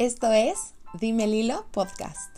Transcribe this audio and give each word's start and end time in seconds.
Esto 0.00 0.32
es 0.32 0.72
Dime 0.94 1.26
Lilo 1.26 1.66
Podcast. 1.72 2.34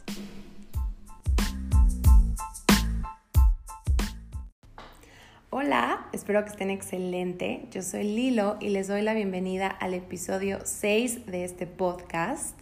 Hola, 5.51 6.09
espero 6.13 6.43
que 6.43 6.51
estén 6.51 6.71
excelente. 6.71 7.69
Yo 7.71 7.83
soy 7.83 8.03
Lilo 8.03 8.57
y 8.59 8.71
les 8.71 8.89
doy 8.89 9.03
la 9.03 9.15
bienvenida 9.15 9.69
al 9.69 9.95
episodio 9.95 10.59
6 10.65 11.27
de 11.27 11.45
este 11.45 11.69
podcast. 11.69 12.59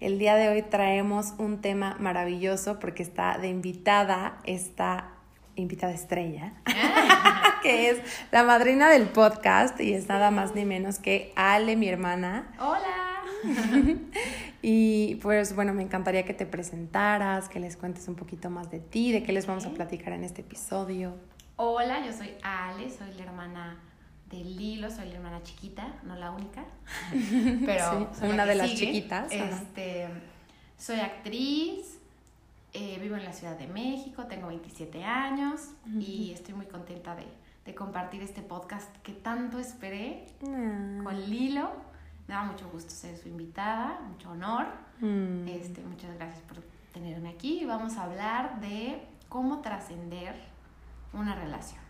El 0.00 0.18
día 0.18 0.34
de 0.34 0.50
hoy 0.50 0.60
traemos 0.60 1.32
un 1.38 1.62
tema 1.62 1.96
maravilloso 1.98 2.78
porque 2.78 3.02
está 3.02 3.38
de 3.38 3.48
invitada 3.48 4.36
esta 4.44 5.14
invitada 5.56 5.94
estrella, 5.94 6.52
que 7.62 7.88
es 7.88 8.00
la 8.30 8.42
madrina 8.42 8.90
del 8.90 9.08
podcast 9.08 9.80
y 9.80 9.94
es 9.94 10.08
nada 10.08 10.30
más 10.30 10.54
ni 10.54 10.66
menos 10.66 10.98
que 10.98 11.32
Ale, 11.36 11.74
mi 11.74 11.88
hermana. 11.88 12.52
Hola. 12.60 13.01
y 14.62 15.16
pues 15.16 15.54
bueno, 15.54 15.72
me 15.72 15.82
encantaría 15.82 16.24
que 16.24 16.34
te 16.34 16.46
presentaras, 16.46 17.48
que 17.48 17.60
les 17.60 17.76
cuentes 17.76 18.08
un 18.08 18.14
poquito 18.14 18.50
más 18.50 18.70
de 18.70 18.80
ti, 18.80 19.12
de 19.12 19.22
qué 19.22 19.32
les 19.32 19.46
vamos 19.46 19.66
a 19.66 19.70
platicar 19.70 20.12
en 20.12 20.24
este 20.24 20.42
episodio. 20.42 21.14
Hola, 21.56 22.04
yo 22.04 22.12
soy 22.12 22.30
Ale, 22.42 22.90
soy 22.90 23.12
la 23.14 23.24
hermana 23.24 23.78
de 24.30 24.38
Lilo, 24.38 24.90
soy 24.90 25.08
la 25.08 25.16
hermana 25.16 25.42
chiquita, 25.42 25.94
no 26.04 26.16
la 26.16 26.30
única, 26.30 26.64
pero 27.66 28.10
soy 28.18 28.30
una 28.30 28.46
de 28.46 28.54
las 28.54 28.74
chiquitas. 28.74 29.30
Este, 29.30 30.08
soy 30.78 31.00
actriz, 31.00 31.98
eh, 32.72 32.98
vivo 33.00 33.16
en 33.16 33.24
la 33.24 33.32
Ciudad 33.32 33.58
de 33.58 33.66
México, 33.66 34.24
tengo 34.26 34.48
27 34.48 35.04
años 35.04 35.72
y 35.98 36.32
estoy 36.32 36.54
muy 36.54 36.66
contenta 36.66 37.14
de, 37.14 37.26
de, 37.66 37.74
compartir 37.74 38.22
este 38.22 38.40
podcast 38.40 38.90
que 39.02 39.12
tanto 39.12 39.58
esperé 39.58 40.26
ah. 40.42 41.00
con 41.04 41.30
Lilo. 41.30 41.91
Me 42.28 42.34
da 42.34 42.42
mucho 42.44 42.68
gusto 42.70 42.90
ser 42.90 43.16
su 43.16 43.28
invitada, 43.28 44.00
mucho 44.08 44.30
honor. 44.30 44.66
Mm. 45.00 45.48
Este, 45.48 45.82
muchas 45.82 46.14
gracias 46.16 46.40
por 46.42 46.58
tenerme 46.92 47.30
aquí 47.30 47.60
y 47.62 47.64
vamos 47.64 47.96
a 47.96 48.04
hablar 48.04 48.60
de 48.60 49.02
cómo 49.28 49.60
trascender 49.60 50.34
una 51.12 51.34
relación. 51.34 51.80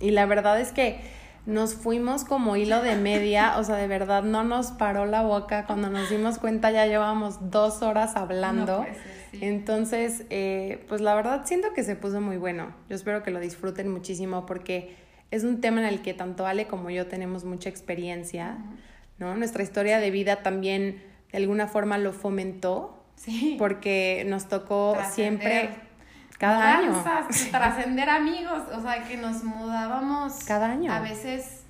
Y 0.00 0.10
la 0.10 0.26
verdad 0.26 0.60
es 0.60 0.72
que 0.72 1.00
nos 1.46 1.74
fuimos 1.74 2.24
como 2.24 2.56
hilo 2.56 2.82
de 2.82 2.96
media, 2.96 3.58
o 3.58 3.64
sea, 3.64 3.76
de 3.76 3.86
verdad 3.86 4.22
no 4.22 4.44
nos 4.44 4.68
paró 4.72 5.06
la 5.06 5.22
boca. 5.22 5.66
Cuando 5.66 5.90
nos 5.90 6.08
dimos 6.10 6.38
cuenta 6.38 6.70
ya 6.70 6.86
llevábamos 6.86 7.50
dos 7.50 7.82
horas 7.82 8.16
hablando. 8.16 8.84
Entonces, 9.32 10.24
eh, 10.30 10.84
pues 10.88 11.00
la 11.00 11.14
verdad 11.14 11.42
siento 11.44 11.72
que 11.74 11.84
se 11.84 11.96
puso 11.96 12.20
muy 12.20 12.36
bueno. 12.36 12.74
Yo 12.88 12.96
espero 12.96 13.22
que 13.22 13.30
lo 13.30 13.40
disfruten 13.40 13.90
muchísimo 13.90 14.46
porque 14.46 14.96
es 15.30 15.44
un 15.44 15.60
tema 15.60 15.80
en 15.80 15.86
el 15.86 16.02
que 16.02 16.14
tanto 16.14 16.46
Ale 16.46 16.66
como 16.66 16.90
yo 16.90 17.06
tenemos 17.08 17.44
mucha 17.44 17.68
experiencia, 17.68 18.58
¿no? 19.18 19.34
Nuestra 19.36 19.62
historia 19.62 19.98
de 19.98 20.10
vida 20.10 20.42
también 20.42 21.02
de 21.32 21.38
alguna 21.38 21.66
forma 21.66 21.98
lo 21.98 22.12
fomentó. 22.12 23.00
Sí. 23.16 23.56
Porque 23.58 24.24
nos 24.26 24.48
tocó 24.48 24.96
siempre 25.12 25.70
cada 26.38 26.78
año. 26.78 27.04
Trascender 27.50 28.10
amigos, 28.10 28.62
o 28.76 28.82
sea, 28.82 29.04
que 29.04 29.16
nos 29.16 29.44
mudábamos. 29.44 30.44
Cada 30.44 30.70
año. 30.70 30.92
A 30.92 31.00
veces 31.00 31.64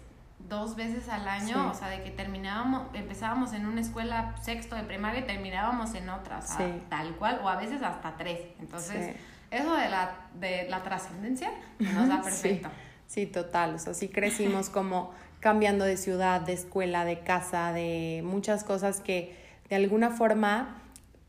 dos 0.48 0.76
veces 0.76 1.08
al 1.08 1.26
año, 1.26 1.70
o 1.70 1.74
sea, 1.74 1.88
de 1.88 2.02
que 2.02 2.10
terminábamos, 2.10 2.82
empezábamos 2.94 3.52
en 3.52 3.66
una 3.66 3.80
escuela 3.80 4.34
sexto 4.42 4.76
de 4.76 4.82
primaria 4.82 5.20
y 5.20 5.24
terminábamos 5.24 5.94
en 5.94 6.08
otra, 6.08 6.38
o 6.38 6.42
sea, 6.42 6.80
tal 6.88 7.16
cual, 7.16 7.40
o 7.42 7.48
a 7.48 7.56
veces 7.56 7.82
hasta 7.82 8.16
tres. 8.16 8.40
Entonces, 8.60 9.16
eso 9.50 9.74
de 9.74 9.88
la, 9.88 10.16
de 10.34 10.66
la 10.68 10.82
trascendencia 10.82 11.50
nos 11.78 12.08
da 12.08 12.20
perfecto. 12.22 12.68
Sí. 13.06 13.26
total, 13.26 13.76
o 13.76 13.78
sea, 13.78 13.94
sí 13.94 14.08
crecimos 14.08 14.68
como 14.70 15.12
cambiando 15.44 15.84
de 15.84 15.98
ciudad, 15.98 16.40
de 16.40 16.54
escuela, 16.54 17.04
de 17.04 17.20
casa, 17.20 17.70
de 17.74 18.22
muchas 18.24 18.64
cosas 18.64 19.02
que 19.02 19.36
de 19.68 19.76
alguna 19.76 20.08
forma, 20.08 20.80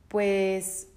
pues, 0.07 0.87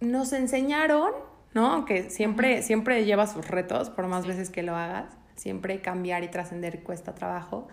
nos 0.00 0.32
enseñaron, 0.32 1.12
¿no? 1.52 1.70
Aunque 1.70 2.08
siempre, 2.08 2.62
siempre 2.62 3.04
lleva 3.04 3.26
sus 3.26 3.46
retos, 3.46 3.90
por 3.90 4.06
más 4.06 4.26
veces 4.26 4.48
que 4.48 4.62
lo 4.62 4.74
hagas 4.74 5.18
siempre 5.36 5.82
cambiar 5.82 6.24
y 6.24 6.28
trascender 6.28 6.82
cuesta 6.82 7.14
trabajo, 7.14 7.68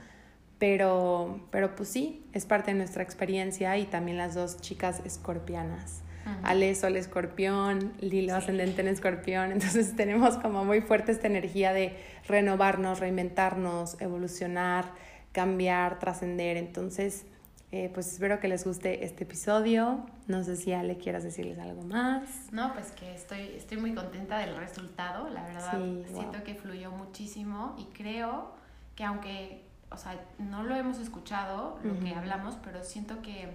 pero, 0.60 1.40
pero 1.52 1.74
pues 1.78 1.88
sí, 1.88 2.26
es 2.34 2.46
parte 2.46 2.72
de 2.72 2.78
nuestra 2.78 3.02
experiencia 3.02 3.78
y 3.78 3.86
también 3.86 4.18
las 4.18 4.36
dos 4.36 4.60
chicas 4.60 5.02
escorpianas. 5.06 6.02
Ale, 6.44 6.74
Sol, 6.76 6.98
Escorpión, 6.98 7.94
Lilo, 8.00 8.36
ascendente 8.36 8.82
en 8.82 8.88
Escorpión. 8.88 9.52
Entonces 9.52 9.96
tenemos 9.96 10.38
como 10.38 10.66
muy 10.66 10.82
fuerte 10.82 11.12
esta 11.12 11.28
energía 11.28 11.74
de 11.74 11.98
renovarnos, 12.28 13.00
reinventarnos, 13.00 14.00
evolucionar, 14.02 14.86
cambiar, 15.32 16.00
trascender. 16.00 16.58
Entonces, 16.58 17.26
eh, 17.72 17.92
pues 17.94 18.12
espero 18.14 18.40
que 18.40 18.48
les 18.48 18.66
guste 18.66 19.04
este 19.04 19.24
episodio. 19.26 20.06
No 20.28 20.44
sé 20.44 20.56
si 20.56 20.72
Ale 20.72 20.98
quieras 20.98 21.24
decirles 21.24 21.60
algo 21.60 21.84
más. 21.84 22.52
No, 22.52 22.74
pues 22.74 22.92
que 22.92 23.14
estoy, 23.14 23.52
estoy 23.56 23.78
muy 23.78 23.94
contenta 23.94 24.38
del 24.38 24.56
resultado. 24.56 25.30
La 25.30 25.44
verdad, 25.44 25.80
siento 26.14 26.44
que 26.44 26.56
fluyó 26.56 26.92
muchísimo 26.92 27.76
y 27.78 27.86
creo 27.94 28.54
que 28.96 29.04
aunque, 29.04 29.62
o 29.90 29.98
sea, 29.98 30.20
no 30.40 30.64
lo 30.64 30.76
hemos 30.76 31.00
escuchado, 31.00 31.78
lo 31.84 32.00
que 32.00 32.16
hablamos, 32.16 32.58
pero 32.64 32.84
siento 32.84 33.22
que, 33.22 33.50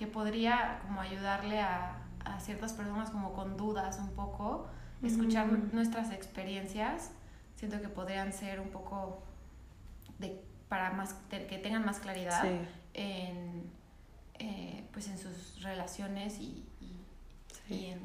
que 0.00 0.06
podría 0.06 0.78
como 0.86 1.02
ayudarle 1.02 1.60
a, 1.60 1.98
a, 2.24 2.40
ciertas 2.40 2.72
personas 2.72 3.10
como 3.10 3.34
con 3.34 3.58
dudas 3.58 3.98
un 3.98 4.08
poco, 4.12 4.66
escuchar 5.02 5.46
nuestras 5.74 6.10
experiencias. 6.10 7.10
Siento 7.56 7.82
que 7.82 7.88
podrían 7.88 8.32
ser 8.32 8.60
un 8.60 8.70
poco 8.70 9.22
de 10.18 10.42
para 10.70 10.92
más 10.92 11.16
que 11.28 11.58
tengan 11.62 11.84
más 11.84 11.98
claridad 11.98 12.46
en, 12.94 13.70
eh, 14.38 14.88
pues 14.90 15.08
en 15.08 15.18
sus 15.18 15.62
relaciones 15.62 16.38
y, 16.38 16.64
y, 17.68 17.84
en 17.84 18.00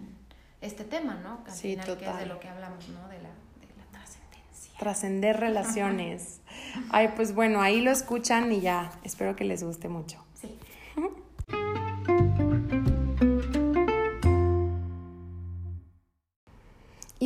este 0.59 0.83
tema, 0.83 1.15
¿no? 1.15 1.45
Al 1.45 1.53
sí, 1.53 1.77
final, 1.77 1.97
que 1.97 2.09
es 2.09 2.17
de 2.17 2.25
lo 2.25 2.41
que 2.41 2.49
hablamos, 2.49 2.89
¿no? 2.89 3.07
De 3.07 3.21
la, 3.21 3.29
de 3.29 3.73
la 3.77 3.85
trascendencia. 3.93 4.73
Trascender 4.77 5.39
relaciones. 5.39 6.41
Ay, 6.89 7.13
pues 7.15 7.33
bueno, 7.33 7.61
ahí 7.61 7.79
lo 7.79 7.91
escuchan 7.91 8.51
y 8.51 8.59
ya, 8.59 8.91
espero 9.05 9.37
que 9.37 9.45
les 9.45 9.63
guste 9.63 9.87
mucho. 9.87 10.21
Sí. 10.33 10.59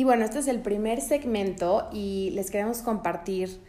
Y 0.00 0.04
bueno, 0.04 0.24
este 0.24 0.38
es 0.38 0.48
el 0.48 0.60
primer 0.60 1.02
segmento 1.02 1.90
y 1.92 2.30
les 2.30 2.50
queremos 2.50 2.80
compartir 2.80 3.60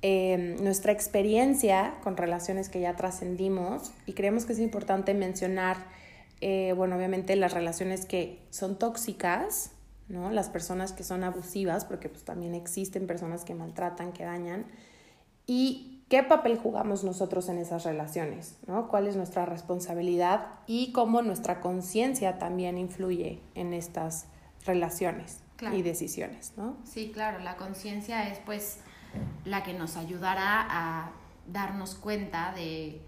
Em, 0.00 0.62
nuestra 0.62 0.92
experiencia 0.92 1.96
con 2.04 2.16
relaciones 2.16 2.68
que 2.68 2.78
ya 2.78 2.94
trascendimos 2.94 3.90
y 4.06 4.12
creemos 4.12 4.44
que 4.44 4.52
es 4.52 4.60
importante 4.60 5.12
mencionar, 5.12 5.76
eh, 6.40 6.72
bueno, 6.76 6.94
obviamente 6.94 7.34
las 7.34 7.52
relaciones 7.52 8.06
que 8.06 8.38
son 8.50 8.78
tóxicas, 8.78 9.72
¿no? 10.08 10.30
Las 10.30 10.50
personas 10.50 10.92
que 10.92 11.02
son 11.02 11.24
abusivas, 11.24 11.84
porque 11.84 12.08
pues 12.08 12.22
también 12.22 12.54
existen 12.54 13.08
personas 13.08 13.44
que 13.44 13.56
maltratan, 13.56 14.12
que 14.12 14.22
dañan, 14.22 14.66
y 15.48 16.04
qué 16.08 16.22
papel 16.22 16.58
jugamos 16.58 17.02
nosotros 17.02 17.48
en 17.48 17.58
esas 17.58 17.82
relaciones, 17.82 18.54
¿no? 18.68 18.86
¿Cuál 18.86 19.08
es 19.08 19.16
nuestra 19.16 19.46
responsabilidad 19.46 20.46
y 20.68 20.92
cómo 20.92 21.22
nuestra 21.22 21.60
conciencia 21.60 22.38
también 22.38 22.78
influye 22.78 23.40
en 23.56 23.74
estas 23.74 24.26
relaciones 24.64 25.40
y 25.60 25.82
decisiones, 25.82 26.52
¿no? 26.56 26.76
Sí, 26.84 27.10
claro, 27.12 27.38
la 27.40 27.56
conciencia 27.56 28.28
es 28.28 28.38
pues 28.40 28.78
la 29.44 29.62
que 29.62 29.74
nos 29.74 29.96
ayudará 29.96 30.66
a 30.68 31.10
darnos 31.46 31.94
cuenta 31.94 32.52
de 32.52 33.02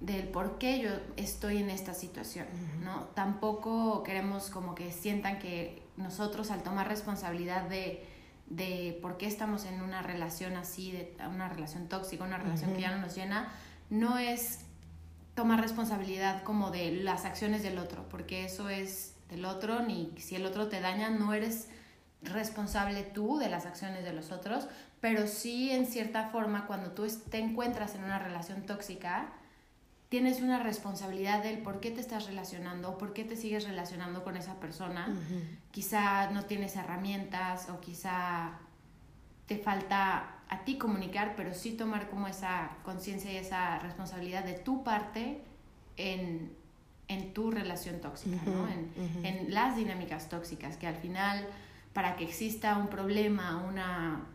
del 0.00 0.28
por 0.28 0.58
qué 0.58 0.80
yo 0.80 0.90
estoy 1.16 1.58
en 1.58 1.70
esta 1.70 1.94
situación, 1.94 2.46
¿no? 2.82 3.04
Tampoco 3.14 4.02
queremos 4.02 4.50
como 4.50 4.74
que 4.74 4.92
sientan 4.92 5.38
que 5.38 5.82
nosotros 5.96 6.50
al 6.50 6.62
tomar 6.62 6.88
responsabilidad 6.88 7.68
de, 7.68 8.04
de 8.46 8.98
por 9.00 9.16
qué 9.16 9.26
estamos 9.26 9.64
en 9.64 9.80
una 9.80 10.02
relación 10.02 10.56
así, 10.56 10.92
de 10.92 11.16
una 11.26 11.48
relación 11.48 11.88
tóxica, 11.88 12.24
una 12.24 12.36
relación 12.36 12.74
que 12.74 12.82
ya 12.82 12.90
no 12.90 13.00
nos 13.00 13.14
llena, 13.14 13.50
no 13.88 14.18
es 14.18 14.60
tomar 15.34 15.60
responsabilidad 15.60 16.42
como 16.42 16.70
de 16.70 16.92
las 16.92 17.24
acciones 17.24 17.62
del 17.62 17.78
otro, 17.78 18.06
porque 18.10 18.44
eso 18.44 18.68
es 18.68 19.13
del 19.34 19.44
otro, 19.44 19.80
ni 19.82 20.12
si 20.16 20.36
el 20.36 20.46
otro 20.46 20.68
te 20.68 20.80
daña, 20.80 21.10
no 21.10 21.34
eres 21.34 21.68
responsable 22.22 23.02
tú 23.02 23.38
de 23.38 23.48
las 23.48 23.66
acciones 23.66 24.04
de 24.04 24.12
los 24.12 24.30
otros, 24.30 24.68
pero 25.00 25.26
sí 25.26 25.70
en 25.70 25.86
cierta 25.86 26.28
forma 26.28 26.66
cuando 26.66 26.92
tú 26.92 27.06
te 27.30 27.38
encuentras 27.38 27.94
en 27.94 28.04
una 28.04 28.18
relación 28.18 28.62
tóxica, 28.62 29.32
tienes 30.08 30.40
una 30.40 30.62
responsabilidad 30.62 31.42
del 31.42 31.58
por 31.58 31.80
qué 31.80 31.90
te 31.90 32.00
estás 32.00 32.26
relacionando 32.26 32.96
por 32.98 33.12
qué 33.12 33.24
te 33.24 33.36
sigues 33.36 33.64
relacionando 33.66 34.22
con 34.22 34.36
esa 34.36 34.60
persona. 34.60 35.08
Quizá 35.72 36.30
no 36.30 36.44
tienes 36.44 36.76
herramientas 36.76 37.68
o 37.68 37.80
quizá 37.80 38.52
te 39.46 39.58
falta 39.58 40.36
a 40.48 40.64
ti 40.64 40.78
comunicar, 40.78 41.34
pero 41.36 41.52
sí 41.52 41.72
tomar 41.72 42.08
como 42.08 42.28
esa 42.28 42.70
conciencia 42.84 43.32
y 43.32 43.36
esa 43.36 43.80
responsabilidad 43.80 44.44
de 44.44 44.54
tu 44.54 44.84
parte 44.84 45.42
en, 45.96 46.54
en 47.08 47.34
tu 47.34 47.50
relación 47.50 48.00
tóxica, 48.00 48.40
¿no? 48.46 48.68
En, 48.68 49.24
en 49.24 49.54
las 49.54 49.76
dinámicas 49.76 50.28
tóxicas, 50.28 50.76
que 50.76 50.86
al 50.86 50.96
final 50.96 51.46
para 51.92 52.16
que 52.16 52.24
exista 52.24 52.76
un 52.76 52.88
problema, 52.88 53.64
una 53.68 54.26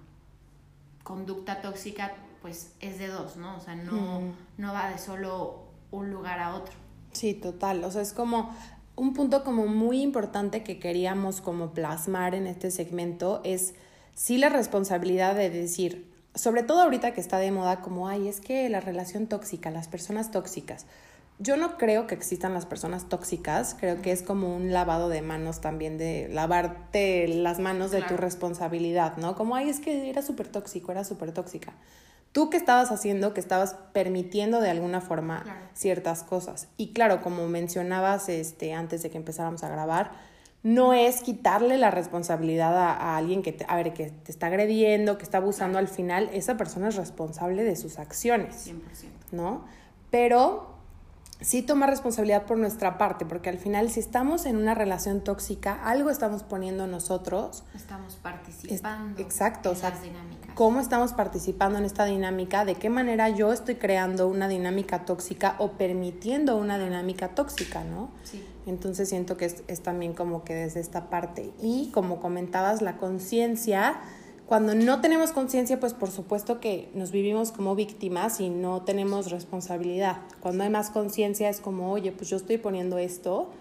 conducta 1.03 1.61
tóxica 1.61 2.13
pues 2.41 2.71
es 2.79 2.97
de 2.99 3.07
dos, 3.07 3.35
¿no? 3.35 3.57
O 3.57 3.59
sea, 3.59 3.75
no, 3.75 4.21
no 4.57 4.73
va 4.73 4.89
de 4.89 4.97
solo 4.97 5.63
un 5.91 6.09
lugar 6.09 6.39
a 6.39 6.55
otro. 6.55 6.73
Sí, 7.11 7.33
total. 7.33 7.83
O 7.83 7.91
sea, 7.91 8.01
es 8.01 8.13
como 8.13 8.55
un 8.95 9.13
punto 9.13 9.43
como 9.43 9.67
muy 9.67 10.01
importante 10.01 10.63
que 10.63 10.79
queríamos 10.79 11.41
como 11.41 11.73
plasmar 11.73 12.35
en 12.35 12.47
este 12.47 12.71
segmento 12.71 13.41
es 13.43 13.73
sí 14.13 14.37
la 14.37 14.49
responsabilidad 14.49 15.35
de 15.35 15.49
decir, 15.49 16.09
sobre 16.35 16.63
todo 16.63 16.81
ahorita 16.81 17.13
que 17.13 17.21
está 17.21 17.39
de 17.39 17.51
moda 17.51 17.81
como, 17.81 18.07
ay, 18.07 18.27
es 18.27 18.39
que 18.39 18.69
la 18.69 18.79
relación 18.79 19.27
tóxica, 19.27 19.71
las 19.71 19.87
personas 19.87 20.31
tóxicas. 20.31 20.85
Yo 21.41 21.55
no 21.55 21.77
creo 21.77 22.05
que 22.05 22.15
existan 22.15 22.53
las 22.53 22.65
personas 22.65 23.07
tóxicas, 23.07 23.73
creo 23.79 24.01
que 24.01 24.11
es 24.11 24.23
como 24.23 24.53
un 24.53 24.73
lavado 24.73 25.07
de 25.07 25.21
manos 25.21 25.61
también, 25.61 25.97
de 25.97 26.27
lavarte 26.29 27.29
las 27.29 27.59
manos 27.59 27.91
de 27.91 28.01
tu 28.01 28.17
responsabilidad, 28.17 29.15
¿no? 29.15 29.35
Como, 29.35 29.55
ay, 29.55 29.69
es 29.69 29.79
que 29.79 30.09
era 30.09 30.21
súper 30.21 30.49
tóxico, 30.49 30.91
era 30.91 31.05
súper 31.05 31.31
tóxica. 31.31 31.73
¿Tú 32.33 32.49
qué 32.49 32.57
estabas 32.57 32.91
haciendo? 32.91 33.33
Que 33.33 33.39
estabas 33.39 33.75
permitiendo 33.93 34.59
de 34.59 34.69
alguna 34.69 34.99
forma 34.99 35.45
ciertas 35.73 36.23
cosas. 36.23 36.67
Y 36.75 36.91
claro, 36.91 37.21
como 37.21 37.47
mencionabas 37.47 38.27
este, 38.27 38.73
antes 38.73 39.01
de 39.01 39.09
que 39.09 39.17
empezáramos 39.17 39.63
a 39.63 39.69
grabar, 39.69 40.11
no 40.61 40.93
es 40.93 41.21
quitarle 41.21 41.77
la 41.77 41.89
responsabilidad 41.89 42.77
a, 42.77 43.15
alguien 43.15 43.41
que 43.41 43.53
te, 43.53 43.65
a 43.67 43.77
ver, 43.77 43.93
que 43.93 44.11
te 44.11 44.31
está 44.31 44.47
agrediendo, 44.47 45.17
que 45.17 45.23
está 45.23 45.37
abusando 45.37 45.79
al 45.79 45.87
final, 45.87 46.29
esa 46.33 46.57
persona 46.57 46.89
es 46.89 46.97
responsable 46.97 47.63
de 47.63 47.75
sus 47.77 47.97
acciones. 47.97 48.67
100%. 48.67 48.73
¿No? 49.31 49.63
Pero 50.11 50.78
sí 51.41 51.61
toma 51.61 51.87
responsabilidad 51.87 52.45
por 52.45 52.57
nuestra 52.57 52.97
parte, 52.97 53.25
porque 53.25 53.49
al 53.49 53.57
final 53.57 53.89
si 53.89 53.99
estamos 53.99 54.45
en 54.45 54.57
una 54.57 54.75
relación 54.75 55.21
tóxica, 55.21 55.81
algo 55.83 56.09
estamos 56.09 56.43
poniendo 56.43 56.87
nosotros. 56.87 57.63
Estamos 57.73 58.15
participando. 58.15 59.21
exacto, 59.21 59.71
en 59.73 59.81
las 59.81 60.01
dinámicas. 60.01 60.55
¿Cómo 60.55 60.81
estamos 60.81 61.13
participando 61.13 61.79
en 61.79 61.85
esta 61.85 62.05
dinámica? 62.05 62.65
¿De 62.65 62.75
qué 62.75 62.89
manera 62.89 63.29
yo 63.29 63.53
estoy 63.53 63.75
creando 63.75 64.27
una 64.27 64.47
dinámica 64.47 65.05
tóxica 65.05 65.55
o 65.59 65.73
permitiendo 65.73 66.57
una 66.57 66.77
dinámica 66.77 67.29
tóxica, 67.29 67.83
no? 67.83 68.09
Sí. 68.23 68.45
Entonces 68.65 69.07
siento 69.09 69.37
que 69.37 69.45
es, 69.45 69.63
es 69.67 69.81
también 69.81 70.13
como 70.13 70.43
que 70.43 70.53
desde 70.53 70.81
esta 70.81 71.09
parte. 71.09 71.51
Y 71.61 71.89
como 71.91 72.19
comentabas, 72.19 72.81
la 72.81 72.97
conciencia 72.97 74.01
cuando 74.49 74.73
no 74.73 74.99
tenemos 74.99 75.31
conciencia, 75.31 75.79
pues 75.79 75.93
por 75.93 76.09
supuesto 76.09 76.59
que 76.59 76.89
nos 76.95 77.11
vivimos 77.11 77.51
como 77.51 77.75
víctimas 77.75 78.39
y 78.39 78.49
no 78.49 78.81
tenemos 78.81 79.29
responsabilidad. 79.29 80.21
Cuando 80.39 80.63
hay 80.63 80.71
más 80.71 80.89
conciencia 80.89 81.49
es 81.49 81.61
como, 81.61 81.91
oye, 81.91 82.11
pues 82.11 82.31
yo 82.31 82.37
estoy 82.37 82.57
poniendo 82.57 82.97
esto 82.97 83.51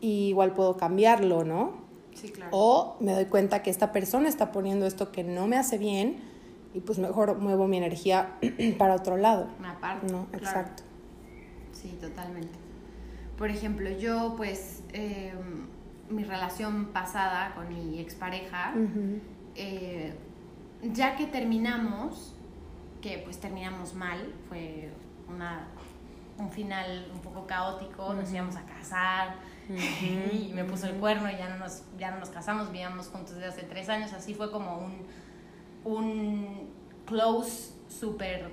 y 0.00 0.28
igual 0.28 0.54
puedo 0.54 0.78
cambiarlo, 0.78 1.44
¿no? 1.44 1.74
Sí, 2.14 2.30
claro. 2.30 2.48
O 2.52 2.96
me 3.00 3.12
doy 3.12 3.26
cuenta 3.26 3.62
que 3.62 3.68
esta 3.68 3.92
persona 3.92 4.26
está 4.30 4.50
poniendo 4.50 4.86
esto 4.86 5.12
que 5.12 5.24
no 5.24 5.46
me 5.46 5.58
hace 5.58 5.76
bien 5.76 6.16
y 6.72 6.80
pues 6.80 6.98
mejor 6.98 7.36
muevo 7.36 7.68
mi 7.68 7.76
energía 7.76 8.38
para 8.78 8.94
otro 8.94 9.18
lado. 9.18 9.48
Una 9.58 9.78
parte. 9.78 10.10
No, 10.10 10.26
exacto. 10.32 10.84
Sí, 11.72 11.98
totalmente. 12.00 12.54
Por 13.36 13.50
ejemplo, 13.50 13.90
yo 13.90 14.32
pues 14.38 14.84
em, 14.94 15.66
mi 16.08 16.24
relación 16.24 16.86
pasada 16.94 17.54
con 17.54 17.68
mi 17.68 18.00
expareja, 18.00 18.72
eh, 19.54 20.14
ya 20.82 21.16
que 21.16 21.26
terminamos, 21.26 22.34
que 23.00 23.18
pues 23.18 23.38
terminamos 23.38 23.94
mal, 23.94 24.32
fue 24.48 24.90
una, 25.28 25.66
un 26.38 26.50
final 26.50 27.10
un 27.12 27.20
poco 27.20 27.46
caótico, 27.46 28.14
nos 28.14 28.32
íbamos 28.32 28.56
a 28.56 28.64
casar 28.64 29.36
y 29.68 30.52
me 30.54 30.64
puso 30.64 30.86
el 30.86 30.94
cuerno 30.94 31.30
y 31.30 31.36
ya 31.36 31.48
no 31.48 31.56
nos, 31.56 31.82
ya 31.98 32.10
no 32.10 32.20
nos 32.20 32.30
casamos, 32.30 32.70
vivíamos 32.70 33.08
juntos 33.08 33.34
desde 33.36 33.48
hace 33.48 33.62
tres 33.62 33.88
años, 33.88 34.12
así 34.12 34.34
fue 34.34 34.50
como 34.50 34.78
un, 34.78 35.06
un 35.84 36.70
close 37.06 37.72
súper 37.88 38.50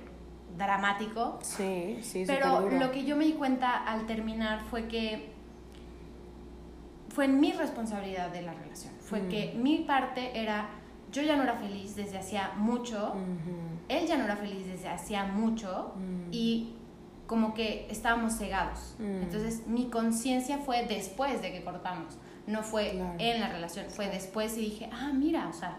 dramático. 0.56 1.38
Sí, 1.42 1.98
sí, 2.02 2.24
Pero 2.26 2.70
lo 2.70 2.90
que 2.90 3.04
yo 3.04 3.16
me 3.16 3.24
di 3.24 3.32
cuenta 3.32 3.76
al 3.76 4.06
terminar 4.06 4.62
fue 4.70 4.88
que 4.88 5.32
fue 7.08 7.28
mi 7.28 7.52
responsabilidad 7.52 8.30
de 8.30 8.42
la 8.42 8.54
relación. 8.54 8.92
Fue 9.00 9.28
que 9.28 9.52
mi 9.54 9.80
parte 9.80 10.40
era 10.40 10.70
yo 11.12 11.22
ya 11.22 11.36
no 11.36 11.44
era 11.44 11.54
feliz 11.54 11.94
desde 11.94 12.18
hacía 12.18 12.52
mucho, 12.56 13.14
él 13.88 14.06
ya 14.06 14.16
no 14.16 14.24
era 14.24 14.36
feliz 14.36 14.66
desde 14.66 14.88
hacía 14.88 15.24
mucho. 15.24 15.92
Y 16.30 16.74
como 17.26 17.54
que 17.54 17.86
estábamos 17.88 18.36
cegados. 18.36 18.94
Entonces 18.98 19.66
mi 19.66 19.86
conciencia 19.86 20.58
fue 20.58 20.84
después 20.86 21.40
de 21.40 21.52
que 21.52 21.62
cortamos, 21.62 22.18
no 22.46 22.62
fue 22.62 23.00
en 23.18 23.40
la 23.40 23.48
relación, 23.48 23.86
fue 23.88 24.08
después 24.08 24.56
y 24.58 24.62
dije, 24.62 24.90
ah, 24.92 25.12
mira, 25.14 25.48
o 25.48 25.52
sea, 25.52 25.78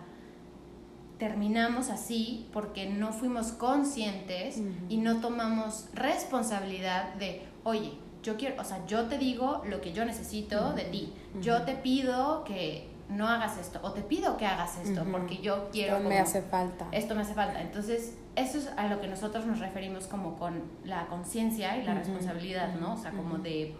terminamos 1.19 1.89
así 1.89 2.47
porque 2.51 2.89
no 2.89 3.13
fuimos 3.13 3.51
conscientes 3.51 4.61
y 4.89 4.97
no 4.97 5.19
tomamos 5.19 5.89
responsabilidad 5.93 7.13
de, 7.15 7.43
oye, 7.63 7.93
yo 8.23 8.37
quiero, 8.37 8.59
o 8.59 8.63
sea, 8.63 8.85
yo 8.87 9.07
te 9.07 9.17
digo 9.17 9.61
lo 9.65 9.79
que 9.81 9.93
yo 9.93 10.05
necesito 10.05 10.73
de 10.73 10.85
ti, 10.85 11.13
yo 11.41 11.63
te 11.63 11.75
pido 11.75 12.43
que 12.45 12.89
no 13.09 13.27
hagas 13.27 13.57
esto 13.57 13.79
o 13.83 13.91
te 13.91 14.01
pido 14.01 14.37
que 14.37 14.45
hagas 14.45 14.77
esto 14.77 15.05
porque 15.11 15.37
yo 15.37 15.69
quiero... 15.71 15.97
Esto 15.97 16.09
me 16.09 16.19
hace 16.19 16.41
falta. 16.41 16.87
Esto 16.91 17.15
me 17.15 17.21
hace 17.21 17.33
falta. 17.33 17.61
Entonces, 17.61 18.15
eso 18.35 18.57
es 18.57 18.69
a 18.77 18.87
lo 18.87 19.01
que 19.01 19.07
nosotros 19.07 19.45
nos 19.45 19.59
referimos 19.59 20.07
como 20.07 20.37
con 20.37 20.63
la 20.83 21.05
conciencia 21.07 21.77
y 21.77 21.83
la 21.83 21.93
responsabilidad, 21.93 22.73
¿no? 22.75 22.93
O 22.93 22.97
sea, 22.97 23.11
como 23.11 23.37
de... 23.37 23.75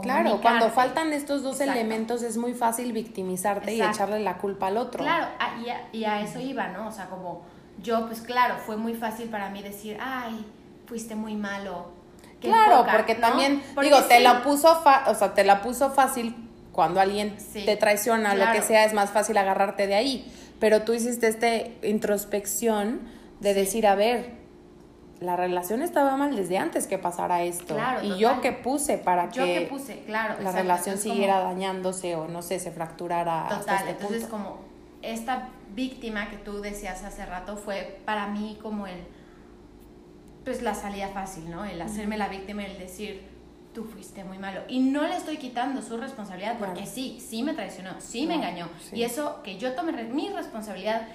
Claro, 0.00 0.40
cuando 0.40 0.70
faltan 0.70 1.12
estos 1.12 1.42
dos 1.42 1.60
elementos 1.60 2.22
es 2.22 2.38
muy 2.38 2.54
fácil 2.54 2.92
victimizarte 2.92 3.74
y 3.74 3.82
echarle 3.82 4.20
la 4.20 4.38
culpa 4.38 4.68
al 4.68 4.78
otro. 4.78 5.02
Claro, 5.02 5.26
y, 5.62 5.68
a, 5.68 5.88
y 5.92 6.04
a 6.04 6.22
eso 6.22 6.38
iba, 6.38 6.68
¿no? 6.68 6.88
O 6.88 6.92
sea, 6.92 7.10
como 7.10 7.42
yo, 7.82 8.06
pues 8.06 8.22
claro, 8.22 8.54
fue 8.64 8.76
muy 8.76 8.94
fácil 8.94 9.28
para 9.28 9.50
mí 9.50 9.62
decir, 9.62 9.98
ay, 10.00 10.46
fuiste 10.86 11.16
muy 11.16 11.34
malo. 11.34 11.90
Claro, 12.40 12.86
porque 12.90 13.14
también, 13.14 13.62
digo, 13.82 14.02
te 14.04 14.20
la 14.20 14.42
puso, 14.42 14.80
o 15.06 15.14
sea, 15.14 15.34
te 15.34 15.44
la 15.44 15.60
puso 15.60 15.90
fácil 15.90 16.49
cuando 16.80 16.98
alguien 16.98 17.36
te 17.52 17.76
traiciona, 17.76 18.34
lo 18.34 18.52
que 18.52 18.62
sea, 18.62 18.86
es 18.86 18.94
más 18.94 19.10
fácil 19.10 19.36
agarrarte 19.36 19.86
de 19.86 19.94
ahí. 19.94 20.32
Pero 20.60 20.80
tú 20.80 20.94
hiciste 20.94 21.26
esta 21.26 21.86
introspección 21.86 23.02
de 23.40 23.52
decir, 23.52 23.86
a 23.86 23.94
ver, 23.96 24.30
la 25.20 25.36
relación 25.36 25.82
estaba 25.82 26.16
mal 26.16 26.34
desde 26.34 26.56
antes 26.56 26.86
que 26.86 26.96
pasara 26.96 27.42
esto. 27.42 27.76
y 28.02 28.16
yo 28.18 28.40
que 28.40 28.52
puse 28.52 28.96
para 28.96 29.28
que, 29.28 29.66
puse, 29.68 30.04
claro, 30.06 30.42
la 30.42 30.52
relación 30.52 30.96
siguiera 30.96 31.40
dañándose 31.40 32.16
o 32.16 32.28
no 32.28 32.40
sé, 32.40 32.58
se 32.58 32.70
fracturara. 32.70 33.46
Total, 33.50 33.76
este 33.76 33.90
entonces 33.90 34.24
como 34.24 34.60
esta 35.02 35.50
víctima 35.74 36.30
que 36.30 36.38
tú 36.38 36.62
decías 36.62 37.04
hace 37.04 37.26
rato 37.26 37.58
fue 37.58 38.00
para 38.06 38.26
mí 38.28 38.58
como 38.62 38.86
el, 38.86 39.04
pues 40.46 40.62
la 40.62 40.74
salida 40.74 41.08
fácil, 41.08 41.50
¿no? 41.50 41.66
El 41.66 41.82
hacerme 41.82 42.16
la 42.16 42.28
víctima, 42.28 42.64
el 42.64 42.78
decir, 42.78 43.28
tú 43.74 43.84
fuiste 43.84 44.24
muy 44.24 44.38
malo. 44.38 44.62
Y 44.68 44.80
no 44.80 45.06
le 45.06 45.16
estoy 45.16 45.36
quitando 45.36 45.82
su 45.82 45.96
responsabilidad 45.96 46.58
porque 46.58 46.86
sí, 46.86 47.18
sí 47.20 47.42
me 47.42 47.54
traicionó, 47.54 48.00
sí 48.00 48.26
me 48.26 48.34
engañó. 48.34 48.68
Y 48.92 49.02
eso 49.02 49.42
que 49.42 49.58
yo 49.58 49.74
tome 49.74 49.92
mi 50.04 50.28
responsabilidad 50.30 51.08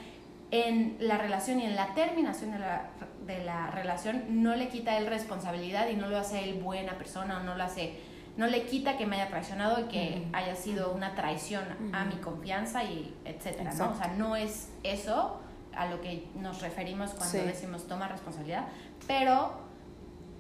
en 0.51 0.97
la 0.99 1.17
relación 1.17 1.59
y 1.59 1.65
en 1.65 1.75
la 1.75 1.93
terminación 1.93 2.51
de 2.51 2.59
la, 2.59 2.89
de 3.25 3.43
la 3.43 3.71
relación 3.71 4.43
no 4.43 4.55
le 4.55 4.69
quita 4.69 4.97
él 4.97 5.07
responsabilidad 5.07 5.89
y 5.89 5.95
no 5.95 6.07
lo 6.07 6.17
hace 6.17 6.43
él 6.43 6.61
buena 6.61 6.97
persona 6.97 7.39
o 7.39 7.43
no 7.43 7.55
lo 7.55 7.63
hace 7.63 7.97
no 8.37 8.47
le 8.47 8.65
quita 8.65 8.97
que 8.97 9.05
me 9.05 9.15
haya 9.15 9.29
traicionado 9.29 9.79
y 9.79 9.83
que 9.85 10.27
haya 10.33 10.55
sido 10.55 10.91
una 10.91 11.15
traición 11.15 11.63
a 11.93 12.03
mi 12.03 12.15
confianza 12.15 12.83
y 12.83 13.15
etcétera, 13.23 13.73
¿no? 13.73 13.91
O 13.91 13.95
sea, 13.95 14.07
no 14.17 14.35
es 14.35 14.71
eso 14.83 15.39
a 15.73 15.85
lo 15.87 16.01
que 16.01 16.27
nos 16.35 16.61
referimos 16.61 17.11
cuando 17.11 17.37
decimos 17.39 17.87
toma 17.87 18.07
responsabilidad, 18.09 18.65
pero 19.07 19.53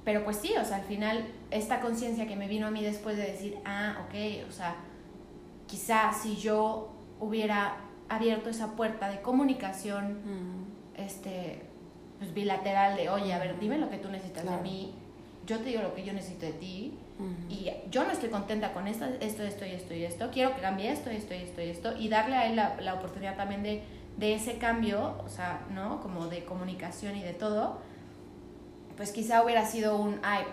pero 0.05 0.23
pues 0.23 0.37
sí, 0.37 0.53
o 0.55 0.63
sea, 0.63 0.77
al 0.77 0.83
final 0.83 1.25
esta 1.49 1.81
conciencia 1.81 2.27
que 2.27 2.35
me 2.35 2.47
vino 2.47 2.67
a 2.67 2.71
mí 2.71 2.83
después 2.83 3.17
de 3.17 3.23
decir, 3.23 3.57
ah, 3.65 4.05
ok, 4.05 4.47
o 4.47 4.51
sea, 4.51 4.75
quizás 5.67 6.21
si 6.21 6.37
yo 6.37 6.93
hubiera 7.19 7.77
abierto 8.07 8.51
esa 8.51 8.75
puerta 8.75 9.09
de 9.09 9.21
comunicación, 9.21 10.13
mm. 10.13 11.01
este, 11.01 11.63
pues 12.19 12.33
bilateral 12.35 12.95
de, 12.95 13.09
oye, 13.09 13.33
a 13.33 13.39
ver, 13.39 13.59
dime 13.59 13.79
lo 13.79 13.89
que 13.89 13.97
tú 13.97 14.09
necesitas 14.09 14.45
de 14.45 14.57
mí, 14.61 14.93
yo 15.47 15.57
te 15.57 15.65
digo 15.65 15.81
lo 15.81 15.95
que 15.95 16.05
yo 16.05 16.13
necesito 16.13 16.45
de 16.45 16.53
ti, 16.53 16.93
y 17.49 17.71
yo 17.89 18.03
no 18.03 18.11
estoy 18.11 18.27
contenta 18.27 18.73
con 18.73 18.87
esto, 18.89 19.05
esto, 19.21 19.43
esto 19.43 19.65
y 19.65 19.71
esto 19.71 19.93
y 19.93 20.03
esto, 20.03 20.29
quiero 20.31 20.53
que 20.53 20.61
cambie 20.61 20.91
esto, 20.91 21.09
esto 21.09 21.33
y 21.33 21.37
esto 21.37 21.61
y 21.61 21.69
esto, 21.69 21.97
y 21.97 22.09
darle 22.09 22.35
a 22.35 22.47
él 22.47 22.57
la, 22.57 22.75
la 22.81 22.95
oportunidad 22.95 23.37
también 23.37 23.63
de, 23.63 23.83
de 24.17 24.33
ese 24.33 24.57
cambio, 24.57 25.15
o 25.25 25.29
sea, 25.29 25.65
¿no? 25.73 26.01
Como 26.01 26.27
de 26.27 26.43
comunicación 26.43 27.15
y 27.15 27.23
de 27.23 27.33
todo, 27.33 27.79
pues 28.97 29.11
quizá 29.11 29.43
hubiera 29.43 29.65
sido 29.65 29.97
un, 29.97 30.19
ay, 30.23 30.43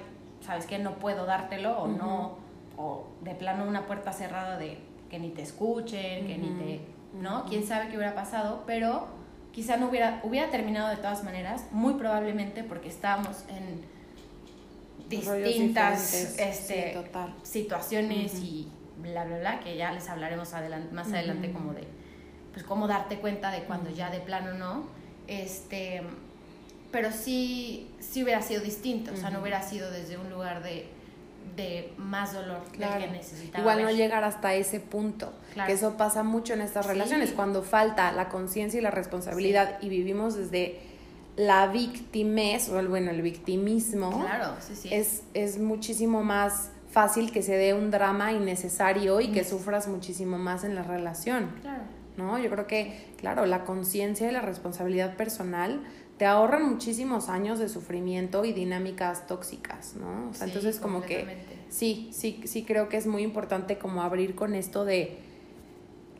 ¿sabes 0.40 0.66
qué? 0.66 0.78
No 0.78 0.98
puedo 0.98 1.26
dártelo 1.26 1.78
o 1.78 1.86
no, 1.86 2.38
o 2.76 3.06
de 3.22 3.34
plano 3.34 3.66
una 3.66 3.86
puerta 3.86 4.12
cerrada 4.12 4.56
de 4.56 4.78
que 5.10 5.18
ni 5.18 5.30
te 5.30 5.42
escuchen, 5.42 6.26
que 6.26 6.38
ni 6.38 6.48
te, 6.58 6.80
¿no? 7.20 7.44
Quién 7.44 7.66
sabe 7.66 7.88
qué 7.88 7.96
hubiera 7.96 8.14
pasado, 8.14 8.64
pero 8.66 9.06
quizá 9.52 9.76
no 9.76 9.88
hubiera, 9.88 10.20
hubiera 10.24 10.50
terminado 10.50 10.88
de 10.88 10.96
todas 10.96 11.22
maneras, 11.22 11.66
muy 11.70 11.94
probablemente 11.94 12.64
porque 12.64 12.88
estábamos 12.88 13.44
en 13.48 13.82
distintas 15.08 16.38
este, 16.38 16.96
situaciones 17.42 18.40
y 18.40 18.68
bla, 18.96 19.24
bla, 19.24 19.38
bla, 19.38 19.60
que 19.60 19.76
ya 19.76 19.92
les 19.92 20.08
hablaremos 20.08 20.54
adelante, 20.54 20.94
más 20.94 21.12
adelante 21.12 21.52
como 21.52 21.74
de, 21.74 21.86
pues 22.52 22.64
cómo 22.64 22.88
darte 22.88 23.18
cuenta 23.18 23.50
de 23.50 23.64
cuando 23.64 23.90
ya 23.90 24.10
de 24.10 24.20
plano 24.20 24.54
no, 24.54 24.84
este 25.26 26.02
pero 26.92 27.10
sí, 27.10 27.90
sí 27.98 28.22
hubiera 28.22 28.42
sido 28.42 28.60
distinto, 28.60 29.12
o 29.12 29.16
sea, 29.16 29.30
no 29.30 29.40
hubiera 29.40 29.62
sido 29.62 29.90
desde 29.90 30.18
un 30.18 30.30
lugar 30.30 30.62
de, 30.62 30.86
de 31.56 31.92
más 31.96 32.34
dolor 32.34 32.60
del 32.72 32.88
que 32.98 33.08
necesitaba. 33.08 33.60
Igual 33.60 33.82
no 33.82 33.90
llegar 33.90 34.22
hasta 34.24 34.54
ese 34.54 34.78
punto, 34.78 35.32
que 35.66 35.72
eso 35.72 35.96
pasa 35.96 36.22
mucho 36.22 36.52
en 36.52 36.60
estas 36.60 36.86
relaciones, 36.86 37.32
cuando 37.32 37.62
falta 37.62 38.12
la 38.12 38.28
conciencia 38.28 38.78
y 38.78 38.82
la 38.82 38.90
responsabilidad 38.90 39.78
y 39.80 39.88
vivimos 39.88 40.36
desde 40.36 40.80
la 41.36 41.66
victimez, 41.68 42.68
o 42.68 42.78
el, 42.78 42.88
bueno, 42.88 43.10
el 43.10 43.22
victimismo, 43.22 44.20
claro, 44.20 44.54
sí, 44.60 44.76
sí. 44.76 44.88
Es, 44.92 45.22
es 45.32 45.58
muchísimo 45.58 46.22
más 46.22 46.70
fácil 46.90 47.32
que 47.32 47.42
se 47.42 47.56
dé 47.56 47.72
un 47.72 47.90
drama 47.90 48.32
innecesario 48.32 49.18
y 49.22 49.28
que 49.28 49.44
sufras 49.44 49.88
muchísimo 49.88 50.36
más 50.36 50.62
en 50.62 50.74
la 50.74 50.82
relación. 50.82 51.50
Claro. 51.62 51.84
¿No? 52.18 52.38
Yo 52.38 52.50
creo 52.50 52.66
que, 52.66 53.08
claro, 53.16 53.46
la 53.46 53.64
conciencia 53.64 54.28
y 54.28 54.32
la 54.32 54.42
responsabilidad 54.42 55.16
personal 55.16 55.80
te 56.22 56.26
ahorran 56.26 56.70
muchísimos 56.70 57.28
años 57.28 57.58
de 57.58 57.68
sufrimiento 57.68 58.44
y 58.44 58.52
dinámicas 58.52 59.26
tóxicas, 59.26 59.96
¿no? 59.96 60.30
O 60.30 60.34
sea, 60.34 60.46
entonces 60.46 60.78
como 60.78 61.02
que 61.02 61.26
sí, 61.68 62.10
sí, 62.12 62.40
sí 62.44 62.62
creo 62.62 62.88
que 62.88 62.96
es 62.96 63.08
muy 63.08 63.24
importante 63.24 63.76
como 63.76 64.02
abrir 64.02 64.36
con 64.36 64.54
esto 64.54 64.84
de 64.84 65.18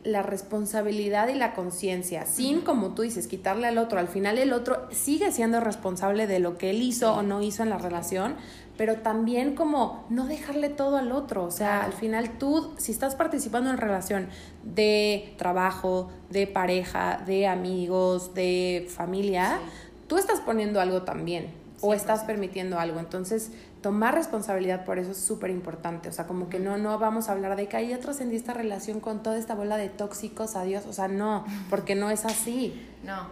la 0.02 0.24
responsabilidad 0.24 1.28
y 1.28 1.34
la 1.34 1.54
conciencia, 1.54 2.26
sin, 2.26 2.62
como 2.62 2.96
tú 2.96 3.02
dices, 3.02 3.28
quitarle 3.28 3.68
al 3.68 3.78
otro. 3.78 4.00
Al 4.00 4.08
final 4.08 4.38
el 4.38 4.52
otro 4.52 4.88
sigue 4.90 5.30
siendo 5.30 5.60
responsable 5.60 6.26
de 6.26 6.40
lo 6.40 6.58
que 6.58 6.70
él 6.70 6.82
hizo 6.82 7.14
o 7.14 7.22
no 7.22 7.40
hizo 7.40 7.62
en 7.62 7.70
la 7.70 7.78
relación, 7.78 8.34
pero 8.76 8.96
también 8.96 9.54
como 9.54 10.04
no 10.10 10.26
dejarle 10.26 10.68
todo 10.68 10.96
al 10.96 11.12
otro. 11.12 11.44
O 11.44 11.52
sea, 11.52 11.84
al 11.84 11.92
final 11.92 12.38
tú, 12.38 12.74
si 12.76 12.90
estás 12.90 13.14
participando 13.14 13.70
en 13.70 13.76
relación 13.76 14.26
de 14.64 15.34
trabajo, 15.38 16.10
de 16.28 16.48
pareja, 16.48 17.22
de 17.24 17.46
amigos, 17.46 18.34
de 18.34 18.88
familia, 18.90 19.60
tú 20.12 20.18
estás 20.18 20.40
poniendo 20.40 20.78
algo 20.78 21.04
también 21.04 21.54
o 21.80 21.94
estás 21.94 22.22
permitiendo 22.24 22.78
algo. 22.78 23.00
Entonces, 23.00 23.50
tomar 23.80 24.14
responsabilidad 24.14 24.84
por 24.84 24.98
eso 24.98 25.12
es 25.12 25.16
súper 25.16 25.48
importante. 25.48 26.10
O 26.10 26.12
sea, 26.12 26.26
como 26.26 26.50
que 26.50 26.58
no, 26.58 26.76
no 26.76 26.98
vamos 26.98 27.30
a 27.30 27.32
hablar 27.32 27.56
de 27.56 27.66
que 27.66 27.88
ya 27.88 27.98
trascendí 27.98 28.36
esta 28.36 28.52
relación 28.52 29.00
con 29.00 29.22
toda 29.22 29.38
esta 29.38 29.54
bola 29.54 29.78
de 29.78 29.88
tóxicos, 29.88 30.54
adiós. 30.54 30.84
O 30.84 30.92
sea, 30.92 31.08
no, 31.08 31.46
porque 31.70 31.94
no 31.94 32.10
es 32.10 32.26
así. 32.26 32.78
No, 33.02 33.26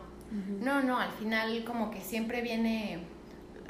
no, 0.63 0.83
no, 0.83 0.99
al 0.99 1.11
final 1.11 1.65
como 1.67 1.91
que 1.91 2.01
siempre 2.01 2.41
viene, 2.41 3.05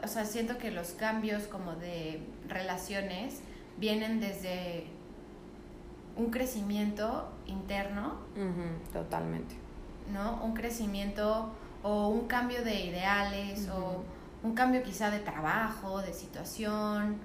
o 0.04 0.06
sea, 0.06 0.24
siento 0.24 0.56
que 0.56 0.70
los 0.70 0.90
cambios 0.90 1.48
como 1.48 1.72
de 1.72 2.22
relaciones 2.46 3.40
vienen 3.76 4.20
desde 4.20 4.86
un 6.16 6.30
crecimiento 6.30 7.28
interno. 7.48 8.18
totalmente. 8.92 9.56
¿No? 10.12 10.40
Un 10.44 10.54
crecimiento 10.54 11.50
o 11.82 12.08
un 12.08 12.26
cambio 12.26 12.62
de 12.64 12.84
ideales 12.86 13.68
o 13.68 14.04
un 14.42 14.54
cambio 14.54 14.82
quizá 14.82 15.10
de 15.10 15.20
trabajo, 15.20 16.00
de 16.02 16.12
situación, 16.12 17.18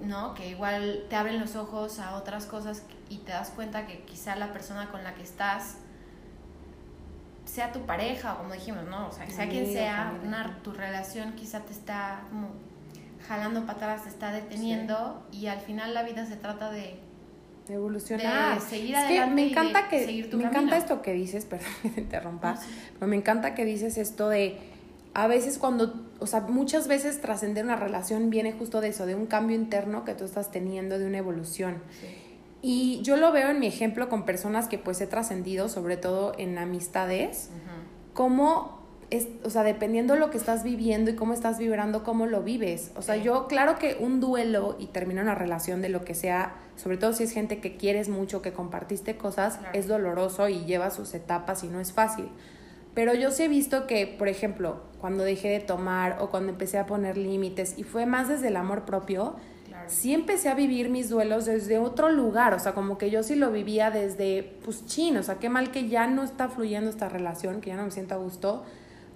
¿no? 0.00 0.34
Que 0.34 0.48
igual 0.48 1.04
te 1.08 1.16
abren 1.16 1.40
los 1.40 1.56
ojos 1.56 1.98
a 1.98 2.16
otras 2.16 2.46
cosas 2.46 2.82
y 3.08 3.18
te 3.18 3.32
das 3.32 3.50
cuenta 3.50 3.86
que 3.86 4.04
quizá 4.04 4.36
la 4.36 4.52
persona 4.52 4.90
con 4.90 5.04
la 5.04 5.14
que 5.14 5.22
estás 5.22 5.76
sea 7.44 7.72
tu 7.72 7.80
pareja 7.80 8.34
o 8.34 8.38
como 8.38 8.54
dijimos, 8.54 8.84
¿no? 8.84 9.08
O 9.08 9.12
sea, 9.12 9.28
sea 9.28 9.48
quien 9.48 9.66
sea, 9.66 10.12
tu 10.62 10.72
relación 10.72 11.32
quizá 11.32 11.60
te 11.60 11.72
está 11.72 12.22
como 12.30 12.48
jalando 13.26 13.62
para 13.66 13.72
atrás, 13.72 14.04
te 14.04 14.08
está 14.08 14.32
deteniendo 14.32 15.26
y 15.32 15.46
al 15.46 15.60
final 15.60 15.92
la 15.94 16.02
vida 16.02 16.26
se 16.26 16.36
trata 16.36 16.70
de 16.70 17.00
evolucionar. 17.68 18.60
De 18.60 18.66
seguir 18.66 18.96
adelante 18.96 19.34
me 19.34 19.50
encanta 19.50 19.88
que 19.88 20.28
me 20.32 20.44
encanta 20.44 20.76
esto 20.76 21.02
que 21.02 21.12
dices, 21.12 21.44
perdón 21.50 21.68
que 21.82 21.88
te 21.90 22.00
interrumpa, 22.00 22.58
pero 22.94 23.06
me 23.06 23.16
encanta 23.16 23.54
que 23.54 23.64
dices 23.64 23.98
esto 23.98 24.28
de 24.28 24.58
a 25.12 25.26
veces 25.26 25.58
cuando, 25.58 26.08
o 26.20 26.26
sea, 26.26 26.40
muchas 26.42 26.86
veces 26.86 27.20
trascender 27.20 27.64
una 27.64 27.76
relación 27.76 28.30
viene 28.30 28.52
justo 28.52 28.80
de 28.80 28.88
eso, 28.88 29.06
de 29.06 29.14
un 29.14 29.26
cambio 29.26 29.56
interno 29.56 30.04
que 30.04 30.14
tú 30.14 30.24
estás 30.24 30.50
teniendo, 30.50 30.98
de 30.98 31.06
una 31.06 31.18
evolución. 31.18 31.82
Y 32.62 33.00
yo 33.02 33.16
lo 33.16 33.32
veo 33.32 33.48
en 33.50 33.58
mi 33.58 33.66
ejemplo 33.66 34.08
con 34.08 34.24
personas 34.24 34.68
que 34.68 34.78
pues 34.78 35.00
he 35.00 35.06
trascendido, 35.06 35.68
sobre 35.68 35.96
todo 35.96 36.32
en 36.38 36.58
amistades, 36.58 37.50
como 38.12 38.79
es, 39.10 39.28
o 39.44 39.50
sea, 39.50 39.62
dependiendo 39.64 40.14
de 40.14 40.20
lo 40.20 40.30
que 40.30 40.38
estás 40.38 40.62
viviendo 40.62 41.10
y 41.10 41.16
cómo 41.16 41.34
estás 41.34 41.58
vibrando, 41.58 42.04
cómo 42.04 42.26
lo 42.26 42.42
vives. 42.42 42.92
O 42.96 43.02
sea, 43.02 43.16
yo, 43.16 43.46
claro 43.48 43.78
que 43.78 43.96
un 43.98 44.20
duelo 44.20 44.76
y 44.78 44.86
terminar 44.86 45.24
una 45.24 45.34
relación 45.34 45.82
de 45.82 45.88
lo 45.88 46.04
que 46.04 46.14
sea, 46.14 46.54
sobre 46.76 46.96
todo 46.96 47.12
si 47.12 47.24
es 47.24 47.32
gente 47.32 47.60
que 47.60 47.76
quieres 47.76 48.08
mucho, 48.08 48.40
que 48.40 48.52
compartiste 48.52 49.16
cosas, 49.16 49.58
es 49.72 49.88
doloroso 49.88 50.48
y 50.48 50.64
lleva 50.64 50.90
sus 50.90 51.12
etapas 51.14 51.64
y 51.64 51.68
no 51.68 51.80
es 51.80 51.92
fácil. 51.92 52.28
Pero 52.94 53.14
yo 53.14 53.30
sí 53.30 53.44
he 53.44 53.48
visto 53.48 53.86
que, 53.86 54.06
por 54.06 54.28
ejemplo, 54.28 54.82
cuando 55.00 55.24
dejé 55.24 55.48
de 55.48 55.60
tomar 55.60 56.18
o 56.20 56.30
cuando 56.30 56.50
empecé 56.50 56.78
a 56.78 56.86
poner 56.86 57.16
límites 57.16 57.74
y 57.76 57.84
fue 57.84 58.06
más 58.06 58.28
desde 58.28 58.48
el 58.48 58.56
amor 58.56 58.84
propio, 58.84 59.36
sí 59.86 60.12
empecé 60.12 60.48
a 60.48 60.54
vivir 60.54 60.88
mis 60.88 61.08
duelos 61.08 61.46
desde 61.46 61.78
otro 61.78 62.10
lugar, 62.10 62.54
o 62.54 62.58
sea, 62.58 62.74
como 62.74 62.98
que 62.98 63.10
yo 63.10 63.22
sí 63.22 63.34
lo 63.34 63.50
vivía 63.50 63.90
desde, 63.90 64.58
pues 64.64 64.86
chin, 64.86 65.16
o 65.16 65.22
sea, 65.22 65.36
qué 65.36 65.48
mal 65.48 65.70
que 65.70 65.88
ya 65.88 66.06
no 66.06 66.22
está 66.22 66.48
fluyendo 66.48 66.90
esta 66.90 67.08
relación, 67.08 67.60
que 67.60 67.70
ya 67.70 67.76
no 67.76 67.84
me 67.84 67.90
siento 67.90 68.14
a 68.14 68.18
gusto, 68.18 68.64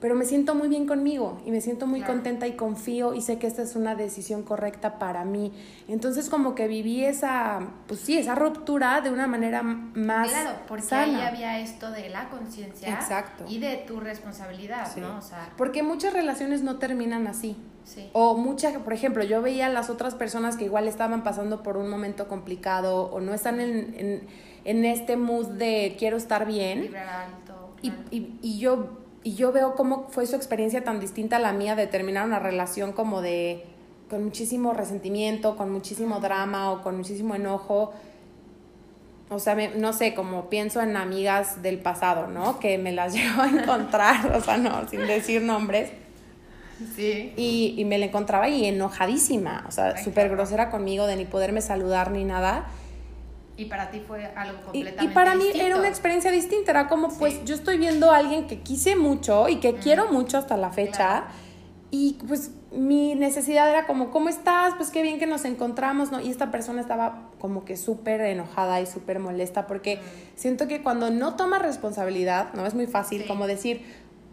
pero 0.05 0.17
me 0.17 0.27
siento 0.27 0.55
muy 0.55 0.69
bien 0.69 0.87
conmigo 0.87 1.41
y 1.47 1.51
me 1.51 1.63
siento 1.63 1.87
muy 1.87 2.03
contenta 2.03 2.47
y 2.47 2.57
confío 2.57 3.15
y 3.15 3.23
sé 3.23 3.39
que 3.39 3.47
esta 3.47 3.63
es 3.63 3.75
una 3.75 3.95
decisión 3.95 4.43
correcta 4.43 4.99
para 4.99 5.25
mí. 5.25 5.51
Entonces 5.89 6.29
como 6.29 6.55
que 6.55 6.69
viví 6.69 7.03
esa, 7.03 7.69
pues 7.87 8.01
sí, 8.01 8.19
esa 8.19 8.35
ruptura 8.35 9.01
de 9.01 9.11
una 9.11 9.27
manera 9.27 9.63
más 9.63 10.29
Claro, 10.29 10.59
porque 10.69 10.95
ahí 10.95 11.15
había 11.15 11.59
esto 11.59 11.91
de 11.91 12.11
la 12.11 12.29
conciencia 12.29 13.01
y 13.49 13.59
de 13.61 13.77
tu 13.77 13.99
responsabilidad, 13.99 14.95
¿no? 14.97 15.17
O 15.17 15.23
sea, 15.23 15.51
porque 15.57 15.83
muchas 15.83 16.13
relaciones 16.13 16.61
no 16.61 16.77
terminan 16.77 17.27
así. 17.27 17.57
Sí. 17.85 18.11
O 18.13 18.37
muchas, 18.37 18.77
por 18.77 18.93
ejemplo, 18.93 19.25
yo 19.25 19.41
veía 19.41 19.67
a 19.67 19.71
las 19.71 19.89
otras 19.89 20.15
personas 20.15 20.59
que 20.59 20.67
igual 20.67 20.87
estaban 20.87 21.25
pasando 21.25 21.63
por 21.63 21.79
un 21.79 21.89
momento 21.89 22.29
complicado 22.29 23.07
o 23.07 23.21
no 23.21 23.33
están 23.33 23.59
en, 23.59 23.95
en, 23.97 24.27
en 24.67 24.85
este 24.85 25.17
mood 25.17 25.47
de 25.47 25.97
quiero 25.99 26.19
estar 26.19 26.45
bien. 26.45 26.95
Alto, 26.95 27.75
y, 27.81 27.89
y, 28.11 28.39
y 28.43 28.59
yo 28.59 29.04
y 29.25 29.35
yo 29.35 29.51
veo 29.53 29.75
cómo 29.75 30.07
fue 30.11 30.27
su 30.27 30.37
experiencia 30.37 30.85
tan 30.85 31.01
distinta 31.01 31.37
a 31.37 31.39
la 31.39 31.53
mía 31.53 31.75
de 31.75 31.87
terminar 31.87 32.27
una 32.27 32.39
relación 32.39 32.93
como 32.93 33.23
de 33.23 33.65
con 34.11 34.23
muchísimo 34.23 34.75
resentimiento, 34.75 35.57
con 35.57 35.73
muchísimo 35.73 36.21
drama 36.21 36.71
o 36.71 36.83
con 36.83 36.99
muchísimo 36.99 37.35
enojo. 37.35 37.95
O 39.31 39.39
sea, 39.39 39.57
no 39.77 39.95
sé, 39.95 40.15
como 40.15 40.51
pienso 40.51 40.83
en 40.83 40.97
amigas 40.99 41.63
del 41.63 41.79
pasado, 41.79 42.27
¿no? 42.27 42.61
Que 42.61 42.77
me 42.77 42.93
las 42.93 43.15
llevo 43.17 43.43
a 43.43 43.49
encontrar, 43.49 44.37
o 44.37 44.41
sea, 44.43 44.59
no, 44.59 44.87
sin 44.89 45.07
decir 45.07 45.41
nombres. 45.41 45.91
Sí. 46.95 47.33
Y, 47.37 47.75
y 47.79 47.85
me 47.87 47.97
la 47.97 48.07
encontraba 48.07 48.49
y 48.49 48.67
enojadísima, 48.67 49.65
o 49.67 49.71
sea, 49.71 49.97
súper 49.97 50.29
grosera 50.29 50.71
conmigo 50.71 51.07
de 51.07 51.17
ni 51.17 51.25
poderme 51.25 51.63
saludar 51.63 52.11
ni 52.11 52.25
nada. 52.25 52.67
Y 53.57 53.67
para 53.67 53.91
ti 53.91 54.01
fue 54.01 54.27
algo 54.27 54.61
completamente 54.63 55.05
Y, 55.05 55.07
y 55.07 55.15
para 55.15 55.35
mí 55.35 55.45
era 55.55 55.77
una 55.77 55.89
experiencia 55.89 56.31
distinta, 56.31 56.73
era 56.73 56.89
como 56.89 57.09
pues 57.17 57.45
yo 57.45 57.55
estoy 57.55 57.79
viendo 57.79 58.11
a 58.11 58.17
alguien 58.17 58.47
que 58.47 58.61
quise 58.61 58.97
mucho 58.97 59.49
y 59.49 59.57
que 59.57 59.75
quiero 59.75 60.11
mucho 60.11 60.39
hasta 60.39 60.57
la 60.57 60.71
fecha 60.71 61.27
y 61.91 62.19
pues 62.27 62.51
mi 62.73 63.15
necesidad 63.15 63.71
era 63.71 63.87
como, 63.87 64.11
¿cómo 64.11 64.29
estás? 64.29 64.75
Pues 64.75 64.91
qué 64.91 65.01
bien 65.01 65.21
que 65.21 65.27
nos 65.27 65.45
encontramos, 65.45 66.11
¿no? 66.11 66.21
Y 66.21 66.29
esta 66.29 66.51
persona 66.51 66.81
estaba 66.81 67.31
como 67.39 67.65
que 67.65 67.77
súper 67.77 68.21
enojada 68.23 68.81
y 68.81 68.87
súper 68.87 69.21
molesta 69.21 69.69
porque 69.69 70.01
siento 70.35 70.67
que 70.67 70.83
cuando 70.83 71.11
no 71.11 71.37
toma 71.37 71.61
responsabilidad, 71.61 72.53
¿no? 72.55 72.67
Es 72.67 72.75
muy 72.75 72.89
fácil 72.89 73.27
como 73.29 73.47
decir, 73.47 73.85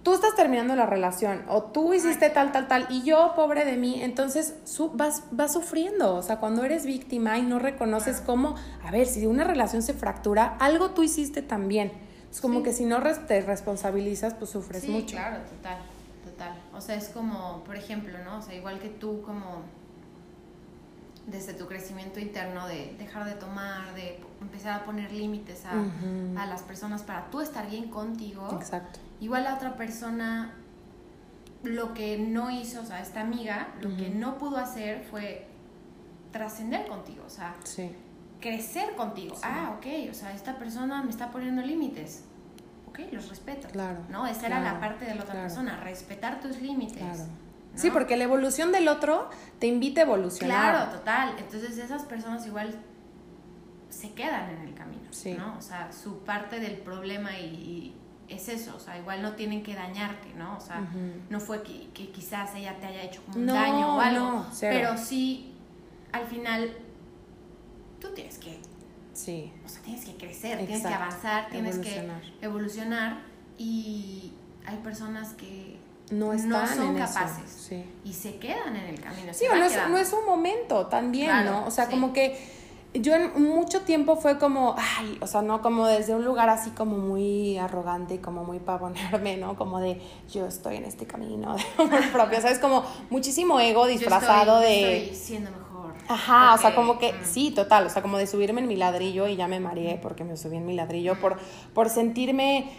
tú 0.04 0.14
estás 0.14 0.36
terminando 0.36 0.76
la 0.76 0.86
relación 0.86 1.44
o 1.48 1.64
tú 1.64 1.94
hiciste 1.94 2.30
tal, 2.30 2.52
tal, 2.52 2.68
tal 2.68 2.88
y 2.90 3.04
yo, 3.04 3.34
pobre 3.36 3.66
de 3.66 3.78
mí, 3.78 4.02
entonces 4.02 4.56
su, 4.64 4.90
vas, 4.92 5.24
vas 5.32 5.54
sufriendo. 5.54 6.16
O 6.16 6.24
sea, 6.24 6.38
cuando 6.38 6.64
eres 6.64 6.86
víctima 6.86 7.38
y 7.38 7.44
no 7.44 7.60
reconoces 7.60 8.22
cómo, 8.22 8.56
a 8.84 8.92
ver, 8.92 9.08
si 9.08 9.26
una 9.26 9.44
relación 9.44 9.82
se 9.82 9.94
fractura, 9.94 10.58
algo 10.60 10.92
tú 10.92 11.04
hiciste 11.04 11.42
también. 11.42 11.92
Es 12.32 12.40
como 12.40 12.64
que 12.64 12.72
si 12.72 12.86
no 12.86 13.02
te 13.28 13.42
responsabilizas, 13.42 14.34
pues 14.36 14.52
sufres 14.52 14.84
sí, 14.84 14.90
mucho. 14.90 15.18
Claro, 15.18 15.44
total, 15.44 15.80
total. 16.24 16.54
O 16.74 16.80
sea, 16.80 16.96
es 16.96 17.10
como, 17.10 17.62
por 17.66 17.76
ejemplo, 17.76 18.18
¿no? 18.24 18.38
O 18.38 18.42
sea, 18.42 18.56
igual 18.56 18.80
que 18.80 18.88
tú, 18.88 19.22
como 19.22 19.64
desde 21.28 21.54
tu 21.54 21.68
crecimiento 21.68 22.20
interno 22.20 22.68
de 22.68 22.96
dejar 22.98 23.26
de 23.26 23.34
tomar, 23.34 23.94
de 23.94 24.20
empezar 24.42 24.82
a 24.82 24.86
poner 24.86 25.12
límites 25.12 25.66
a, 25.66 25.74
a 26.42 26.46
las 26.48 26.64
personas 26.64 27.04
para 27.04 27.30
tú 27.30 27.42
estar 27.42 27.70
bien 27.70 27.90
contigo. 27.90 28.48
Exacto 28.54 29.00
Igual 29.22 29.46
la 29.46 29.56
otra 29.56 29.78
persona 29.78 30.56
lo 31.64 31.94
que 31.94 32.18
no 32.18 32.50
hizo, 32.50 32.82
o 32.82 32.86
sea, 32.86 33.02
esta 33.02 33.22
amiga, 33.22 33.70
lo 33.82 33.96
que 33.96 34.10
no 34.10 34.38
pudo 34.38 34.58
hacer 34.58 35.04
fue 35.04 35.48
trascender 36.32 36.88
contigo, 36.88 37.24
o 37.26 37.30
sea, 37.30 37.56
crecer 38.40 38.96
contigo. 38.96 39.36
Ah, 39.44 39.76
ok, 39.78 40.10
o 40.10 40.14
sea, 40.14 40.34
esta 40.34 40.58
persona 40.58 41.04
me 41.04 41.12
está 41.12 41.32
poniendo 41.32 41.62
límites. 41.62 42.26
Ok, 42.88 43.00
los 43.12 43.30
respeto. 43.30 43.68
Claro. 43.70 44.00
¿No? 44.10 44.26
Esa 44.26 44.48
era 44.48 44.60
la 44.60 44.80
parte 44.80 45.06
de 45.06 45.16
la 45.16 45.22
otra 45.22 45.36
persona, 45.36 45.78
respetar 45.78 46.42
tus 46.42 46.60
límites. 46.60 46.98
Claro. 46.98 47.24
Sí, 47.76 47.90
porque 47.90 48.18
la 48.18 48.26
evolución 48.26 48.72
del 48.72 48.88
otro 48.88 49.30
te 49.60 49.68
invita 49.68 50.02
a 50.02 50.04
evolucionar. 50.06 50.74
Claro, 50.74 50.92
total. 50.92 51.36
Entonces 51.38 51.78
esas 51.78 52.04
personas 52.04 52.46
igual 52.46 52.76
se 53.90 54.12
quedan 54.14 54.50
en 54.50 54.62
el 54.68 54.74
camino, 54.74 55.10
¿no? 55.38 55.58
O 55.58 55.62
sea, 55.62 55.92
su 55.92 56.20
parte 56.20 56.60
del 56.60 56.78
problema 56.78 57.38
y 57.38 57.96
es 58.32 58.48
eso, 58.50 58.76
o 58.76 58.80
sea, 58.80 58.98
igual 58.98 59.22
no 59.22 59.34
tienen 59.34 59.62
que 59.62 59.76
dañarte, 59.76 60.34
¿no? 60.36 60.58
O 60.58 60.62
sea, 60.62 60.88
no 61.30 61.40
fue 61.40 61.62
que, 61.64 62.10
quizás 62.12 62.56
ella 62.56 62.78
te 62.80 62.88
haya 62.88 63.04
hecho 63.04 63.22
como 63.24 63.40
un 63.40 63.48
daño 63.48 63.98
o 63.98 64.00
algo, 64.00 64.46
pero 64.60 64.98
sí, 64.98 65.54
al 66.12 66.26
final, 66.26 66.78
tú 68.00 68.14
tienes 68.14 68.38
que, 68.38 68.60
sí. 69.14 69.52
o 69.66 69.70
sea, 69.70 69.82
tienes 69.82 70.06
que 70.06 70.16
crecer, 70.16 70.58
tienes 70.66 70.82
que 70.82 70.94
avanzar, 70.94 71.50
tienes 71.50 71.78
que 71.80 72.08
evolucionar 72.42 73.22
y 73.58 74.34
hay 74.66 74.78
personas 74.78 75.34
que 75.34 75.78
no, 76.12 76.34
están 76.34 76.68
son 76.68 76.98
capaces 76.98 77.72
y 78.04 78.14
se 78.14 78.38
quedan 78.38 78.76
en 78.76 78.86
el 78.86 79.00
camino. 79.00 79.34
Sí, 79.34 79.46
o 79.48 79.56
no 79.56 79.64
es, 79.64 79.78
no 79.90 79.98
es, 79.98 80.14
un 80.14 80.26
momento 80.26 80.88
también, 80.88 81.46
¿no? 81.46 81.66
O 81.66 81.72
sea, 81.72 81.88
como 81.88 82.14
que 82.14 82.61
yo 82.94 83.16
en 83.16 83.42
mucho 83.42 83.82
tiempo 83.82 84.18
fue 84.18 84.38
como, 84.38 84.76
ay, 84.78 85.18
o 85.22 85.28
sea, 85.28 85.42
no 85.42 85.62
como 85.62 85.88
desde 85.88 86.14
un 86.14 86.26
lugar 86.26 86.50
así 86.50 86.72
como 86.72 86.98
muy 86.98 87.58
arrogante 87.58 88.16
y 88.16 88.18
como 88.18 88.44
muy 88.44 88.60
pavonerme, 88.60 89.38
¿no? 89.38 89.56
Como 89.56 89.80
de 89.80 90.02
yo 90.32 90.46
estoy 90.46 90.78
en 90.78 90.86
este 90.86 91.06
camino 91.06 91.56
de 91.56 91.64
amor 91.84 92.12
propio, 92.12 92.42
¿sabes? 92.42 92.60
Como 92.60 92.84
muchísimo 93.10 93.60
ego 93.60 93.88
disfrazado 93.88 94.60
de... 94.60 95.04
Estoy 95.04 95.16
siendo 95.16 95.52
mejor. 95.52 95.94
Ajá, 96.10 96.54
o 96.54 96.58
sea, 96.58 96.76
como 96.76 97.00
que, 97.00 97.14
mm. 97.14 97.24
sí, 97.24 97.52
total, 97.52 97.86
o 97.86 97.90
sea, 97.90 98.02
como 98.02 98.18
de 98.18 98.28
subirme 98.28 98.60
en 98.60 98.68
mi 98.68 98.76
ladrillo 98.76 99.28
y 99.28 99.38
ya 99.38 99.48
me 99.48 99.62
mareé 99.62 99.98
porque 100.02 100.26
me 100.26 100.36
subí 100.36 100.58
en 100.58 100.66
mi 100.66 100.76
ladrillo, 100.76 101.20
por, 101.22 101.38
por 101.74 101.90
sentirme 101.90 102.70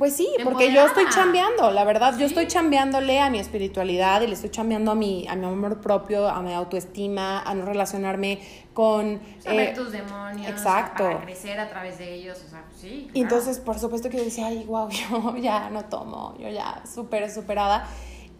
pues 0.00 0.16
sí, 0.16 0.26
porque 0.44 0.72
yo 0.72 0.86
estoy 0.86 1.04
chambeando, 1.10 1.70
la 1.70 1.84
verdad, 1.84 2.16
yo 2.16 2.24
estoy 2.24 2.46
chambeándole 2.46 3.20
a 3.20 3.28
mi 3.28 3.38
espiritualidad 3.38 4.22
y 4.22 4.28
le 4.28 4.32
estoy 4.32 4.48
chambeando 4.48 4.92
a 4.92 4.94
mi, 4.94 5.28
a 5.28 5.36
mi 5.36 5.44
amor 5.44 5.82
propio, 5.82 6.26
a 6.26 6.40
mi 6.40 6.54
autoestima, 6.54 7.42
a 7.42 7.52
no 7.52 7.66
relacionarme 7.66 8.40
con... 8.72 9.20
Saber 9.40 9.68
eh, 9.68 9.72
tus 9.74 9.92
demonios, 9.92 10.48
exacto. 10.48 11.04
para 11.04 11.20
crecer 11.20 11.60
a 11.60 11.68
través 11.68 11.98
de 11.98 12.14
ellos, 12.14 12.42
o 12.46 12.48
sea, 12.48 12.64
sí. 12.74 13.10
Entonces, 13.12 13.58
por 13.58 13.78
supuesto 13.78 14.08
que 14.08 14.16
yo 14.16 14.24
decía, 14.24 14.46
ay, 14.46 14.64
wow, 14.66 14.88
yo 15.10 15.36
ya 15.36 15.68
no 15.68 15.84
tomo, 15.84 16.34
yo 16.38 16.48
ya 16.48 16.82
súper 16.90 17.30
superada. 17.30 17.86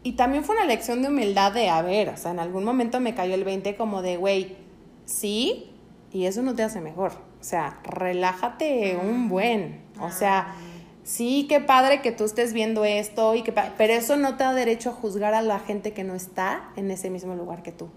Y 0.03 0.13
también 0.13 0.45
fue 0.45 0.57
una 0.57 0.65
lección 0.65 1.03
de 1.03 1.09
humildad 1.09 1.53
de, 1.53 1.69
a 1.69 1.83
ver, 1.83 2.09
o 2.09 2.17
sea, 2.17 2.31
en 2.31 2.39
algún 2.39 2.65
momento 2.65 3.01
me 3.01 3.15
cayó 3.15 3.35
el 3.35 3.45
20 3.45 3.77
como 3.77 4.01
de, 4.01 4.17
güey, 4.17 4.57
sí, 5.05 5.71
y 6.11 6.25
eso 6.25 6.41
no 6.41 6.55
te 6.55 6.63
hace 6.63 6.81
mejor. 6.81 7.13
O 7.39 7.45
sea, 7.45 7.81
relájate 7.85 8.97
un 8.97 9.29
buen. 9.29 9.83
O 10.01 10.11
sea, 10.11 10.55
sí, 11.11 11.47
qué 11.49 11.59
padre 11.59 12.01
que 12.03 12.13
tú 12.13 12.25
estés 12.25 12.53
viendo 12.53 12.85
esto, 12.85 13.35
y 13.35 13.43
que 13.43 13.53
pero 13.53 13.93
eso 13.93 14.17
no 14.17 14.37
te 14.37 14.45
da 14.45 14.55
derecho 14.55 14.91
a 14.91 14.93
juzgar 14.93 15.35
a 15.35 15.43
la 15.43 15.59
gente 15.59 15.93
que 15.93 16.05
no 16.05 16.15
está 16.15 16.71
en 16.77 16.91
ese 16.91 17.11
mismo 17.11 17.35
lugar 17.35 17.63
que 17.63 17.73
tú. 17.73 17.89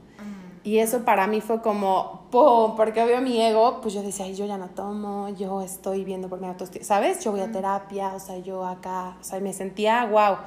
Y 0.65 0.77
eso 0.77 1.03
para 1.03 1.27
mí 1.27 1.41
fue 1.41 1.61
como, 1.61 2.23
¡pum! 2.31 2.77
Porque 2.77 3.03
veo 3.03 3.19
mi 3.19 3.39
ego, 3.41 3.81
pues 3.81 3.93
yo 3.93 4.01
decía, 4.01 4.25
Ay, 4.25 4.33
yo 4.33 4.45
ya 4.45 4.57
no 4.57 4.69
tomo, 4.69 5.27
yo 5.37 5.61
estoy 5.61 6.05
viendo 6.05 6.29
por 6.29 6.39
mi 6.39 6.47
autoestima, 6.47 6.85
¿sabes? 6.85 7.23
Yo 7.23 7.31
voy 7.31 7.41
a 7.41 7.51
terapia, 7.51 8.13
o 8.15 8.19
sea, 8.19 8.37
yo 8.37 8.65
acá, 8.65 9.17
o 9.19 9.23
sea, 9.23 9.41
me 9.41 9.51
sentía, 9.51 10.05
wow. 10.05 10.37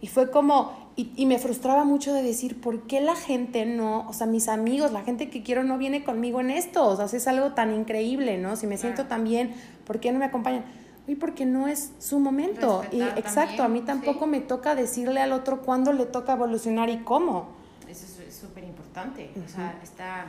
Y 0.00 0.06
fue 0.06 0.30
como, 0.30 0.72
y, 0.96 1.12
y, 1.16 1.26
me 1.26 1.38
frustraba 1.38 1.84
mucho 1.84 2.14
de 2.14 2.22
decir, 2.22 2.60
¿por 2.60 2.84
qué 2.84 3.00
la 3.02 3.14
gente 3.14 3.66
no, 3.66 4.08
o 4.08 4.12
sea, 4.14 4.26
mis 4.26 4.48
amigos, 4.48 4.90
la 4.90 5.02
gente 5.02 5.28
que 5.28 5.42
quiero 5.42 5.64
no 5.64 5.76
viene 5.76 6.02
conmigo 6.02 6.40
en 6.40 6.50
esto? 6.50 6.86
O 6.86 6.96
sea, 6.96 7.04
es 7.04 7.28
algo 7.28 7.52
tan 7.52 7.74
increíble, 7.74 8.38
¿no? 8.38 8.56
Si 8.56 8.66
me 8.66 8.78
siento 8.78 9.04
tan 9.04 9.24
bien, 9.24 9.54
¿por 9.84 10.00
qué 10.00 10.12
no 10.12 10.18
me 10.18 10.24
acompañan? 10.24 10.64
Y 11.08 11.14
porque 11.14 11.46
no 11.46 11.66
es 11.66 11.92
su 11.98 12.20
momento. 12.20 12.84
y 12.92 13.00
exacto, 13.00 13.62
a 13.62 13.68
mí 13.68 13.80
tampoco 13.80 14.26
me 14.26 14.40
toca 14.40 14.74
decirle 14.74 15.20
al 15.20 15.32
otro 15.32 15.62
cuándo 15.62 15.92
le 15.92 16.04
toca 16.04 16.34
evolucionar 16.34 16.90
y 16.90 16.98
cómo. 16.98 17.48
Eso 17.88 18.22
es 18.22 18.36
súper 18.36 18.64
importante. 18.64 19.32
O 19.44 19.48
sea, 19.48 19.80
está 19.82 20.26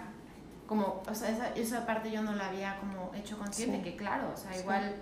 como, 0.66 1.04
o 1.06 1.14
sea, 1.14 1.30
esa, 1.30 1.50
esa, 1.56 1.86
parte 1.86 2.12
yo 2.12 2.22
no 2.22 2.34
la 2.34 2.48
había 2.48 2.80
como 2.80 3.12
hecho 3.14 3.38
consciente, 3.38 3.82
que 3.82 3.98
claro, 3.98 4.32
o 4.34 4.38
sea, 4.38 4.58
igual 4.58 4.96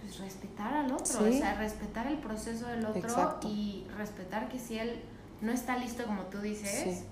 pues 0.00 0.18
respetar 0.18 0.74
al 0.74 0.92
otro, 0.92 1.24
o 1.24 1.32
sea, 1.32 1.54
respetar 1.54 2.08
el 2.08 2.18
proceso 2.18 2.66
del 2.66 2.84
otro 2.84 3.38
y 3.44 3.86
respetar 3.96 4.48
que 4.48 4.58
si 4.58 4.78
él 4.78 5.00
no 5.40 5.52
está 5.52 5.78
listo 5.78 6.04
como 6.04 6.22
tú 6.24 6.40
dices, 6.40 7.04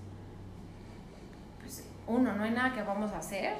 pues 1.61 1.83
uno, 2.07 2.35
no 2.35 2.43
hay 2.43 2.51
nada 2.51 2.73
que 2.73 2.83
vamos 2.83 3.11
a 3.13 3.19
hacer, 3.19 3.55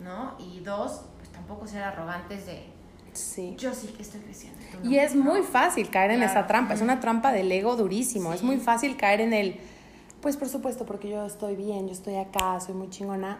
¿no? 0.00 0.34
Y 0.38 0.60
dos, 0.60 1.04
pues 1.16 1.30
tampoco 1.30 1.66
ser 1.66 1.84
arrogantes 1.84 2.44
de 2.46 2.77
Sí. 3.18 3.54
Yo 3.58 3.74
sí 3.74 3.88
que 3.88 4.02
estoy 4.02 4.20
creciendo. 4.20 4.58
y 4.82 4.96
es 4.98 5.14
muy 5.14 5.42
fácil 5.42 5.90
caer 5.90 6.12
en 6.12 6.22
esa 6.22 6.46
trampa, 6.46 6.74
es 6.74 6.80
una 6.80 7.00
trampa 7.00 7.32
del 7.32 7.50
ego 7.50 7.76
durísimo, 7.76 8.32
es 8.32 8.42
muy 8.42 8.58
fácil 8.58 8.96
caer 8.96 9.20
en 9.20 9.32
el, 9.32 9.56
pues 10.20 10.36
por 10.36 10.48
supuesto, 10.48 10.86
porque 10.86 11.08
yo 11.10 11.24
estoy 11.26 11.56
bien, 11.56 11.86
yo 11.86 11.92
estoy 11.92 12.16
acá, 12.16 12.60
soy 12.60 12.74
muy 12.74 12.90
chingona. 12.90 13.38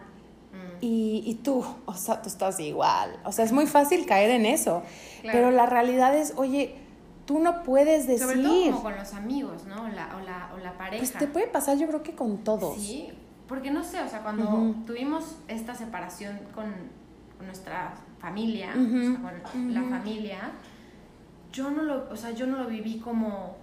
Mm. 0.51 0.77
Y, 0.81 1.23
y, 1.25 1.35
tú, 1.35 1.63
o 1.85 1.93
sea, 1.93 2.21
tú 2.21 2.29
estás 2.29 2.59
igual. 2.59 3.19
O 3.23 3.31
sea, 3.31 3.45
es 3.45 3.51
muy 3.51 3.67
fácil 3.67 4.05
caer 4.05 4.31
en 4.31 4.45
eso. 4.45 4.81
Pero 5.21 5.51
la 5.51 5.65
realidad 5.67 6.15
es, 6.15 6.33
oye, 6.37 6.75
tú 7.25 7.37
no 7.37 7.61
puedes 7.61 8.07
decir... 8.07 8.25
Sobre 8.25 8.41
todo 8.41 8.65
como 8.65 8.83
con 8.83 8.95
los 8.95 9.13
amigos, 9.13 9.65
¿no? 9.65 9.83
O 9.83 9.87
la, 9.87 10.15
o 10.15 10.19
la, 10.21 10.51
o 10.55 10.57
la 10.57 10.77
pareja. 10.77 10.97
Pues 10.97 11.13
te 11.13 11.27
puede 11.27 11.45
pasar 11.45 11.77
yo 11.77 11.87
creo 11.87 12.01
que 12.01 12.15
con 12.15 12.39
todos. 12.39 12.75
Sí, 12.75 13.09
porque 13.47 13.71
no 13.71 13.83
sé, 13.83 14.01
o 14.01 14.07
sea, 14.07 14.21
cuando 14.21 14.75
tuvimos 14.85 15.37
esta 15.47 15.75
separación 15.75 16.39
con 16.55 16.73
nuestra 17.45 17.93
familia, 18.19 18.75
la 18.75 19.83
familia, 19.83 20.51
yo 21.51 21.71
no 21.71 21.83
lo, 21.83 22.09
o 22.09 22.15
sea, 22.15 22.31
yo 22.31 22.45
no 22.47 22.57
lo 22.57 22.67
viví 22.67 22.99
como, 22.99 23.57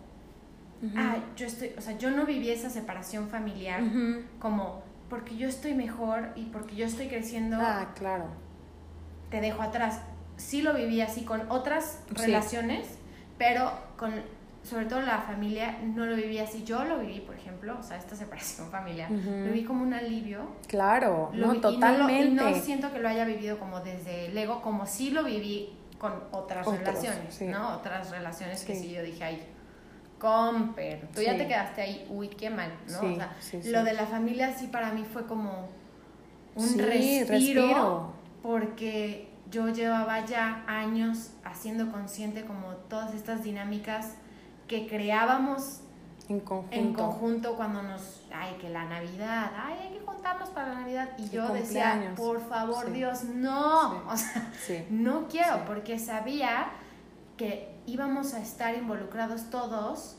ah, 0.97 1.17
yo 1.37 1.47
estoy, 1.47 1.73
o 1.77 1.81
sea, 1.81 1.97
yo 1.99 2.11
no 2.11 2.27
viví 2.27 2.51
esa 2.51 2.71
separación 2.71 3.29
familiar 3.29 3.83
como, 4.39 4.83
porque 5.09 5.37
yo 5.37 5.49
estoy 5.49 5.75
mejor 5.75 6.31
y 6.37 6.47
porque 6.47 6.75
yo 6.75 6.87
estoy 6.87 7.09
creciendo. 7.09 7.59
Ah, 7.61 7.93
claro. 7.95 8.27
Te 9.31 9.41
dejo 9.41 9.63
atrás. 9.63 10.01
Sí 10.37 10.63
lo 10.63 10.75
viví 10.75 11.01
así 11.01 11.25
con 11.25 11.51
otras 11.51 12.01
relaciones, 12.11 12.99
pero 13.39 13.73
con 13.97 14.13
sobre 14.67 14.87
todo 14.87 15.01
la 15.01 15.19
familia, 15.19 15.79
no 15.95 16.07
lo 16.07 16.17
viví 16.17 16.39
así. 16.39 16.65
Yo 16.65 16.85
lo 16.85 16.99
viví, 16.99 17.21
por 17.21 17.37
ejemplo, 17.37 17.77
o 17.79 17.83
sea, 17.83 17.97
esta 17.97 18.17
separación 18.17 18.69
familiar, 18.69 19.11
lo 19.11 19.53
vi 19.53 19.63
como 19.63 19.83
un 19.83 19.95
alivio. 19.95 20.41
Claro, 20.67 21.31
no, 21.33 21.61
totalmente. 21.61 22.29
Y 22.29 22.35
no, 22.35 22.55
siento 22.55 22.93
que 22.93 22.99
lo 22.99 23.09
haya 23.09 23.25
vivido 23.25 23.59
como 23.59 23.81
desde 23.81 24.27
el 24.27 24.37
ego, 24.37 24.61
como 24.63 24.87
sí 24.87 25.11
lo 25.11 25.23
viví 25.23 25.73
con 25.99 26.13
otras 26.33 26.67
relaciones, 26.67 27.41
¿no? 27.43 27.77
Otras 27.77 28.11
relaciones 28.11 28.65
que 28.65 28.75
sí 28.75 28.91
yo 28.91 29.03
dije, 29.03 29.23
ay, 29.23 29.43
comper, 30.19 31.09
tú 31.15 31.23
ya 31.23 31.37
te 31.37 31.47
quedaste 31.47 31.83
ahí, 31.83 32.07
uy, 32.11 32.29
qué 32.29 32.51
mal, 32.51 32.73
¿no? 32.91 32.99
o 33.01 33.17
sea, 33.17 33.61
lo 33.67 33.85
de 33.85 33.93
la 33.93 34.07
familia 34.07 34.55
sí 34.57 34.67
para 34.67 34.93
mí 34.93 35.05
fue 35.05 35.27
como 35.27 35.69
un 36.55 36.79
respiro, 36.79 37.29
respiro, 37.29 38.13
porque 38.43 39.29
yo 39.51 39.69
llevaba 39.69 40.25
ya 40.25 40.65
años 40.67 41.33
haciendo 41.45 41.93
consciente 41.93 42.47
como 42.47 42.71
todas 42.89 43.15
estas 43.15 43.45
dinámicas 43.45 44.15
que 44.67 44.87
creábamos 44.87 45.81
en 46.29 46.41
conjunto. 46.41 46.77
en 46.77 46.93
conjunto 46.95 47.57
cuando 47.57 47.83
nos, 47.83 48.23
ay, 48.35 48.57
que 48.61 48.69
la 48.69 48.85
Navidad, 48.85 49.53
ay, 49.57 49.79
hay 49.83 49.99
que 49.99 50.01
juntarnos 50.05 50.49
para 50.51 50.75
la 50.75 50.81
Navidad. 50.81 51.11
Y 51.19 51.29
yo 51.29 51.49
decía, 51.53 52.13
por 52.17 52.41
favor, 52.41 52.93
Dios, 52.93 53.25
no, 53.25 54.03
o 54.09 54.17
sea, 54.17 54.51
no 54.91 55.29
quiero, 55.29 55.65
porque 55.67 55.99
sabía 55.99 56.71
que 57.37 57.75
íbamos 57.87 58.35
a 58.35 58.41
estar 58.41 58.75
involucrados 58.75 59.51
todos 59.51 60.17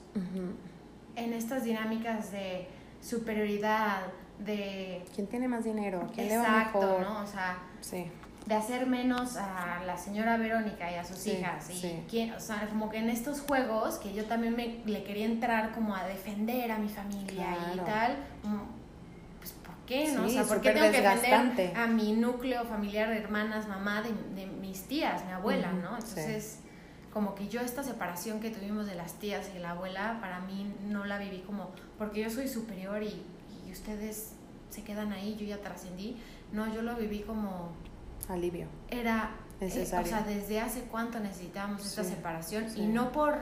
en 1.15 1.33
estas 1.33 1.63
dinámicas 1.63 2.31
de 2.31 2.67
superioridad, 3.01 4.01
de... 4.39 5.03
¿Quién 5.13 5.27
tiene 5.27 5.47
más 5.47 5.63
dinero? 5.63 6.07
¿Quién 6.13 6.29
le 6.29 6.38
va 6.38 6.65
mejor? 6.65 7.01
¿no? 7.01 7.21
O 7.21 7.27
sea, 7.27 7.57
sí 7.81 8.10
de 8.47 8.55
hacer 8.55 8.86
menos 8.88 9.36
a 9.36 9.83
la 9.86 9.97
señora 9.97 10.38
Verónica 10.38 10.89
y 10.89 10.95
a 10.95 11.03
sus 11.03 11.27
hijas. 11.27 11.69
Y 11.69 12.31
o 12.31 12.39
sea, 12.39 12.65
como 12.69 12.89
que 12.89 12.97
en 12.97 13.10
estos 13.10 13.41
juegos, 13.41 13.95
que 13.95 14.13
yo 14.13 14.23
también 14.25 14.55
me, 14.55 14.79
le 14.86 15.03
quería 15.03 15.25
entrar 15.25 15.73
como 15.73 15.93
a 15.93 16.05
defender 16.07 16.71
a 16.71 16.77
mi 16.77 16.88
familia 16.88 17.57
y 17.75 17.77
tal, 17.79 18.15
pues 19.39 19.51
¿por 19.51 19.75
qué? 19.86 20.13
No? 20.13 20.25
o 20.25 20.29
sea, 20.29 20.45
¿por 20.45 20.62
qué 20.62 20.71
tengo 20.71 20.89
que 20.91 21.01
defender 21.01 21.75
a 21.75 21.88
mi 21.88 22.13
núcleo 22.13 22.63
familiar, 22.63 23.12
hermanas, 23.12 23.67
mamá, 23.67 24.01
de, 24.01 24.45
mis 24.45 24.83
tías, 24.83 25.25
mi 25.25 25.33
abuela, 25.33 25.73
¿no? 25.73 25.97
Entonces, 25.97 26.60
como 27.12 27.36
que 27.36 27.49
yo 27.49 27.60
esta 27.60 27.83
separación 27.83 28.39
que 28.39 28.49
tuvimos 28.49 28.86
de 28.86 28.95
las 28.95 29.13
tías 29.15 29.49
y 29.53 29.60
la 29.60 29.71
abuela, 29.71 30.19
para 30.21 30.39
mí 30.39 30.73
no 30.86 31.03
la 31.03 31.17
viví 31.17 31.39
como, 31.39 31.71
porque 31.97 32.21
yo 32.21 32.29
soy 32.29 32.47
superior 32.47 33.03
y, 33.03 33.23
y 33.67 33.71
ustedes 33.73 34.31
se 34.69 34.83
quedan 34.83 35.12
ahí, 35.12 35.36
yo 35.38 35.45
ya 35.45 35.57
trascendí. 35.57 36.15
No, 36.53 36.73
yo 36.73 36.81
lo 36.81 36.95
viví 36.95 37.19
como 37.21 37.73
alivio. 38.30 38.67
Era 38.89 39.32
necesario. 39.60 40.06
Eh, 40.06 40.13
o 40.13 40.17
sea, 40.17 40.27
desde 40.27 40.60
hace 40.60 40.82
cuánto 40.82 41.19
necesitábamos 41.19 41.86
esta 41.86 42.03
separación 42.03 42.65
y 42.75 42.88
no 42.88 43.12
por 43.12 43.38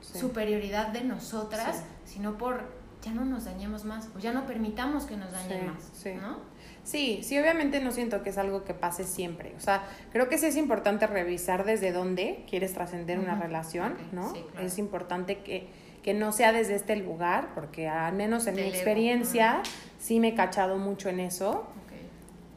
superioridad 0.00 0.88
de 0.88 1.04
nosotras, 1.04 1.84
sino 2.04 2.38
por 2.38 2.86
ya 3.02 3.12
no 3.12 3.24
nos 3.24 3.44
dañemos 3.44 3.84
más 3.84 4.08
o 4.16 4.18
ya 4.18 4.32
no 4.32 4.46
permitamos 4.46 5.04
que 5.04 5.16
nos 5.16 5.30
dañen 5.30 5.66
más, 5.68 5.92
¿no? 6.20 6.38
Sí, 6.82 7.20
sí, 7.22 7.38
obviamente 7.38 7.80
no 7.80 7.90
siento 7.90 8.22
que 8.22 8.30
es 8.30 8.38
algo 8.38 8.64
que 8.64 8.72
pase 8.72 9.04
siempre. 9.04 9.54
O 9.56 9.60
sea, 9.60 9.84
creo 10.12 10.28
que 10.28 10.38
sí 10.38 10.46
es 10.46 10.56
importante 10.56 11.06
revisar 11.06 11.64
desde 11.64 11.92
dónde 11.92 12.44
quieres 12.48 12.74
trascender 12.74 13.18
una 13.18 13.34
relación, 13.40 13.96
¿no? 14.12 14.32
Es 14.60 14.78
importante 14.78 15.38
que, 15.38 15.68
que, 16.02 16.14
no 16.14 16.30
sea 16.30 16.52
desde 16.52 16.76
este 16.76 16.94
lugar, 16.94 17.48
porque 17.54 17.88
al 17.88 18.14
menos 18.14 18.46
en 18.46 18.54
mi 18.54 18.62
experiencia 18.62 19.62
sí 19.98 20.20
me 20.20 20.28
he 20.28 20.34
cachado 20.34 20.78
mucho 20.78 21.08
en 21.08 21.20
eso 21.20 21.66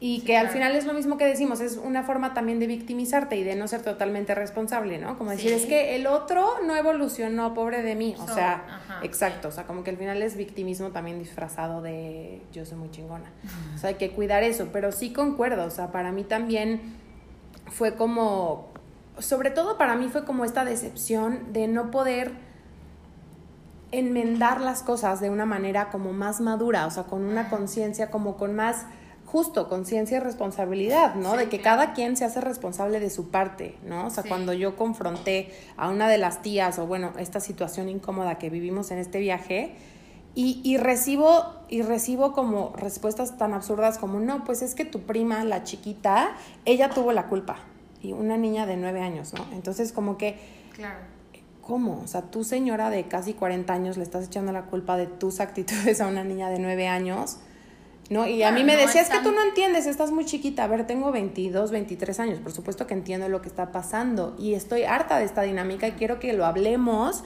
Y 0.02 0.22
que 0.22 0.38
al 0.38 0.48
final 0.48 0.74
es 0.76 0.86
lo 0.86 0.94
mismo 0.94 1.18
que 1.18 1.26
decimos, 1.26 1.60
es 1.60 1.76
una 1.76 2.02
forma 2.02 2.32
también 2.32 2.58
de 2.58 2.66
victimizarte 2.66 3.36
y 3.36 3.44
de 3.44 3.54
no 3.54 3.68
ser 3.68 3.82
totalmente 3.82 4.34
responsable, 4.34 4.96
¿no? 4.96 5.18
Como 5.18 5.30
decir, 5.30 5.52
es 5.52 5.66
que 5.66 5.94
el 5.94 6.06
otro 6.06 6.54
no 6.66 6.74
evolucionó, 6.74 7.52
pobre 7.52 7.82
de 7.82 7.94
mí. 7.94 8.14
O 8.18 8.26
sea, 8.26 8.80
exacto, 9.02 9.48
o 9.48 9.52
sea, 9.52 9.64
como 9.64 9.84
que 9.84 9.90
al 9.90 9.98
final 9.98 10.22
es 10.22 10.36
victimismo 10.36 10.88
también 10.88 11.18
disfrazado 11.18 11.82
de 11.82 12.40
yo 12.50 12.64
soy 12.64 12.78
muy 12.78 12.90
chingona. 12.90 13.30
O 13.74 13.78
sea, 13.78 13.90
hay 13.90 13.96
que 13.96 14.12
cuidar 14.12 14.42
eso, 14.42 14.68
pero 14.72 14.90
sí 14.90 15.12
concuerdo, 15.12 15.66
o 15.66 15.70
sea, 15.70 15.92
para 15.92 16.12
mí 16.12 16.24
también 16.24 16.80
fue 17.66 17.94
como, 17.94 18.70
sobre 19.18 19.50
todo 19.50 19.76
para 19.76 19.96
mí 19.96 20.08
fue 20.08 20.24
como 20.24 20.46
esta 20.46 20.64
decepción 20.64 21.52
de 21.52 21.68
no 21.68 21.90
poder 21.90 22.32
enmendar 23.92 24.62
las 24.62 24.82
cosas 24.82 25.20
de 25.20 25.28
una 25.28 25.44
manera 25.44 25.90
como 25.90 26.14
más 26.14 26.40
madura, 26.40 26.86
o 26.86 26.90
sea, 26.90 27.02
con 27.02 27.22
una 27.22 27.50
conciencia 27.50 28.10
como 28.10 28.38
con 28.38 28.56
más 28.56 28.86
justo 29.30 29.68
conciencia 29.68 30.16
y 30.16 30.20
responsabilidad, 30.20 31.14
¿no? 31.14 31.36
de 31.36 31.48
que 31.48 31.60
cada 31.60 31.92
quien 31.92 32.16
se 32.16 32.24
hace 32.24 32.40
responsable 32.40 32.98
de 32.98 33.10
su 33.10 33.30
parte, 33.30 33.76
¿no? 33.86 34.06
O 34.06 34.10
sea, 34.10 34.24
cuando 34.24 34.52
yo 34.52 34.74
confronté 34.74 35.52
a 35.76 35.88
una 35.88 36.08
de 36.08 36.18
las 36.18 36.42
tías 36.42 36.80
o 36.80 36.86
bueno, 36.86 37.12
esta 37.16 37.38
situación 37.38 37.88
incómoda 37.88 38.38
que 38.38 38.50
vivimos 38.50 38.90
en 38.90 38.98
este 38.98 39.20
viaje 39.20 39.76
y, 40.34 40.60
y 40.64 40.78
recibo 40.78 41.44
y 41.68 41.82
recibo 41.82 42.32
como 42.32 42.72
respuestas 42.76 43.38
tan 43.38 43.54
absurdas 43.54 43.98
como 43.98 44.18
no, 44.18 44.42
pues 44.42 44.62
es 44.62 44.74
que 44.74 44.84
tu 44.84 45.02
prima, 45.02 45.44
la 45.44 45.62
chiquita, 45.62 46.32
ella 46.64 46.90
tuvo 46.90 47.12
la 47.12 47.28
culpa 47.28 47.58
y 48.02 48.12
una 48.12 48.36
niña 48.36 48.66
de 48.66 48.76
nueve 48.76 49.00
años, 49.00 49.32
¿no? 49.32 49.46
Entonces 49.52 49.92
como 49.92 50.18
que 50.18 50.38
claro. 50.74 50.98
¿Cómo? 51.62 52.00
O 52.02 52.08
sea, 52.08 52.22
tú 52.22 52.42
señora 52.42 52.90
de 52.90 53.06
casi 53.06 53.32
40 53.32 53.72
años 53.72 53.96
le 53.96 54.02
estás 54.02 54.26
echando 54.26 54.50
la 54.50 54.62
culpa 54.62 54.96
de 54.96 55.06
tus 55.06 55.38
actitudes 55.40 56.00
a 56.00 56.08
una 56.08 56.24
niña 56.24 56.50
de 56.50 56.58
nueve 56.58 56.88
años 56.88 57.38
¿no? 58.10 58.26
Y 58.26 58.42
a 58.42 58.50
mí 58.50 58.64
me 58.64 58.76
decía, 58.76 59.00
es 59.00 59.08
que 59.08 59.20
tú 59.20 59.30
no 59.30 59.42
entiendes, 59.42 59.86
estás 59.86 60.10
muy 60.10 60.24
chiquita. 60.24 60.64
A 60.64 60.66
ver, 60.66 60.84
tengo 60.84 61.12
22, 61.12 61.70
23 61.70 62.20
años, 62.20 62.40
por 62.40 62.52
supuesto 62.52 62.86
que 62.86 62.92
entiendo 62.92 63.28
lo 63.28 63.40
que 63.40 63.48
está 63.48 63.70
pasando 63.70 64.34
y 64.36 64.54
estoy 64.54 64.82
harta 64.82 65.16
de 65.18 65.24
esta 65.24 65.42
dinámica 65.42 65.86
y 65.86 65.92
quiero 65.92 66.18
que 66.18 66.32
lo 66.32 66.44
hablemos 66.44 67.22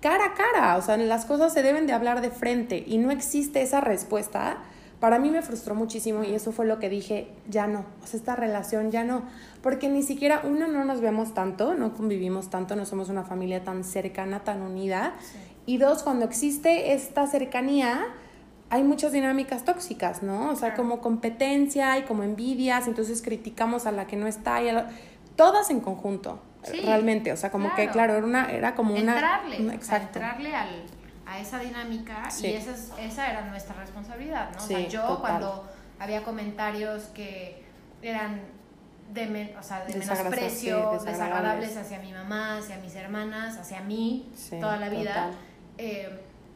cara 0.00 0.26
a 0.26 0.34
cara. 0.34 0.76
O 0.76 0.82
sea, 0.82 0.96
las 0.96 1.24
cosas 1.26 1.52
se 1.52 1.62
deben 1.62 1.88
de 1.88 1.92
hablar 1.92 2.20
de 2.20 2.30
frente 2.30 2.84
y 2.86 2.98
no 2.98 3.10
existe 3.10 3.62
esa 3.62 3.80
respuesta. 3.80 4.58
Para 5.00 5.18
mí 5.18 5.28
me 5.30 5.42
frustró 5.42 5.74
muchísimo 5.74 6.22
y 6.22 6.32
eso 6.34 6.52
fue 6.52 6.66
lo 6.66 6.78
que 6.78 6.88
dije, 6.88 7.26
ya 7.48 7.66
no, 7.66 7.80
o 8.04 8.06
sea, 8.06 8.20
esta 8.20 8.36
relación 8.36 8.92
ya 8.92 9.02
no, 9.02 9.24
porque 9.60 9.88
ni 9.88 10.04
siquiera, 10.04 10.42
uno, 10.44 10.68
no 10.68 10.84
nos 10.84 11.00
vemos 11.00 11.34
tanto, 11.34 11.74
no 11.74 11.94
convivimos 11.94 12.50
tanto, 12.50 12.76
no 12.76 12.86
somos 12.86 13.08
una 13.08 13.24
familia 13.24 13.64
tan 13.64 13.82
cercana, 13.82 14.44
tan 14.44 14.62
unida, 14.62 15.14
y 15.66 15.78
dos, 15.78 16.04
cuando 16.04 16.24
existe 16.24 16.92
esta 16.92 17.26
cercanía, 17.26 18.14
hay 18.72 18.84
muchas 18.84 19.12
dinámicas 19.12 19.66
tóxicas, 19.66 20.22
¿no? 20.22 20.48
O 20.48 20.56
sea, 20.56 20.72
como 20.72 21.02
competencia 21.02 21.98
y 21.98 22.04
como 22.04 22.22
envidias, 22.22 22.86
entonces 22.86 23.20
criticamos 23.20 23.84
a 23.84 23.92
la 23.92 24.06
que 24.06 24.16
no 24.16 24.26
está, 24.26 24.62
y 24.62 24.70
a 24.70 24.88
todas 25.36 25.68
en 25.68 25.80
conjunto, 25.80 26.42
realmente, 26.82 27.32
o 27.32 27.36
sea, 27.36 27.50
como 27.50 27.74
que, 27.74 27.90
claro, 27.90 28.14
era, 28.14 28.24
una, 28.24 28.50
era 28.50 28.74
como 28.74 28.94
una... 28.94 29.12
Entrarle, 29.12 29.74
exacto. 29.74 30.20
entrarle 30.20 30.54
al, 30.56 30.84
a 31.26 31.38
esa 31.38 31.58
dinámica 31.58 32.26
y 32.42 32.46
esa, 32.46 32.98
esa 32.98 33.30
era 33.30 33.42
nuestra 33.42 33.74
responsabilidad, 33.74 34.52
¿no? 34.56 34.64
o 34.64 34.66
sea, 34.66 34.88
yo 34.88 35.18
cuando 35.20 35.68
había 35.98 36.22
comentarios 36.22 37.02
que 37.08 37.62
eran 38.00 38.40
de, 39.12 39.54
o 39.60 39.62
sea, 39.62 39.84
de 39.84 39.98
menosprecio, 39.98 40.98
desagradables. 41.04 41.76
hacia 41.76 41.98
mi 41.98 42.10
mamá, 42.10 42.56
hacia 42.56 42.78
mis 42.78 42.94
hermanas, 42.94 43.58
hacia 43.58 43.82
mí, 43.82 44.32
toda 44.48 44.78
la 44.78 44.88
vida, 44.88 45.30
eh, 45.76 46.08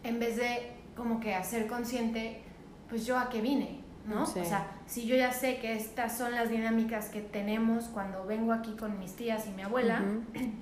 en 0.02 0.18
vez 0.18 0.38
de 0.38 0.75
como 0.96 1.20
que 1.20 1.34
hacer 1.34 1.66
consciente, 1.66 2.40
pues 2.88 3.06
yo 3.06 3.18
a 3.18 3.28
qué 3.28 3.40
vine, 3.40 3.80
¿no? 4.06 4.22
O 4.22 4.26
sea, 4.26 4.70
si 4.86 5.06
yo 5.06 5.14
ya 5.16 5.32
sé 5.32 5.58
que 5.58 5.74
estas 5.74 6.16
son 6.16 6.32
las 6.32 6.48
dinámicas 6.48 7.08
que 7.08 7.20
tenemos 7.20 7.84
cuando 7.84 8.24
vengo 8.24 8.52
aquí 8.52 8.74
con 8.76 8.98
mis 8.98 9.14
tías 9.14 9.46
y 9.46 9.50
mi 9.50 9.62
abuela, 9.62 10.02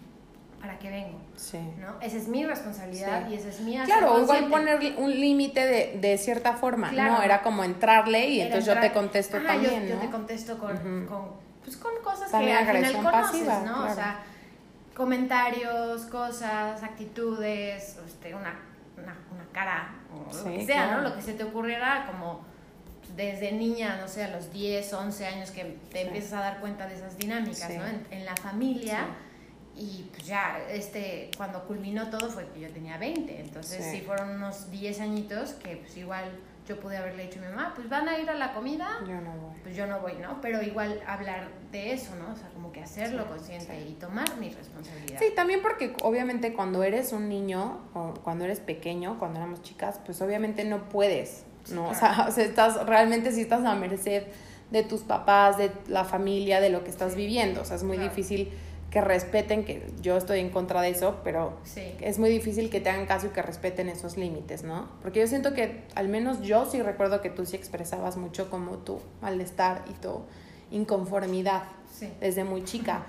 ¿para 0.61 0.79
qué 0.79 0.91
vengo? 0.91 1.21
Sí. 1.37 1.59
¿No? 1.79 2.01
Esa 2.01 2.17
es 2.17 2.27
mi 2.29 2.45
responsabilidad 2.45 3.29
y 3.29 3.35
esa 3.35 3.49
es 3.49 3.61
mi 3.61 3.79
Claro, 3.79 4.21
igual 4.21 4.49
poner 4.49 4.95
un 4.97 5.11
límite 5.11 5.65
de, 5.65 5.99
de, 6.01 6.19
cierta 6.19 6.55
forma, 6.55 6.91
¿no? 6.91 7.23
Era 7.23 7.43
como 7.43 7.63
entrarle 7.63 8.29
y 8.29 8.41
entonces 8.41 8.75
yo 8.75 8.81
te 8.81 8.93
contesto 8.93 9.39
también, 9.41 9.87
yo, 9.87 9.95
¿no? 9.95 10.01
Yo 10.01 10.07
te 10.07 10.11
contesto 10.11 10.59
con, 10.59 11.07
con, 11.07 11.29
pues 11.63 11.77
con 11.77 11.93
cosas 12.03 12.31
que 12.31 12.53
al 12.53 12.77
final 12.77 13.03
conoces, 13.03 13.47
¿no? 13.65 13.85
O 13.85 13.95
sea, 13.95 14.21
comentarios, 14.97 16.07
cosas, 16.07 16.83
actitudes, 16.83 17.99
este, 18.07 18.35
una, 18.35 18.55
una, 18.97 19.17
una 19.33 19.45
cara 19.53 20.04
lo 20.15 20.45
que 20.53 20.67
sea, 20.67 20.93
¿no? 20.93 21.01
Lo 21.03 21.15
que 21.15 21.23
se 21.23 21.35
te 21.35 21.45
ocurriera 21.45 22.07
como 22.07 22.41
desde 23.17 23.53
niña, 23.53 23.99
no 24.01 24.09
sé, 24.09 24.25
a 24.25 24.29
los 24.29 24.53
10, 24.53 24.93
11 24.93 25.27
años 25.27 25.51
que 25.51 25.77
te 25.93 26.03
empiezas 26.03 26.33
a 26.35 26.41
dar 26.41 26.61
cuenta 26.61 26.87
de 26.87 26.95
esas 26.95 27.17
dinámicas, 27.17 27.71
¿no? 27.71 27.85
En, 28.11 28.25
la 28.25 28.37
familia. 28.37 29.07
Y 29.77 30.09
pues 30.13 30.27
ya, 30.27 30.59
este, 30.71 31.31
cuando 31.37 31.65
culminó 31.65 32.09
todo 32.09 32.31
fue 32.31 32.49
que 32.51 32.61
yo 32.61 32.71
tenía 32.71 32.97
20. 32.97 33.41
Entonces 33.41 33.85
sí, 33.91 34.01
fueron 34.01 34.31
unos 34.31 34.71
10 34.71 35.01
añitos 35.01 35.53
que 35.55 35.77
pues 35.77 35.97
igual 35.97 36.25
yo 36.67 36.81
pude 36.81 36.97
haberle 36.97 37.25
dicho 37.25 37.39
a 37.41 37.43
mi 37.43 37.49
mamá, 37.49 37.73
pues 37.75 37.89
van 37.89 38.09
a 38.09 38.19
ir 38.19 38.29
a 38.29 38.35
la 38.35 38.55
comida. 38.55 39.01
Yo 39.07 39.21
no 39.21 39.33
voy. 39.33 39.57
Pues 39.63 39.77
yo 39.77 39.87
no 39.87 40.01
voy, 40.01 40.15
¿no? 40.15 40.41
Pero 40.41 40.63
igual 40.63 41.01
hablar 41.07 41.49
de 41.71 41.93
eso, 41.93 42.15
¿no? 42.17 42.33
O 42.33 42.37
sea, 42.37 42.49
como 42.51 42.73
que 42.73 42.81
hacerlo 42.81 43.27
consciente 43.27 43.79
y 43.87 43.93
tomar 43.95 44.37
mi 44.39 44.49
responsabilidad. 44.49 45.19
Sí, 45.19 45.27
también 45.35 45.61
porque 45.61 45.95
obviamente 46.03 46.55
cuando 46.55 46.83
eres 46.83 47.13
un 47.13 47.29
niño 47.29 47.81
o 47.93 48.15
cuando 48.23 48.45
eres 48.45 48.61
pequeño, 48.61 49.19
cuando 49.19 49.41
éramos 49.41 49.63
chicas, 49.63 50.01
pues 50.05 50.23
obviamente 50.23 50.65
no 50.65 50.89
puedes, 50.89 51.45
¿no? 51.71 51.89
O, 51.89 51.95
sea, 51.95 52.25
o 52.29 52.31
sea, 52.31 52.45
estás 52.45 52.87
realmente 52.87 53.33
si 53.33 53.43
estás 53.43 53.65
a 53.65 53.75
merced 53.75 54.25
de 54.71 54.83
tus 54.83 55.03
papás, 55.03 55.59
de 55.59 55.71
la 55.89 56.05
familia, 56.05 56.61
de 56.61 56.71
lo 56.71 56.83
que 56.83 56.91
estás 56.91 57.15
viviendo. 57.15 57.61
O 57.61 57.65
sea, 57.65 57.77
es 57.77 57.85
muy 57.85 57.99
difícil 57.99 58.51
que 58.95 59.01
respeten, 59.01 59.65
que 59.65 59.85
yo 60.01 60.17
estoy 60.17 60.39
en 60.39 60.51
contra 60.51 60.81
de 60.81 60.91
eso, 60.91 61.17
pero 61.25 61.59
es 62.01 62.21
muy 62.21 62.31
difícil 62.31 62.71
que 62.71 62.81
te 62.81 62.91
hagan 62.91 63.07
caso 63.07 63.27
y 63.27 63.31
que 63.31 63.43
respeten 63.43 63.89
esos 63.89 64.17
límites, 64.17 64.63
¿no? 64.63 64.89
Porque 65.03 65.19
yo 65.19 65.27
siento 65.27 65.53
que 65.53 65.83
al 65.97 66.07
menos 66.07 66.43
yo 66.43 66.65
sí 66.65 66.81
recuerdo 66.81 67.21
que 67.21 67.29
tú 67.29 67.45
sí 67.45 67.57
expresabas 67.57 68.17
mucho 68.17 68.51
como 68.51 68.79
tu 68.79 69.01
malestar 69.21 69.85
y 69.91 69.95
tu 69.95 70.21
inconformidad 70.71 71.65
desde 72.21 72.45
muy 72.45 72.63
chica. 72.63 73.05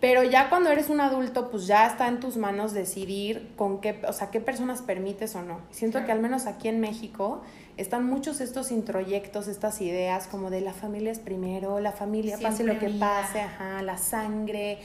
Pero 0.00 0.22
ya 0.22 0.48
cuando 0.48 0.70
eres 0.70 0.88
un 0.88 1.00
adulto, 1.00 1.50
pues 1.50 1.66
ya 1.66 1.86
está 1.86 2.08
en 2.08 2.18
tus 2.18 2.38
manos 2.38 2.72
decidir 2.72 3.52
con 3.56 3.82
qué, 3.82 4.00
o 4.08 4.14
sea, 4.14 4.30
qué 4.30 4.40
personas 4.40 4.80
permites 4.80 5.34
o 5.36 5.42
no. 5.42 5.60
Siento 5.70 6.02
que 6.06 6.12
al 6.12 6.20
menos 6.20 6.46
aquí 6.46 6.68
en 6.68 6.80
México 6.80 7.42
están 7.76 8.06
muchos 8.06 8.40
estos 8.40 8.70
introyectos, 8.72 9.48
estas 9.48 9.82
ideas 9.82 10.28
como 10.28 10.48
de 10.48 10.62
la 10.62 10.72
familia 10.72 11.12
es 11.12 11.18
primero, 11.18 11.78
la 11.80 11.92
familia 11.92 12.38
pase 12.38 12.64
lo 12.64 12.78
que 12.78 12.88
pase, 12.88 13.40
ajá, 13.40 13.82
la 13.82 13.98
sangre, 13.98 14.78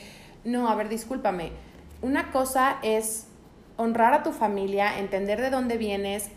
no, 0.44 0.70
a 0.70 0.76
ver, 0.76 0.90
discúlpame. 0.90 1.52
Una 2.02 2.32
cosa 2.32 2.78
es 2.82 3.28
honrar 3.78 4.14
a 4.14 4.24
tu 4.24 4.32
familia, 4.32 5.00
entender 5.00 5.42
de 5.42 5.50
dónde 5.50 5.78
vienes, 5.78 6.30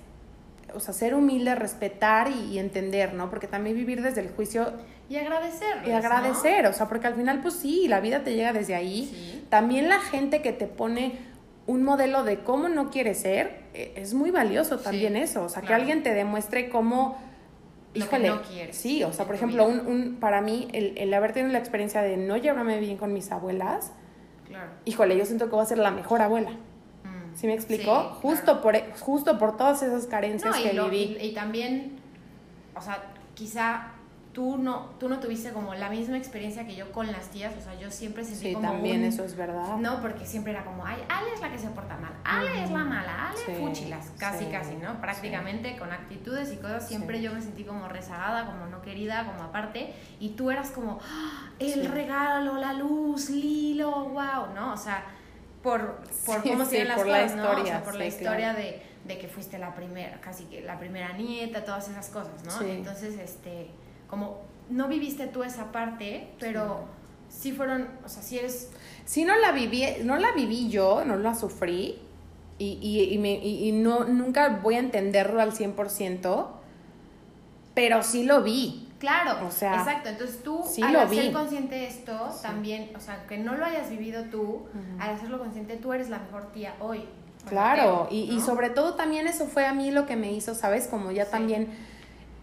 o 0.74 0.80
sea, 0.80 0.92
ser 0.92 1.14
humilde, 1.14 1.54
respetar 1.54 2.30
y, 2.30 2.58
entender, 2.58 3.14
¿no? 3.14 3.30
Porque 3.30 3.46
también 3.46 3.76
vivir 3.76 4.02
desde 4.02 4.20
el 4.20 4.30
juicio... 4.30 4.72
Y 5.08 5.16
agradecer. 5.16 5.86
Y 5.86 5.90
agradecer, 5.92 6.66
o 6.66 6.72
sea, 6.72 6.88
porque 6.88 7.06
al 7.06 7.14
final, 7.14 7.40
pues 7.40 7.54
sí, 7.54 7.86
la 7.88 8.00
vida 8.00 8.24
te 8.24 8.34
llega 8.34 8.52
desde 8.52 8.74
ahí. 8.74 9.44
También 9.50 9.88
la 9.88 10.00
gente 10.00 10.42
que 10.42 10.52
te 10.52 10.66
pone 10.66 11.18
un 11.66 11.82
modelo 11.82 12.24
de 12.24 12.40
cómo 12.40 12.68
no 12.68 12.90
quieres 12.90 13.18
ser, 13.18 13.64
e, 13.74 13.92
es 13.96 14.14
muy 14.14 14.30
valioso 14.30 14.78
también 14.78 15.16
eso. 15.16 15.44
O 15.44 15.48
sea, 15.48 15.62
que 15.62 15.74
alguien 15.74 16.02
te 16.02 16.14
demuestre 16.14 16.68
cómo... 16.68 17.18
Lo 17.94 18.04
híjole, 18.04 18.24
que 18.24 18.30
no 18.30 18.42
quieres. 18.42 18.76
Sí, 18.76 19.04
o 19.04 19.12
sea, 19.12 19.24
por 19.24 19.34
ejemplo, 19.34 19.66
un, 19.66 19.86
un, 19.86 20.16
para 20.16 20.40
mí, 20.40 20.68
el, 20.72 20.98
el 20.98 21.14
haber 21.14 21.32
tenido 21.32 21.52
la 21.52 21.58
experiencia 21.58 22.02
de 22.02 22.16
no 22.16 22.36
llevarme 22.36 22.78
bien 22.80 22.96
con 22.96 23.12
mis 23.12 23.30
abuelas, 23.30 23.92
claro. 24.46 24.70
híjole, 24.84 25.16
yo 25.16 25.24
siento 25.24 25.46
que 25.46 25.52
voy 25.52 25.62
a 25.62 25.66
ser 25.66 25.78
la 25.78 25.90
mejor 25.90 26.20
abuela. 26.20 26.50
Mm. 26.50 27.34
¿Sí 27.36 27.46
me 27.46 27.54
explicó? 27.54 28.18
justo, 28.20 28.60
por, 28.60 28.76
justo 28.98 29.38
por 29.38 29.56
todas 29.56 29.82
esas 29.82 30.06
carencias 30.06 30.56
que 30.56 30.70
viví. 30.72 31.18
y 31.20 31.34
también, 31.34 31.96
o 32.74 32.80
sea, 32.80 33.04
quizá 33.34 33.92
tú 34.34 34.58
no, 34.58 34.90
tú 34.98 35.08
no 35.08 35.20
tuviste 35.20 35.52
como 35.52 35.74
la 35.74 35.88
misma 35.88 36.18
experiencia 36.18 36.66
que 36.66 36.74
yo 36.74 36.90
con 36.90 37.10
las 37.10 37.28
tías, 37.28 37.54
o 37.56 37.60
sea, 37.60 37.78
yo 37.78 37.90
siempre 37.92 38.24
sentí 38.24 38.54
sí, 38.54 38.60
también 38.60 39.04
eso 39.04 39.24
es 39.24 39.36
verdad. 39.36 39.76
No, 39.76 40.02
porque 40.02 40.26
siempre 40.26 40.52
era 40.52 40.64
como, 40.64 40.84
ay, 40.84 40.98
Ale 41.08 41.32
es 41.32 41.40
la 41.40 41.52
que 41.52 41.58
se 41.58 41.68
porta 41.68 41.96
mal, 41.96 42.12
Ale 42.24 42.64
es 42.64 42.70
la 42.70 42.84
mala, 42.84 43.30
Ale 43.30 43.60
fuchilas, 43.60 44.10
casi, 44.18 44.46
casi, 44.46 44.74
¿no? 44.74 45.00
Prácticamente 45.00 45.76
con 45.78 45.92
actitudes 45.92 46.52
y 46.52 46.56
cosas, 46.56 46.86
siempre 46.86 47.22
yo 47.22 47.32
me 47.32 47.40
sentí 47.40 47.62
como 47.62 47.88
rezagada, 47.88 48.44
como 48.44 48.66
no 48.66 48.82
querida, 48.82 49.24
como 49.24 49.44
aparte, 49.44 49.94
y 50.18 50.30
tú 50.30 50.50
eras 50.50 50.72
como, 50.72 50.98
¡Ah! 51.08 51.50
el 51.60 51.86
regalo, 51.86 52.58
la 52.58 52.72
luz, 52.72 53.30
Lilo, 53.30 54.08
wow, 54.08 54.52
¿no? 54.52 54.72
O 54.72 54.76
sea, 54.76 55.04
por, 55.62 56.00
por 56.26 56.42
cómo 56.42 56.64
se 56.64 56.84
las 56.84 57.00
cosas, 57.00 57.36
¿no? 57.36 57.52
O 57.52 57.64
sea, 57.64 57.84
por 57.84 57.94
la 57.94 58.06
historia 58.06 58.52
de, 58.52 58.82
de 59.04 59.18
que 59.18 59.28
fuiste 59.28 59.58
la 59.58 59.76
primera, 59.76 60.20
casi 60.20 60.44
que 60.46 60.60
la 60.60 60.76
primera 60.76 61.12
nieta, 61.12 61.64
todas 61.64 61.88
esas 61.88 62.08
cosas, 62.08 62.44
¿no? 62.44 62.66
Entonces, 62.66 63.16
este 63.16 63.70
como 64.14 64.38
no 64.70 64.86
viviste 64.86 65.26
tú 65.26 65.42
esa 65.42 65.72
parte, 65.72 66.28
pero 66.38 66.84
sí, 67.28 67.50
fueron, 67.50 67.88
o 68.04 68.08
sea, 68.08 68.22
sí 68.22 68.38
eres... 68.38 68.70
Sí 69.04 69.24
no 69.24 69.36
la 69.36 69.50
viví, 69.50 69.84
no 70.04 70.16
la 70.18 70.30
viví 70.30 70.68
yo, 70.68 71.04
no 71.04 71.16
la 71.16 71.34
sufrí 71.34 71.98
y, 72.58 72.78
y, 72.80 73.12
y, 73.12 73.18
me, 73.18 73.32
y, 73.32 73.72
no, 73.72 74.04
nunca 74.04 74.60
voy 74.62 74.76
a 74.76 74.78
entenderlo 74.78 75.42
al 75.42 75.52
100%, 75.52 76.46
pero 77.74 78.04
sí 78.04 78.22
lo 78.22 78.44
vi. 78.44 78.88
Claro, 79.00 79.48
O 79.48 79.50
sea, 79.50 79.74
exacto. 79.74 80.10
Entonces 80.10 80.44
tú, 80.44 80.62
sí 80.64 80.80
al 80.80 81.08
vi. 81.08 81.32
consciente 81.32 81.74
de 81.74 81.88
esto, 81.88 82.30
también, 82.40 82.92
o 82.96 83.00
sea, 83.00 83.26
que 83.26 83.36
no 83.36 83.56
lo 83.56 83.64
hayas 83.64 83.90
vivido 83.90 84.26
tú, 84.30 84.62
al 85.00 85.10
hacerlo 85.10 85.40
consciente, 85.40 85.76
tú 85.76 85.92
eres 85.92 86.08
la 86.08 86.20
mejor 86.20 86.52
tía 86.52 86.76
hoy. 86.78 87.04
Claro, 87.48 88.06
y, 88.12 88.32
y 88.32 88.40
sobre 88.40 88.70
todo 88.70 88.94
también 88.94 89.26
eso 89.26 89.46
fue 89.46 89.66
a 89.66 89.74
mí 89.74 89.90
lo 89.90 90.06
que 90.06 90.14
me 90.14 90.32
hizo, 90.32 90.54
¿sabes? 90.54 90.86
Como 90.86 91.10
ya 91.10 91.26
también 91.26 91.68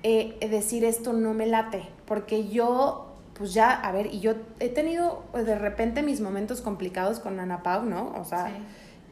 eh, 0.04 0.38
decir 0.50 0.84
esto 0.86 1.14
no 1.14 1.34
me 1.34 1.46
late, 1.46 1.88
porque 2.06 2.48
yo, 2.50 3.14
pues 3.36 3.54
ya, 3.54 3.72
a 3.72 3.92
ver, 3.92 4.08
y 4.08 4.20
yo 4.20 4.34
he 4.60 4.70
tenido 4.70 5.24
pues, 5.32 5.46
de 5.46 5.58
repente 5.58 6.02
mis 6.04 6.22
momentos 6.22 6.62
complicados 6.62 7.20
con 7.20 7.40
Ana 7.40 7.64
Pau, 7.64 7.84
¿no? 7.86 8.14
O 8.20 8.24
sea, 8.24 8.48
Sí. 8.48 8.54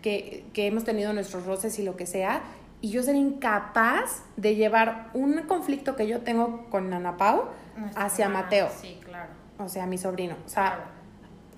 que, 0.02 0.46
que 0.54 0.68
hemos 0.68 0.84
tenido 0.84 1.14
nuestros 1.14 1.46
roces 1.46 1.78
y 1.80 1.84
lo 1.84 1.96
que 1.98 2.06
sea, 2.06 2.42
y 2.82 2.90
yo 2.92 3.04
ser 3.04 3.16
incapaz 3.16 4.24
de 4.38 4.56
llevar 4.56 5.10
un 5.14 5.34
conflicto 5.44 5.96
que 5.96 6.08
yo 6.08 6.22
tengo 6.22 6.66
con 6.70 6.94
Ana 6.94 7.18
Pau 7.18 7.44
Nuestra 7.78 8.06
hacia 8.06 8.26
hermana, 8.26 8.44
Mateo, 8.46 8.70
Sí, 8.82 9.00
claro. 9.04 9.30
o 9.60 9.68
sea, 9.68 9.86
mi 9.86 9.98
sobrino. 9.98 10.36
O 10.46 10.50
sea, 10.50 10.68
claro. 10.68 10.82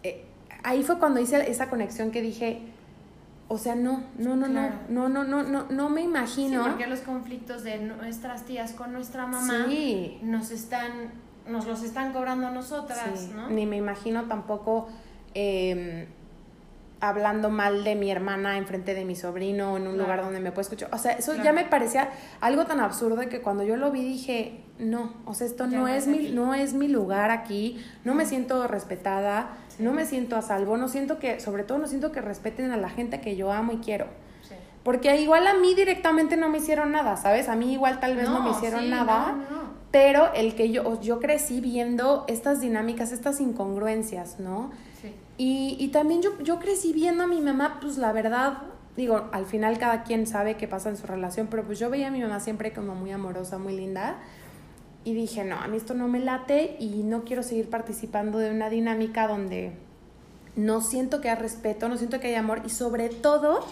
eh, 0.03 0.25
ahí 0.63 0.81
fue 0.83 0.97
cuando 0.99 1.19
hice 1.21 1.49
esa 1.51 1.69
conexión 1.69 2.09
que 2.11 2.21
dije, 2.23 2.61
o 3.51 3.57
sea, 3.57 3.75
no, 3.75 4.03
no, 4.17 4.35
no, 4.37 4.47
Claro. 4.47 4.75
no, 4.87 5.09
no, 5.09 5.23
no, 5.25 5.43
no, 5.43 5.43
no, 5.43 5.65
no 5.69 5.89
me 5.89 6.01
Sí, 6.01 6.07
imagino. 6.07 6.63
porque 6.63 6.87
los 6.87 7.01
conflictos 7.01 7.63
de 7.63 7.79
nuestras 7.79 8.43
tías 8.45 8.71
con 8.71 8.93
nuestra 8.93 9.27
mamá 9.27 9.65
Sí. 9.67 10.19
nos 10.23 10.51
están, 10.51 10.91
nos 11.47 11.65
los 11.67 11.83
están 11.83 12.13
cobrando 12.13 12.47
a 12.47 12.51
nosotras, 12.51 13.01
Sí, 13.19 13.31
¿no? 13.35 13.49
Ni 13.49 13.65
me 13.65 13.75
imagino 13.77 14.23
tampoco 14.23 14.87
eh, 15.33 16.07
hablando 17.01 17.49
mal 17.49 17.83
de 17.83 17.95
mi 17.95 18.11
hermana 18.11 18.57
enfrente 18.57 18.93
de 18.93 19.03
mi 19.05 19.15
sobrino 19.15 19.75
en 19.75 19.83
un 19.87 19.95
Claro. 19.95 20.03
lugar 20.03 20.21
donde 20.23 20.39
me 20.39 20.51
puede 20.51 20.61
escuchar. 20.63 20.89
O 20.93 20.97
sea, 20.97 21.13
eso 21.13 21.33
ya 21.43 21.51
me 21.51 21.65
parecía 21.65 22.09
algo 22.39 22.65
tan 22.65 22.79
absurdo 22.79 23.17
que 23.27 23.41
cuando 23.41 23.63
yo 23.63 23.75
lo 23.75 23.91
vi 23.91 24.03
dije, 24.03 24.63
no, 24.79 25.11
o 25.25 25.33
sea, 25.33 25.47
esto 25.47 25.67
Ya 25.67 25.77
no 25.79 25.87
es 25.87 26.07
mi, 26.07 26.17
aquí. 26.19 26.31
no 26.31 26.53
es 26.53 26.73
mi 26.73 26.87
lugar 26.87 27.31
aquí, 27.31 27.83
no 28.05 28.13
me 28.13 28.25
siento 28.25 28.67
respetada, 28.67 29.49
Sí. 29.67 29.83
no 29.83 29.91
me 29.93 30.05
siento 30.05 30.35
a 30.35 30.41
salvo, 30.41 30.77
no 30.77 30.87
siento 30.87 31.17
que, 31.19 31.39
sobre 31.39 31.63
todo 31.63 31.77
no 31.79 31.87
siento 31.87 32.11
que 32.11 32.21
respeten 32.21 32.71
a 32.71 32.77
la 32.77 32.89
gente 32.89 33.19
que 33.19 33.35
yo 33.35 33.51
amo 33.51 33.73
y 33.73 33.77
quiero. 33.77 34.05
Sí. 34.47 34.53
Porque 34.83 35.19
igual 35.21 35.47
a 35.47 35.55
mí 35.55 35.73
directamente 35.75 36.37
no 36.37 36.49
me 36.49 36.59
hicieron 36.59 36.91
nada, 36.91 37.17
¿sabes? 37.17 37.49
A 37.49 37.55
mí 37.55 37.73
igual 37.73 37.99
tal 37.99 38.15
vez 38.15 38.29
no, 38.29 38.41
me 38.43 38.51
hicieron 38.51 38.81
sí, 38.81 38.89
nada. 38.89 39.33
no, 39.33 39.37
no. 39.57 39.71
Pero 39.91 40.31
el 40.33 40.55
que 40.55 40.71
yo, 40.71 41.01
yo 41.01 41.19
crecí 41.19 41.59
viendo 41.61 42.23
estas 42.27 42.61
dinámicas, 42.61 43.11
estas 43.11 43.41
incongruencias, 43.41 44.39
¿no? 44.39 44.71
Y, 45.41 45.75
y 45.79 45.87
también 45.87 46.21
yo, 46.21 46.37
yo 46.43 46.59
crecí 46.59 46.93
viendo 46.93 47.23
a 47.23 47.27
mi 47.27 47.41
mamá, 47.41 47.79
pues 47.81 47.97
la 47.97 48.11
verdad, 48.11 48.59
digo, 48.95 49.27
al 49.31 49.47
final 49.47 49.79
cada 49.79 50.03
quien 50.03 50.27
sabe 50.27 50.55
qué 50.55 50.67
pasa 50.67 50.89
en 50.89 50.97
su 50.97 51.07
relación, 51.07 51.47
pero 51.47 51.63
pues 51.63 51.79
yo 51.79 51.89
veía 51.89 52.09
a 52.09 52.11
mi 52.11 52.21
mamá 52.21 52.39
siempre 52.39 52.73
como 52.73 52.93
muy 52.93 53.09
amorosa, 53.09 53.57
muy 53.57 53.75
linda. 53.75 54.19
Y 55.03 55.15
dije, 55.15 55.43
no, 55.43 55.55
a 55.55 55.67
mí 55.67 55.77
esto 55.77 55.95
no 55.95 56.07
me 56.07 56.19
late 56.19 56.75
y 56.79 57.01
no 57.01 57.23
quiero 57.23 57.41
seguir 57.41 57.71
participando 57.71 58.37
de 58.37 58.51
una 58.51 58.69
dinámica 58.69 59.27
donde 59.27 59.73
no 60.55 60.79
siento 60.81 61.21
que 61.21 61.31
haya 61.31 61.41
respeto, 61.41 61.89
no 61.89 61.97
siento 61.97 62.19
que 62.19 62.27
haya 62.27 62.41
amor 62.41 62.61
y 62.63 62.69
sobre 62.69 63.09
todo 63.09 63.65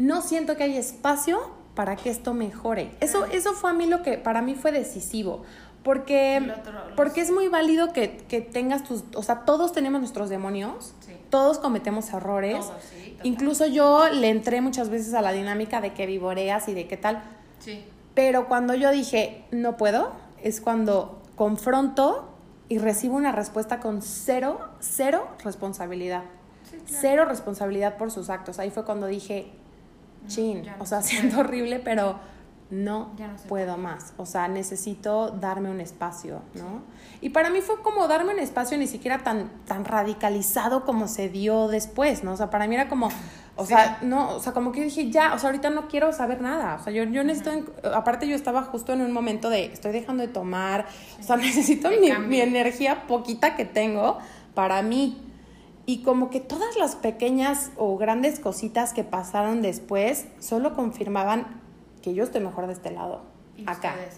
no 0.00 0.22
siento 0.22 0.56
que 0.56 0.64
haya 0.64 0.80
espacio 0.80 1.52
para 1.76 1.94
que 1.94 2.10
esto 2.10 2.34
mejore. 2.34 2.96
Eso, 2.98 3.26
eso 3.26 3.52
fue 3.52 3.70
a 3.70 3.74
mí 3.74 3.86
lo 3.86 4.02
que 4.02 4.18
para 4.18 4.42
mí 4.42 4.56
fue 4.56 4.72
decisivo. 4.72 5.44
Porque, 5.82 6.52
otro, 6.60 6.72
porque 6.94 7.22
es 7.22 7.30
muy 7.30 7.48
válido 7.48 7.92
que, 7.94 8.18
que 8.28 8.40
tengas 8.42 8.84
tus, 8.84 9.02
o 9.14 9.22
sea, 9.22 9.40
todos 9.46 9.72
tenemos 9.72 10.00
nuestros 10.00 10.28
demonios, 10.28 10.92
Sí. 11.00 11.16
todos 11.30 11.58
cometemos 11.58 12.12
errores. 12.12 12.66
Todos, 12.66 12.82
sí, 12.82 13.10
total. 13.12 13.26
Incluso 13.26 13.66
yo 13.66 14.08
le 14.10 14.28
entré 14.28 14.60
muchas 14.60 14.90
veces 14.90 15.14
a 15.14 15.22
la 15.22 15.32
dinámica 15.32 15.80
de 15.80 15.94
que 15.94 16.04
vivoreas 16.06 16.68
y 16.68 16.74
de 16.74 16.86
qué 16.86 16.96
tal. 16.98 17.22
Sí. 17.60 17.82
Pero 18.14 18.46
cuando 18.46 18.74
yo 18.74 18.90
dije, 18.90 19.44
no 19.52 19.76
puedo, 19.78 20.12
es 20.42 20.60
cuando 20.60 21.22
confronto 21.34 22.28
y 22.68 22.76
recibo 22.78 23.16
una 23.16 23.32
respuesta 23.32 23.80
con 23.80 24.02
cero, 24.02 24.60
cero 24.80 25.28
responsabilidad. 25.42 26.24
Sí, 26.70 26.76
claro. 26.76 26.98
Cero 27.00 27.24
responsabilidad 27.24 27.96
por 27.96 28.10
sus 28.10 28.28
actos. 28.28 28.58
Ahí 28.58 28.70
fue 28.70 28.84
cuando 28.84 29.06
dije, 29.06 29.50
chin, 30.26 30.66
no 30.66 30.74
o 30.80 30.86
sea, 30.86 31.00
se 31.02 31.16
siento 31.16 31.40
horrible, 31.40 31.78
pero 31.78 32.16
no, 32.70 33.10
Ya 33.18 33.26
no 33.28 33.36
se 33.38 33.48
puedo 33.48 33.76
más. 33.76 34.12
O 34.16 34.26
sea, 34.26 34.46
necesito 34.48 35.30
darme 35.30 35.70
un 35.70 35.80
espacio, 35.80 36.40
¿no? 36.54 36.82
Y 37.20 37.30
para 37.30 37.50
mí 37.50 37.60
fue 37.60 37.82
como 37.82 38.06
darme 38.08 38.32
un 38.32 38.38
espacio 38.38 38.78
ni 38.78 38.86
siquiera 38.86 39.18
tan, 39.24 39.50
tan 39.66 39.84
radicalizado 39.84 40.84
como 40.84 41.08
se 41.08 41.28
dio 41.28 41.68
después, 41.68 42.22
¿no? 42.24 42.32
O 42.32 42.36
sea, 42.36 42.48
para 42.50 42.66
mí 42.66 42.74
era 42.76 42.88
como, 42.88 43.08
o 43.56 43.62
Sí. 43.66 43.74
sea, 43.74 43.98
no, 44.02 44.36
o 44.36 44.40
sea, 44.40 44.52
como 44.52 44.72
que 44.72 44.82
dije, 44.84 45.10
ya, 45.10 45.34
o 45.34 45.38
sea, 45.38 45.50
ahorita 45.50 45.70
no 45.70 45.88
quiero 45.88 46.12
saber 46.12 46.40
nada. 46.40 46.76
O 46.80 46.84
sea, 46.84 46.92
yo, 46.92 47.04
yo 47.04 47.24
necesito, 47.24 47.50
en- 47.52 47.66
aparte 47.94 48.26
yo 48.28 48.36
estaba 48.36 48.62
justo 48.62 48.92
en 48.92 49.00
un 49.02 49.12
momento 49.12 49.50
de, 49.50 49.66
estoy 49.66 49.92
dejando 49.92 50.22
de 50.22 50.28
tomar, 50.32 50.86
o 51.18 51.22
sea, 51.22 51.36
necesito 51.36 51.90
mi, 51.90 52.10
mi 52.26 52.40
energía 52.40 53.06
poquita 53.06 53.56
que 53.56 53.64
tengo 53.64 54.18
para 54.54 54.80
mí. 54.82 55.26
Y 55.86 56.02
como 56.02 56.30
que 56.30 56.38
todas 56.40 56.76
las 56.76 56.94
pequeñas 56.94 57.70
o 57.76 57.96
grandes 57.96 58.38
cositas 58.38 58.92
que 58.92 59.02
pasaron 59.02 59.60
después 59.60 60.26
solo 60.38 60.74
confirmaban 60.74 61.60
que 62.02 62.14
yo 62.14 62.24
estoy 62.24 62.40
mejor 62.42 62.66
de 62.66 62.72
este 62.72 62.90
lado, 62.90 63.22
Y 63.56 63.62
acá. 63.62 63.92
allá. 63.94 64.08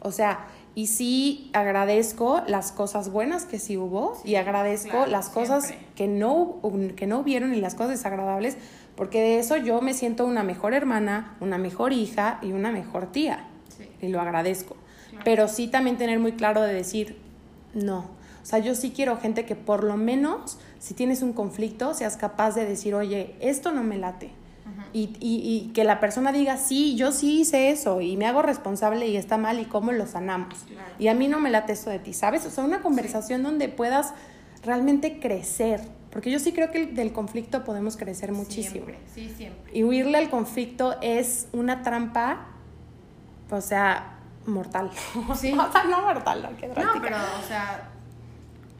O 0.00 0.12
sea, 0.12 0.46
y 0.76 0.86
sí 0.86 1.50
agradezco 1.54 2.40
las 2.46 2.70
cosas 2.70 3.10
buenas 3.10 3.44
que 3.44 3.58
sí 3.58 3.76
hubo 3.76 4.14
Sí, 4.22 4.30
y 4.30 4.36
agradezco 4.36 4.90
claro, 4.90 5.10
las 5.10 5.28
cosas 5.28 5.66
siempre. 5.66 5.88
que 5.96 6.06
no, 6.06 6.60
que 6.96 7.06
no 7.08 7.18
hubieron 7.18 7.52
y 7.54 7.60
las 7.60 7.74
cosas 7.74 7.90
desagradables, 7.90 8.56
porque 8.96 9.20
de 9.20 9.38
eso 9.40 9.56
yo 9.56 9.80
me 9.80 9.94
siento 9.94 10.24
una 10.24 10.44
mejor 10.44 10.74
hermana, 10.74 11.36
una 11.40 11.58
mejor 11.58 11.92
hija 11.92 12.38
y 12.42 12.52
una 12.52 12.70
mejor 12.70 13.10
tía. 13.10 13.48
Sí. 13.76 13.88
Y 14.00 14.08
lo 14.08 14.20
agradezco. 14.20 14.76
Claro. 15.10 15.24
Pero 15.24 15.48
sí 15.48 15.66
también 15.68 15.96
tener 15.96 16.20
muy 16.20 16.32
claro 16.32 16.62
de 16.62 16.72
decir, 16.74 17.18
no. 17.74 17.98
O 18.42 18.46
sea, 18.50 18.60
yo 18.60 18.74
sí 18.76 18.92
quiero 18.92 19.16
gente 19.18 19.44
que 19.44 19.56
por 19.56 19.82
lo 19.84 19.96
menos, 19.96 20.58
si 20.78 20.94
tienes 20.94 21.22
un 21.22 21.32
conflicto, 21.32 21.92
seas 21.92 22.16
capaz 22.16 22.52
de 22.54 22.64
decir, 22.66 22.94
oye, 22.94 23.34
esto 23.40 23.72
no 23.72 23.82
me 23.82 23.98
late. 23.98 24.30
Y, 24.92 25.10
y, 25.20 25.66
y 25.66 25.72
que 25.72 25.84
la 25.84 26.00
persona 26.00 26.32
diga, 26.32 26.56
sí, 26.56 26.96
yo 26.96 27.12
sí 27.12 27.40
hice 27.40 27.70
eso 27.70 28.00
y 28.00 28.16
me 28.16 28.26
hago 28.26 28.42
responsable 28.42 29.06
y 29.06 29.16
está 29.16 29.36
mal 29.36 29.60
y 29.60 29.64
cómo 29.64 29.92
lo 29.92 30.06
sanamos. 30.06 30.54
Claro. 30.68 30.90
Y 30.98 31.08
a 31.08 31.14
mí 31.14 31.28
no 31.28 31.40
me 31.40 31.50
late 31.50 31.72
eso 31.72 31.90
de 31.90 31.98
ti, 31.98 32.12
¿sabes? 32.12 32.44
O 32.46 32.50
sea, 32.50 32.64
una 32.64 32.80
conversación 32.80 33.42
donde 33.42 33.68
puedas 33.68 34.14
realmente 34.62 35.20
crecer. 35.20 35.80
Porque 36.10 36.30
yo 36.30 36.38
sí 36.38 36.52
creo 36.52 36.70
que 36.70 36.86
del 36.86 37.12
conflicto 37.12 37.64
podemos 37.64 37.96
crecer 37.96 38.32
muchísimo. 38.32 38.86
Siempre, 38.86 38.98
sí, 39.14 39.32
siempre. 39.36 39.70
Y 39.76 39.84
huirle 39.84 40.18
al 40.18 40.30
conflicto 40.30 40.96
es 41.02 41.48
una 41.52 41.82
trampa, 41.82 42.46
o 43.50 43.60
sea, 43.60 44.18
mortal. 44.46 44.90
Sí. 45.36 45.52
o 45.58 45.72
sea, 45.72 45.84
no 45.84 46.02
mortal, 46.02 46.42
no, 46.42 46.56
qué 46.56 46.68
No, 46.68 46.74
pero, 47.02 47.16
o 47.16 47.46
sea, 47.46 47.90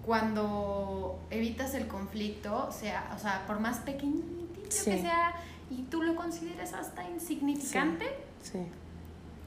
cuando 0.07 1.19
evitas 1.31 1.75
el 1.75 1.87
conflicto, 1.87 2.71
sea, 2.73 3.11
o 3.15 3.19
sea, 3.19 3.45
por 3.47 3.61
más 3.61 3.79
pequeñito 3.81 4.39
Sí. 4.71 4.91
que 4.91 5.01
sea, 5.03 5.33
y 5.71 5.83
tú 5.85 6.03
lo 6.03 6.15
consideras 6.17 6.73
hasta 6.73 7.09
insignificante, 7.09 8.07
Sí, 8.43 8.59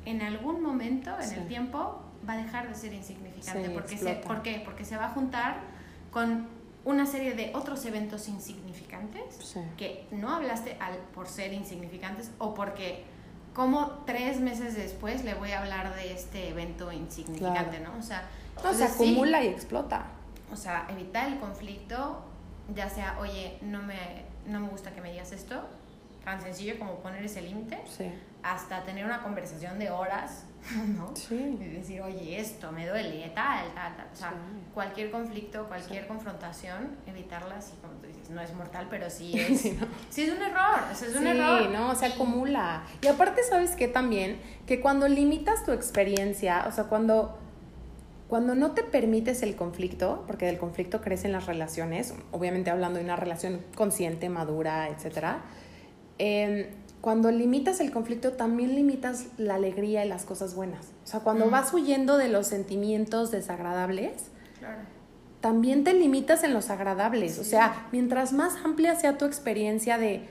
en 0.05 0.21
algún 0.21 0.61
momento, 0.61 1.11
en 1.19 1.27
Sí. 1.27 1.35
el 1.35 1.47
tiempo, 1.47 2.01
va 2.27 2.33
a 2.33 2.37
dejar 2.37 2.67
de 2.69 2.75
ser 2.75 2.93
insignificante. 2.93 3.65
Sí, 3.67 3.71
porque 3.73 3.97
se. 3.97 4.13
¿Por 4.15 4.41
qué? 4.41 4.61
Porque 4.65 4.83
se 4.85 4.97
va 4.97 5.05
a 5.07 5.09
juntar 5.09 5.57
con 6.11 6.47
una 6.83 7.05
serie 7.05 7.33
de 7.35 7.51
otros 7.55 7.85
eventos 7.85 8.27
insignificantes 8.27 9.35
sí. 9.39 9.59
que 9.77 10.07
no 10.11 10.33
hablaste 10.33 10.77
al, 10.79 10.97
por 11.13 11.27
ser 11.27 11.53
insignificantes 11.53 12.31
o 12.39 12.53
porque 12.55 13.03
como 13.53 13.87
tres 14.05 14.39
meses 14.39 14.75
después 14.75 15.23
le 15.23 15.33
voy 15.35 15.51
a 15.51 15.59
hablar 15.61 15.93
de 15.95 16.13
este 16.13 16.49
evento 16.49 16.91
insignificante, 16.91 17.77
Claro. 17.77 17.93
¿no? 17.93 17.99
O 17.99 18.01
sea, 18.01 18.27
No, 18.63 18.73
se 18.73 18.87
sí, 18.87 18.93
acumula 18.93 19.43
y 19.43 19.47
explota. 19.47 20.05
o 20.51 20.55
sea, 20.55 20.87
evitar 20.89 21.27
el 21.27 21.39
conflicto, 21.39 22.23
ya 22.73 22.89
sea, 22.89 23.17
oye, 23.19 23.57
no 23.61 23.81
me, 23.83 24.23
no 24.47 24.59
me 24.59 24.67
gusta 24.69 24.91
que 24.93 25.01
me 25.01 25.11
digas 25.11 25.31
esto, 25.33 25.61
tan 26.23 26.41
sencillo 26.41 26.77
como 26.79 26.95
poner 26.95 27.23
ese 27.23 27.41
límite, 27.41 27.79
Sí, 27.85 28.11
hasta 28.43 28.83
tener 28.83 29.05
una 29.05 29.21
conversación 29.23 29.77
de 29.79 29.89
horas, 29.91 30.45
¿no? 30.97 31.15
sí. 31.15 31.57
Y 31.59 31.63
decir, 31.65 32.01
oye, 32.01 32.39
esto 32.39 32.71
me 32.71 32.87
duele, 32.87 33.31
tal, 33.35 33.73
tal, 33.73 33.95
tal. 33.95 34.07
O 34.11 34.15
sea, 34.15 34.29
Sí. 34.29 34.35
cualquier 34.73 35.09
conflicto, 35.11 35.67
cualquier 35.67 36.07
confrontación, 36.07 36.95
evitarla, 37.07 37.55
así 37.57 37.73
como 37.81 37.93
tú 37.95 38.07
dices, 38.07 38.29
no 38.29 38.39
es 38.41 38.53
mortal, 38.53 38.87
pero 38.89 39.09
sí 39.09 39.33
es, 39.39 39.61
Sí, 39.61 39.77
¿no? 39.79 39.87
sí 40.09 40.23
es 40.23 40.31
un 40.35 40.41
error, 40.41 40.79
o 40.91 40.95
sea, 40.95 41.07
es 41.07 41.15
un 41.15 41.21
sí, 41.23 41.27
error. 41.27 41.69
no, 41.71 41.95
se 41.95 42.05
acumula. 42.05 42.83
Y 43.01 43.07
aparte, 43.07 43.41
¿sabes 43.43 43.71
qué 43.75 43.87
también? 43.87 44.39
Que 44.67 44.79
cuando 44.81 45.07
limitas 45.07 45.65
tu 45.65 45.71
experiencia, 45.71 46.65
o 46.67 46.71
sea, 46.71 46.83
cuando, 46.85 47.37
cuando 48.27 48.53
no 48.55 48.71
te 48.71 48.83
permites 48.83 49.41
el 49.43 49.55
conflicto, 49.55 50.23
porque 50.27 50.45
del 50.45 50.57
conflicto 50.59 51.01
crecen 51.01 51.31
las 51.31 51.47
relaciones, 51.47 52.13
obviamente 52.31 52.69
hablando 52.69 52.99
de 52.99 53.05
una 53.05 53.15
relación 53.15 53.61
consciente, 53.75 54.29
madura, 54.29 54.87
etcétera, 54.89 55.39
em, 56.23 56.67
cuando 57.01 57.31
limitas 57.31 57.79
el 57.79 57.89
conflicto 57.91 58.33
también 58.33 58.75
limitas 58.75 59.25
la 59.39 59.55
alegría 59.55 60.05
y 60.05 60.07
las 60.07 60.23
cosas 60.23 60.53
buenas. 60.53 60.85
O 61.03 61.07
sea, 61.07 61.21
cuando 61.21 61.47
Mm. 61.47 61.51
vas 61.51 61.73
huyendo 61.73 62.17
de 62.17 62.27
los 62.29 62.45
sentimientos 62.45 63.31
desagradables, 63.31 64.11
Claro. 64.59 64.77
también 65.41 65.83
te 65.83 65.93
limitas 65.93 66.43
en 66.43 66.53
los 66.53 66.69
agradables. 66.69 67.39
O 67.39 67.43
sea, 67.43 67.87
mientras 67.91 68.33
más 68.33 68.53
amplia 68.63 68.95
sea 68.95 69.17
tu 69.17 69.25
experiencia 69.25 69.97
de, 69.97 70.21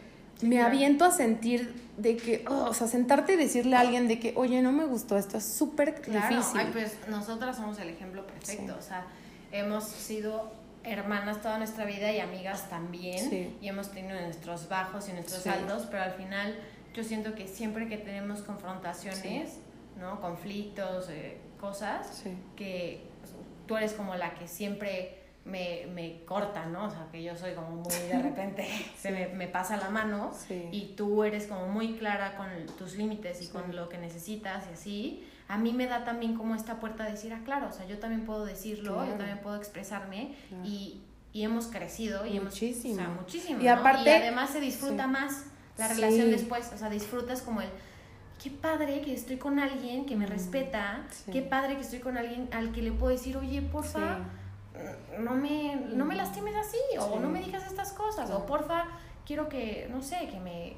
me 0.43 0.63
aviento 0.63 1.05
a 1.05 1.11
sentir 1.11 1.75
de 1.97 2.17
que, 2.17 2.45
oh, 2.49 2.67
o 2.71 2.73
sea, 2.73 2.87
sentarte 2.87 3.33
y 3.33 3.37
decirle 3.37 3.75
a 3.75 3.81
alguien 3.81 4.07
de 4.07 4.21
que, 4.21 4.33
oye, 4.37 4.63
no 4.63 4.71
me 4.71 4.85
gustó 4.87 5.19
esto, 5.19 5.39
es 5.39 5.45
súper 5.45 6.01
claro. 6.01 6.37
difícil. 6.37 6.61
Ay, 6.61 6.69
pues 6.73 6.95
nosotras 7.09 7.57
somos 7.57 7.79
el 7.81 7.89
ejemplo 7.89 8.25
perfecto, 8.27 8.77
o 8.79 8.83
sea, 8.83 9.05
hemos 9.51 9.85
sido 9.85 10.53
hermanas 10.85 11.41
toda 11.41 11.59
nuestra 11.59 11.85
vida 11.85 12.13
y 12.13 12.21
amigas 12.21 12.69
también, 12.69 13.57
y 13.61 13.69
hemos 13.69 13.91
tenido 13.91 14.21
nuestros 14.21 14.69
bajos 14.69 15.09
y 15.09 15.13
nuestros 15.13 15.47
altos, 15.47 15.87
pero 15.91 16.03
al 16.03 16.13
final 16.13 16.57
yo 16.95 17.05
siento 17.05 17.35
que 17.35 17.47
siempre 17.47 17.89
que 17.89 17.99
tenemos 17.99 18.43
confrontaciones, 18.43 19.59
¿no? 19.99 20.21
Conflictos, 20.21 21.09
eh, 21.11 21.39
cosas, 21.61 22.25
que 22.57 23.07
pues, 23.21 23.33
tú 23.67 23.77
eres 23.77 23.93
como 23.93 24.15
la 24.15 24.35
que 24.35 24.49
siempre 24.49 25.19
me, 25.45 25.87
me, 25.93 26.25
corta, 26.25 26.67
¿no? 26.67 26.87
O 26.87 26.91
sea, 26.91 27.07
que 27.13 27.23
yo 27.23 27.37
soy 27.37 27.53
como 27.53 27.71
muy 27.71 27.95
de 27.95 28.23
repente, 28.23 28.67
se 28.97 29.11
me, 29.11 29.29
me, 29.29 29.47
pasa 29.49 29.77
la 29.77 29.91
mano 29.91 30.33
y 30.73 30.95
tú 30.97 31.25
eres 31.25 31.47
como 31.47 31.67
muy 31.67 31.95
clara 31.95 32.37
con 32.37 32.49
tus 32.77 32.97
límites 32.97 33.43
y 33.43 33.49
con 33.49 33.75
lo 33.77 33.89
que 33.89 33.99
necesitas 33.99 34.65
y 34.71 34.73
así. 34.73 35.27
A 35.51 35.59
mí 35.59 35.73
me 35.73 35.87
da 35.87 36.05
también 36.05 36.37
como 36.37 36.55
esta 36.55 36.79
puerta 36.79 37.05
de 37.05 37.13
decir, 37.13 37.33
ah, 37.33 37.41
claro, 37.45 37.69
o 37.69 37.73
sea, 37.73 37.85
yo 37.87 37.99
también 37.99 38.25
puedo 38.25 38.45
decirlo, 38.45 39.05
yo 39.05 39.15
también 39.15 39.41
puedo 39.41 39.57
expresarme 39.57 40.35
y, 40.65 41.01
y, 41.33 41.43
hemos 41.43 41.67
crecido 41.67 42.25
y 42.25 42.39
muchísimo. 42.39 42.95
hemos... 42.95 43.07
O 43.09 43.15
sea, 43.15 43.23
muchísimo. 43.23 43.61
Y, 43.61 43.67
aparte, 43.67 44.11
y 44.11 44.13
además 44.13 44.51
se 44.51 44.61
disfruta 44.61 45.07
más 45.07 45.47
la 45.77 45.89
relación 45.89 46.31
después, 46.31 46.71
o 46.73 46.79
sea, 46.79 46.89
disfrutas 46.89 47.43
como 47.43 47.63
el 47.63 47.69
qué 48.43 48.51
padre 48.51 49.03
que 49.03 49.13
estoy 49.13 49.37
con 49.37 49.59
alguien 49.59 50.07
que 50.07 50.17
me 50.17 50.27
respeta, 50.27 51.05
qué 51.31 51.43
padre 51.43 51.75
que 51.75 51.83
estoy 51.83 51.99
con 51.99 52.17
alguien 52.17 52.49
al 52.53 52.73
que 52.73 52.83
le 52.83 52.93
puedo 52.93 53.13
decir, 53.13 53.37
oye, 53.37 53.61
porfa, 53.61 54.19
no, 55.19 55.35
me, 55.35 55.77
no 55.95 56.05
me 56.05 56.15
lastimes 56.15 56.55
así, 56.57 56.79
o 56.99 57.21
no 57.21 57.29
me 57.29 57.43
digas 57.43 57.67
estas 57.67 57.93
cosas, 57.93 58.31
o 58.31 58.47
porfa, 58.47 58.87
quiero 59.27 59.49
que, 59.49 59.89
no 59.91 60.01
sé, 60.01 60.29
que 60.29 60.41
me, 60.41 60.77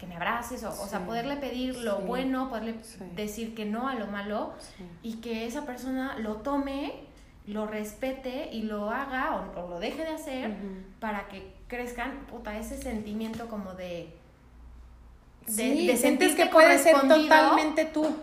que 0.00 0.06
me 0.06 0.16
abraces, 0.16 0.64
o, 0.64 0.70
o 0.70 0.86
sea, 0.86 1.04
poderle 1.04 1.36
pedir 1.36 1.76
lo 1.76 1.98
bueno, 1.98 2.48
poderle 2.48 2.76
decir 3.14 3.54
que 3.54 3.66
no 3.66 3.86
a 3.86 3.94
lo 3.94 4.06
malo, 4.06 4.54
y 5.02 5.16
que 5.16 5.46
esa 5.46 5.66
persona 5.66 6.16
lo 6.18 6.36
tome, 6.36 6.94
lo 7.46 7.66
respete 7.66 8.48
y 8.50 8.62
lo 8.62 8.90
haga 8.90 9.36
o, 9.54 9.68
lo 9.68 9.78
deje 9.78 10.02
de 10.02 10.10
hacer 10.10 10.56
para 11.00 11.28
que 11.28 11.52
crezcan, 11.68 12.26
puta, 12.30 12.58
ese 12.58 12.80
sentimiento 12.80 13.48
como 13.48 13.74
de 13.74 14.16
de, 15.46 15.96
sientes 15.96 16.34
que 16.34 16.46
puedes 16.46 16.82
ser 16.82 16.94
totalmente 17.00 17.84
tú. 17.84 18.16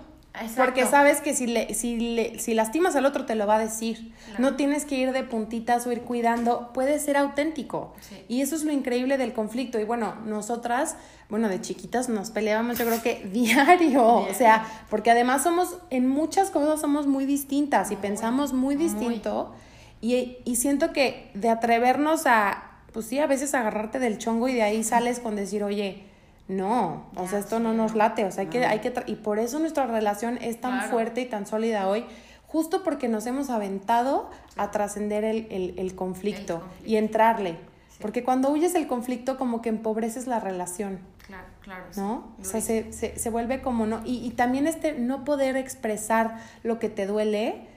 Porque 0.55 0.85
sabes 0.85 1.21
que 1.21 1.35
si, 1.35 1.47
le, 1.47 1.73
si, 1.73 1.97
le, 1.97 2.39
si 2.39 2.53
lastimas 2.53 2.95
al 2.95 3.05
otro 3.05 3.25
te 3.25 3.35
lo 3.35 3.47
va 3.47 3.55
a 3.55 3.59
decir. 3.59 4.13
No 4.37 4.55
tienes 4.55 4.85
que 4.85 4.95
ir 4.95 5.11
de 5.11 5.23
puntitas 5.23 5.85
o 5.87 5.91
ir 5.91 6.01
cuidando. 6.01 6.71
Puedes 6.73 7.03
ser 7.03 7.17
auténtico. 7.17 7.93
Y 8.27 8.41
eso 8.41 8.55
es 8.55 8.63
lo 8.63 8.71
increíble 8.71 9.17
del 9.17 9.33
conflicto. 9.33 9.79
Y 9.79 9.83
bueno, 9.83 10.15
nosotras, 10.25 10.95
bueno, 11.29 11.49
de 11.49 11.61
chiquitas 11.61 12.09
nos 12.09 12.31
peleábamos 12.31 12.77
yo 12.77 12.85
creo 12.85 13.01
que 13.01 13.27
diario. 13.33 14.05
O 14.05 14.33
sea, 14.33 14.65
porque 14.89 15.11
además 15.11 15.43
somos, 15.43 15.77
en 15.89 16.07
muchas 16.07 16.49
cosas 16.49 16.81
somos 16.81 17.07
muy 17.07 17.25
distintas 17.25 17.91
y 17.91 17.95
pensamos 17.95 18.53
muy 18.53 18.75
distinto. 18.75 19.53
Y, 20.01 20.37
y 20.45 20.55
siento 20.57 20.93
que 20.93 21.31
de 21.33 21.49
atrevernos 21.49 22.27
a, 22.27 22.63
pues 22.93 23.07
sí, 23.07 23.19
a 23.19 23.27
veces 23.27 23.53
agarrarte 23.53 23.99
del 23.99 24.17
chongo 24.17 24.47
y 24.47 24.53
de 24.53 24.63
ahí 24.63 24.83
sales 24.83 25.19
con 25.19 25.35
decir, 25.35 25.63
oye, 25.63 26.06
no, 26.47 27.05
o 27.15 27.27
sea, 27.27 27.39
esto 27.39 27.59
no 27.59 27.73
nos 27.73 27.93
late, 27.93 28.23
o 28.23 28.31
sea, 28.31 28.43
hay 28.43 28.49
que, 28.49 28.65
hay 28.65 28.79
que, 28.79 28.93
y 29.05 29.15
por 29.15 29.37
eso 29.37 29.59
nuestra 29.59 29.85
relación 29.85 30.37
es 30.41 30.61
tan 30.61 30.89
fuerte 30.89 31.21
y 31.21 31.25
tan 31.25 31.45
sólida 31.45 31.89
hoy, 31.89 32.05
justo 32.47 32.83
porque 32.83 33.09
nos 33.09 33.25
hemos 33.25 33.49
aventado 33.49 34.29
a 34.55 34.71
trascender 34.71 35.25
el, 35.25 35.95
conflicto 35.95 36.63
y 36.85 36.95
entrarle. 36.95 37.57
Porque 37.99 38.23
cuando 38.23 38.49
huyes 38.49 38.73
del 38.73 38.87
conflicto, 38.87 39.37
como 39.37 39.61
que 39.61 39.69
empobreces 39.69 40.27
la 40.27 40.39
relación. 40.39 40.99
Claro, 41.25 41.47
claro. 41.61 41.83
¿No? 41.97 42.35
O 42.39 42.45
sea, 42.45 42.61
se, 42.61 42.93
se, 42.93 43.29
vuelve 43.29 43.61
como 43.61 43.85
no. 43.85 44.01
Y, 44.05 44.25
y 44.25 44.29
también 44.31 44.67
este 44.67 44.93
no 44.93 45.25
poder 45.25 45.57
expresar 45.57 46.37
lo 46.63 46.79
que 46.79 46.89
te 46.89 47.07
duele, 47.07 47.67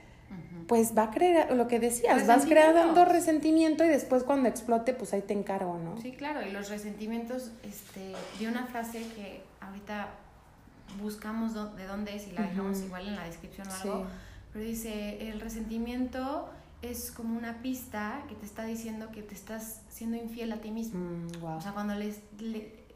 pues 0.71 0.97
va 0.97 1.03
a 1.03 1.11
crear, 1.11 1.51
lo 1.51 1.67
que 1.67 1.81
decías, 1.81 2.25
vas 2.25 2.45
creando 2.45 3.03
resentimiento 3.03 3.83
y 3.83 3.89
después 3.89 4.23
cuando 4.23 4.47
explote, 4.47 4.93
pues 4.93 5.11
ahí 5.11 5.21
te 5.21 5.33
encargo, 5.33 5.77
¿no? 5.77 6.01
Sí, 6.01 6.13
claro, 6.13 6.47
y 6.47 6.51
los 6.51 6.69
resentimientos, 6.69 7.51
este, 7.63 8.13
de 8.39 8.47
una 8.47 8.67
frase 8.67 8.99
que 9.13 9.41
ahorita 9.59 10.11
buscamos 11.01 11.53
de 11.75 11.85
dónde 11.85 12.15
es 12.15 12.25
y 12.29 12.31
la 12.31 12.43
dejamos 12.43 12.79
igual 12.83 13.05
en 13.05 13.17
la 13.17 13.25
descripción 13.25 13.67
o 13.67 13.73
algo, 13.73 14.07
pero 14.53 14.63
dice, 14.63 15.29
el 15.29 15.41
resentimiento 15.41 16.49
es 16.81 17.11
como 17.11 17.37
una 17.37 17.61
pista 17.61 18.23
que 18.29 18.35
te 18.35 18.45
está 18.45 18.63
diciendo 18.63 19.11
que 19.11 19.23
te 19.23 19.35
estás 19.35 19.81
siendo 19.89 20.15
infiel 20.15 20.53
a 20.53 20.61
ti 20.61 20.71
mismo. 20.71 21.01
Mm, 21.01 21.43
o 21.43 21.59
sea, 21.59 21.73
cuando 21.73 21.95
les, 21.95 22.21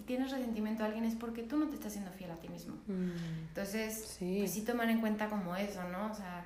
tienes 0.06 0.32
resentimiento 0.32 0.84
a 0.84 0.86
alguien 0.86 1.04
es 1.04 1.16
porque 1.16 1.44
tú 1.44 1.58
no 1.58 1.68
te 1.68 1.76
estás 1.76 1.92
siendo 1.92 2.12
fiel 2.12 2.32
a 2.32 2.36
ti 2.36 2.48
mismo. 2.48 2.76
Mm. 2.88 3.50
Entonces, 3.50 4.16
pues 4.18 4.52
sí 4.52 4.62
tomar 4.62 4.90
en 4.90 5.02
cuenta 5.02 5.28
como 5.28 5.58
eso, 5.58 5.84
¿no? 5.90 6.10
O 6.10 6.16
sea, 6.16 6.46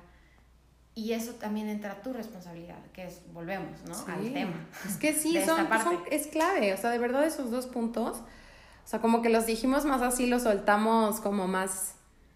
y 1.00 1.14
eso 1.14 1.32
también 1.32 1.70
entra 1.70 1.92
a 1.92 2.02
tu 2.02 2.12
responsabilidad, 2.12 2.76
que 2.92 3.06
es, 3.06 3.22
volvemos, 3.32 3.80
¿no? 3.88 4.12
Al 4.12 4.32
tema. 4.34 4.66
Es 4.86 4.96
que 4.98 5.14
sí, 5.14 5.38
son, 5.46 5.66
es 6.10 6.26
clave, 6.26 6.74
o 6.74 6.76
sea, 6.76 6.90
de 6.90 6.98
verdad 6.98 7.24
esos 7.24 7.50
dos 7.50 7.66
puntos, 7.66 8.18
o 8.18 8.88
sea, 8.88 9.00
como 9.00 9.22
que 9.22 9.30
los 9.30 9.46
dijimos 9.46 9.86
más 9.86 10.02
así, 10.02 10.26
los 10.26 10.42
soltamos 10.42 11.20
como 11.20 11.48
más, 11.48 11.94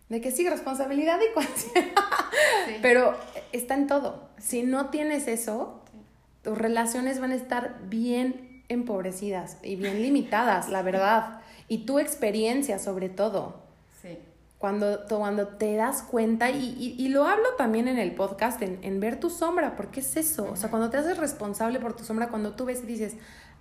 de 0.08 0.22
que 0.22 0.30
sí, 0.30 0.48
responsabilidad 0.48 1.18
y 1.20 1.34
conciencia, 1.34 1.92
pero 2.82 3.14
está 3.52 3.74
en 3.74 3.86
todo. 3.86 4.30
Si 4.38 4.62
no 4.62 4.88
tienes 4.88 5.28
eso, 5.28 5.82
tus 6.42 6.56
relaciones 6.56 7.20
van 7.20 7.32
a 7.32 7.34
estar 7.34 7.80
bien 7.82 8.64
empobrecidas 8.70 9.58
y 9.62 9.76
bien 9.76 10.00
limitadas, 10.00 10.70
la 10.70 10.80
verdad, 10.80 11.42
y 11.68 11.84
tu 11.84 11.98
experiencia 11.98 12.78
sobre 12.78 13.10
todo. 13.10 13.63
Cuando, 14.64 15.04
cuando 15.10 15.48
te 15.48 15.76
das 15.76 16.02
cuenta, 16.02 16.48
y, 16.48 16.96
y, 16.98 17.08
lo 17.08 17.26
hablo 17.26 17.50
también 17.58 17.86
en 17.86 17.98
el 17.98 18.14
podcast, 18.14 18.62
en, 18.62 18.78
en, 18.80 18.98
ver 18.98 19.20
tu 19.20 19.28
sombra, 19.28 19.76
porque 19.76 20.00
es 20.00 20.16
eso. 20.16 20.50
O 20.50 20.56
sea, 20.56 20.70
cuando 20.70 20.88
te 20.88 20.96
haces 20.96 21.18
responsable 21.18 21.80
por 21.80 21.94
tu 21.94 22.02
sombra, 22.02 22.28
cuando 22.28 22.52
tú 22.52 22.64
ves 22.64 22.82
y 22.82 22.86
dices, 22.86 23.14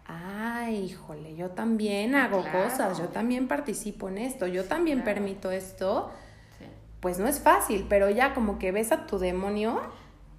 ay, 0.05 0.77
híjole, 0.77 1.35
yo 1.35 1.49
también 1.49 2.15
hago 2.15 2.41
cosas, 2.53 2.99
yo 2.99 3.09
también 3.09 3.49
participo 3.49 4.07
en 4.07 4.17
esto, 4.17 4.47
yo 4.47 4.63
también 4.63 5.03
permito 5.03 5.51
esto, 5.51 6.09
pues 7.01 7.19
no 7.19 7.27
es 7.27 7.41
fácil, 7.41 7.85
pero 7.89 8.09
ya 8.09 8.33
como 8.33 8.57
que 8.57 8.71
ves 8.71 8.93
a 8.93 9.05
tu 9.05 9.19
demonio 9.19 9.81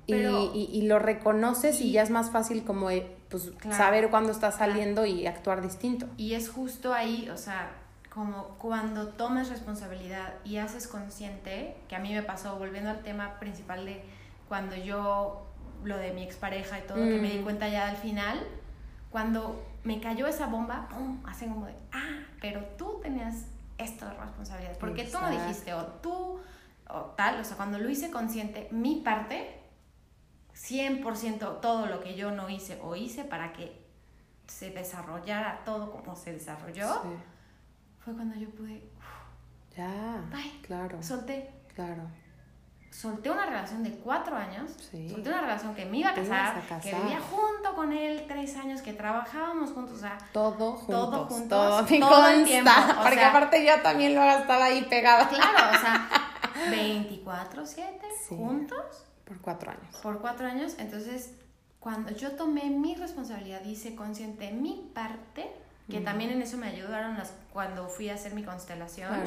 y, 0.07 0.15
y, 0.15 0.83
lo 0.87 0.99
reconoces 0.99 1.79
y, 1.83 1.93
ya 1.93 2.01
es 2.01 2.09
más 2.09 2.31
fácil 2.31 2.65
como 2.65 2.89
eh, 2.89 3.15
pues, 3.29 3.53
saber 3.71 4.09
cuándo 4.09 4.33
está 4.33 4.51
saliendo 4.51 5.05
y 5.05 5.27
actuar 5.27 5.61
distinto. 5.61 6.07
Y 6.17 6.33
es 6.33 6.49
justo 6.49 6.95
ahí, 6.95 7.29
o 7.29 7.37
sea, 7.37 7.84
como 8.15 8.57
cuando 8.59 9.09
tomas 9.09 9.49
responsabilidad 9.49 10.35
y 10.45 10.59
haces 10.59 10.87
consciente, 10.87 11.77
que 11.89 11.97
a 11.97 11.99
mí 11.99 12.15
me 12.15 12.23
pasó, 12.23 12.57
volviendo 12.57 12.91
al 12.91 13.03
tema 13.03 13.41
principal 13.41 13.85
de 13.85 14.05
cuando 14.49 14.77
yo, 14.77 15.49
lo 15.83 15.97
de 15.97 16.13
mi 16.13 16.23
expareja 16.23 16.79
y 16.79 16.83
todo, 16.83 16.97
que 16.97 17.19
me 17.21 17.31
di 17.31 17.41
mm. 17.41 17.43
cuenta 17.43 17.69
ya 17.69 17.89
al 17.89 17.97
final, 17.97 18.39
cuando 19.11 19.67
me 19.83 20.01
cayó 20.01 20.29
esa 20.29 20.47
bomba, 20.47 20.89
¡pum! 20.89 21.21
hacen 21.27 21.53
como 21.53 21.67
de, 21.67 21.75
ah, 21.93 22.21
pero 22.41 22.65
tú 22.79 23.01
tenías 23.03 23.47
esto 23.79 24.07
de 24.07 24.15
responsabilidad, 24.15 24.79
porque 24.79 25.05
tú 25.05 25.19
no 25.21 25.31
dijiste, 25.31 25.75
o 25.75 25.85
tú, 25.85 26.39
o 26.89 27.01
tal, 27.17 27.41
o 27.41 27.45
sea, 27.45 27.57
cuando 27.57 27.81
lo 27.81 27.91
hice 27.91 28.13
consciente, 28.13 28.69
mi 28.71 29.01
parte, 29.01 29.61
100% 30.55 31.61
todo 31.61 31.87
lo 31.87 32.01
que 32.01 32.15
yo 32.15 32.31
no 32.31 32.49
hice 32.49 32.79
o 32.81 32.95
hice 32.95 33.25
para 33.25 33.53
que 33.53 33.85
se 34.47 34.71
desarrollara 34.71 35.65
todo 35.65 35.91
como 35.91 36.15
se 36.15 36.33
desarrolló 36.33 37.03
fue 38.05 38.15
cuando 38.15 38.37
yo 38.37 38.51
pude. 38.51 38.83
ya. 39.77 40.23
Bye. 40.31 40.61
Claro. 40.63 41.03
Solté. 41.03 41.51
Claro. 41.75 42.03
Solté 42.91 43.29
una 43.29 43.47
relación 43.47 43.83
de 43.83 43.91
cuatro 43.91 44.37
años. 44.37 44.71
Sí. 44.91 45.09
Solté 45.11 45.29
una 45.31 45.41
relación 45.41 45.75
que 45.75 45.85
me 45.85 45.99
iba 45.99 46.11
a 46.11 46.15
casar, 46.15 46.63
que 46.81 46.95
vivía 46.95 47.19
junto 47.21 47.75
con 47.75 47.93
él 47.93 48.25
tres 48.29 48.57
años, 48.57 48.83
que 48.83 48.93
trabajábamos 48.93 49.73
juntos, 49.73 49.97
o 49.97 50.01
sea. 50.01 50.17
Todo 50.33 50.73
juntos. 50.73 50.87
Todo 50.87 51.25
juntos. 51.27 51.49
Todo, 51.49 52.09
todo 52.09 52.29
el 52.29 52.45
tiempo. 52.45 52.71
porque 53.03 53.25
aparte 53.25 53.67
yo 53.67 53.83
también 53.83 54.15
lo 54.15 54.23
estaba 54.23 54.67
ahí 54.67 54.85
pegada. 54.85 55.29
Claro, 55.29 55.77
o 55.77 55.81
sea, 55.81 56.09
24-7 56.71 57.83
juntos. 58.29 59.07
Por 59.25 59.41
cuatro 59.41 59.73
años. 59.73 59.97
Por 60.03 60.21
cuatro 60.21 60.47
años. 60.47 60.75
Entonces, 60.79 61.33
cuando 61.81 62.13
yo 62.13 62.33
tomé 62.33 62.71
mi 62.71 62.95
responsabilidad, 62.95 63.65
hice 63.65 63.97
consciente 63.97 64.53
mi 64.53 64.91
parte, 64.95 65.51
que 65.91 66.01
también 66.01 66.31
en 66.31 66.43
eso 66.43 66.57
me 66.57 66.67
ayudaron 66.67 67.17
las, 67.19 67.35
cuando 67.53 67.89
fui 67.89 68.09
a 68.09 68.15
hacer 68.15 68.35
mi 68.35 68.43
constelación, 68.43 69.21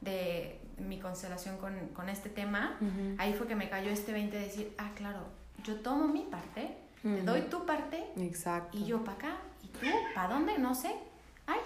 de 0.00 0.60
mi 0.78 0.98
constelación 0.98 1.56
con, 1.58 1.74
con 1.94 2.08
este 2.08 2.28
tema, 2.28 2.78
ahí 3.18 3.32
fue 3.34 3.46
que 3.46 3.56
me 3.56 3.68
cayó 3.68 3.90
este 3.90 4.12
20 4.12 4.36
de 4.36 4.44
decir, 4.44 4.74
ah, 4.78 4.90
claro, 4.94 5.20
yo 5.64 5.76
tomo 5.76 6.08
mi 6.08 6.22
parte, 6.22 6.76
te 7.02 7.22
doy 7.22 7.42
tu 7.42 7.64
parte, 7.66 8.04
Exacto. 8.16 8.76
y 8.76 8.84
yo 8.84 9.04
para 9.04 9.16
acá, 9.16 9.36
y 9.62 9.68
tú, 9.68 9.86
¿para 10.14 10.34
dónde? 10.34 10.58
No 10.58 10.74
sé. 10.74 10.94
Ay. 11.46 11.60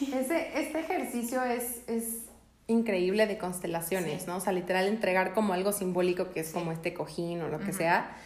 Ese, 0.14 0.60
este 0.60 0.80
ejercicio 0.80 1.42
es, 1.42 1.82
es 1.88 2.26
increíble 2.68 3.26
de 3.26 3.36
constelaciones, 3.36 4.26
¿no? 4.26 4.36
O 4.36 4.40
sea, 4.40 4.52
literal 4.52 4.86
entregar 4.86 5.34
como 5.34 5.52
algo 5.52 5.72
simbólico 5.72 6.30
que 6.30 6.40
es 6.40 6.52
como 6.52 6.72
este 6.72 6.94
cojín 6.94 7.42
o 7.42 7.48
lo 7.48 7.58
que 7.58 7.72
sea 7.72 8.16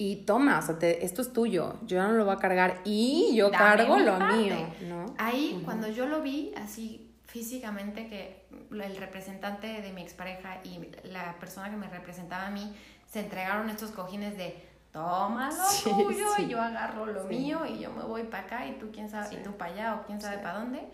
y 0.00 0.24
toma, 0.24 0.60
o 0.60 0.62
sea, 0.62 0.78
esto 0.80 1.22
es 1.22 1.32
tuyo, 1.32 1.74
yo 1.84 2.00
no 2.00 2.12
lo 2.12 2.24
voy 2.24 2.34
a 2.34 2.38
cargar 2.38 2.80
y 2.84 3.34
yo 3.34 3.50
cargo 3.50 3.98
lo 3.98 4.16
mío, 4.20 4.54
¿no? 4.88 5.06
Ahí, 5.18 5.60
cuando 5.64 5.88
yo 5.88 6.06
lo 6.06 6.22
vi 6.22 6.54
así 6.56 7.10
físicamente, 7.24 8.08
que 8.08 8.46
el 8.70 8.96
representante 8.96 9.82
de 9.82 9.92
mi 9.92 10.02
expareja 10.02 10.60
y 10.62 10.88
la 11.02 11.36
persona 11.40 11.68
que 11.68 11.76
me 11.76 11.88
representaba 11.88 12.46
a 12.46 12.50
mí 12.50 12.74
se 13.06 13.20
entregaron 13.20 13.68
estos 13.70 13.90
cojines 13.90 14.36
de 14.36 14.64
toma 14.92 15.50
lo 15.50 16.04
tuyo 16.04 16.26
y 16.38 16.46
yo 16.46 16.60
agarro 16.60 17.04
lo 17.04 17.24
mío 17.24 17.66
y 17.66 17.80
yo 17.80 17.90
me 17.90 18.04
voy 18.04 18.22
para 18.22 18.44
acá 18.44 18.66
y 18.66 18.78
tú 18.78 18.90
quién 18.92 19.10
sabe, 19.10 19.34
y 19.34 19.42
tú 19.42 19.56
para 19.56 19.72
allá 19.72 19.94
o 19.96 20.06
quién 20.06 20.20
sabe 20.20 20.38
para 20.38 20.60
dónde. 20.60 20.88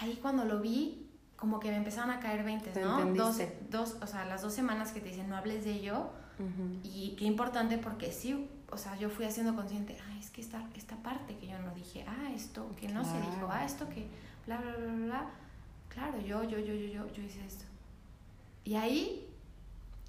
Ahí 0.00 0.18
cuando 0.20 0.44
lo 0.44 0.60
vi, 0.60 1.08
como 1.36 1.60
que 1.60 1.70
me 1.70 1.76
empezaron 1.76 2.10
a 2.10 2.18
caer 2.18 2.42
20, 2.42 2.80
¿no? 2.80 3.14
Dos, 3.14 3.38
dos, 3.70 3.96
o 4.02 4.06
sea, 4.08 4.24
las 4.24 4.42
dos 4.42 4.52
semanas 4.52 4.90
que 4.90 5.00
te 5.00 5.10
dicen 5.10 5.28
no 5.28 5.36
hables 5.36 5.64
de 5.64 5.70
ello 5.70 6.10
y 6.82 7.14
qué 7.16 7.24
importante 7.24 7.78
porque 7.78 8.10
sí, 8.12 8.48
o 8.70 8.76
sea, 8.76 8.96
yo 8.96 9.08
fui 9.08 9.24
haciendo 9.24 9.54
consciente, 9.54 9.96
ah, 10.06 10.18
es 10.18 10.30
que 10.30 10.40
esta, 10.40 10.62
esta 10.76 10.96
parte 10.96 11.36
que 11.36 11.46
yo 11.46 11.58
no 11.60 11.72
dije, 11.74 12.04
ah, 12.08 12.30
esto 12.34 12.70
que 12.80 12.88
no 12.88 13.04
se 13.04 13.16
dijo, 13.18 13.48
ah, 13.50 13.64
esto 13.64 13.88
que 13.88 14.06
bla, 14.46 14.58
bla, 14.58 14.76
bla, 14.76 14.92
bla, 14.92 15.26
claro, 15.88 16.20
yo, 16.20 16.42
yo, 16.42 16.58
yo, 16.58 16.74
yo, 16.74 16.86
yo, 16.86 17.12
yo 17.12 17.22
hice 17.22 17.44
esto. 17.46 17.64
Y 18.64 18.74
ahí 18.74 19.28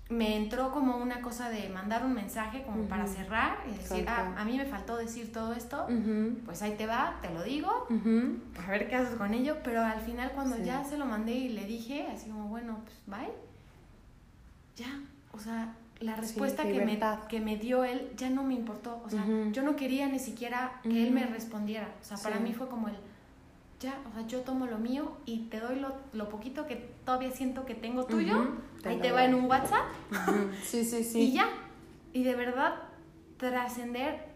me 0.09 0.37
entró 0.37 0.71
como 0.71 0.97
una 0.97 1.21
cosa 1.21 1.49
de 1.49 1.67
mandar 1.69 2.05
un 2.05 2.13
mensaje 2.13 2.63
como 2.63 2.83
para 2.85 3.07
cerrar 3.07 3.57
y 3.67 3.75
decir, 3.75 4.05
ah, 4.07 4.35
a 4.37 4.45
mí 4.45 4.57
me 4.57 4.65
faltó 4.65 4.97
decir 4.97 5.31
todo 5.31 5.53
esto, 5.53 5.87
pues 6.45 6.61
ahí 6.61 6.75
te 6.75 6.85
va, 6.85 7.19
te 7.21 7.33
lo 7.33 7.43
digo, 7.43 7.87
a 8.63 8.69
ver 8.69 8.87
qué 8.87 8.95
haces 8.95 9.15
con 9.15 9.33
ello, 9.33 9.57
pero 9.63 9.81
al 9.81 10.01
final 10.01 10.31
cuando 10.33 10.57
ya 10.57 10.83
se 10.83 10.97
lo 10.97 11.05
mandé 11.05 11.33
y 11.33 11.49
le 11.49 11.65
dije, 11.65 12.07
así 12.13 12.29
como, 12.29 12.47
bueno, 12.49 12.81
pues 12.83 12.97
bye, 13.07 13.33
ya, 14.75 15.01
o 15.31 15.39
sea, 15.39 15.73
la 15.99 16.15
respuesta 16.15 16.63
que, 16.63 16.83
me, 16.83 16.99
que 17.29 17.39
me 17.39 17.57
dio 17.57 17.83
él 17.83 18.11
ya 18.17 18.29
no 18.29 18.43
me 18.43 18.53
importó, 18.53 19.01
o 19.05 19.09
sea, 19.09 19.25
yo 19.51 19.63
no 19.63 19.75
quería 19.75 20.07
ni 20.07 20.19
siquiera 20.19 20.79
que 20.83 21.07
él 21.07 21.11
me 21.11 21.25
respondiera, 21.25 21.89
o 22.01 22.03
sea, 22.03 22.17
para 22.17 22.39
mí 22.39 22.53
fue 22.53 22.67
como 22.67 22.87
el 22.89 22.95
ya, 23.79 23.93
o 24.09 24.13
sea, 24.13 24.25
yo 24.27 24.41
tomo 24.41 24.67
lo 24.67 24.77
mío 24.77 25.11
y 25.25 25.47
te 25.49 25.59
doy 25.59 25.79
lo, 25.79 25.95
lo 26.13 26.29
poquito 26.29 26.65
que 26.65 26.75
todavía 27.05 27.31
siento 27.31 27.65
que 27.65 27.75
tengo 27.75 28.05
tuyo, 28.05 28.55
ahí 28.85 28.97
te 28.99 29.11
va 29.11 29.25
en 29.25 29.35
un 29.35 29.45
WhatsApp. 29.45 29.83
Sí, 30.63 30.85
sí, 30.85 31.03
sí. 31.03 31.19
Y 31.19 31.31
ya. 31.33 31.49
Y 32.13 32.23
de 32.23 32.35
verdad, 32.35 32.75
trascender, 33.37 34.27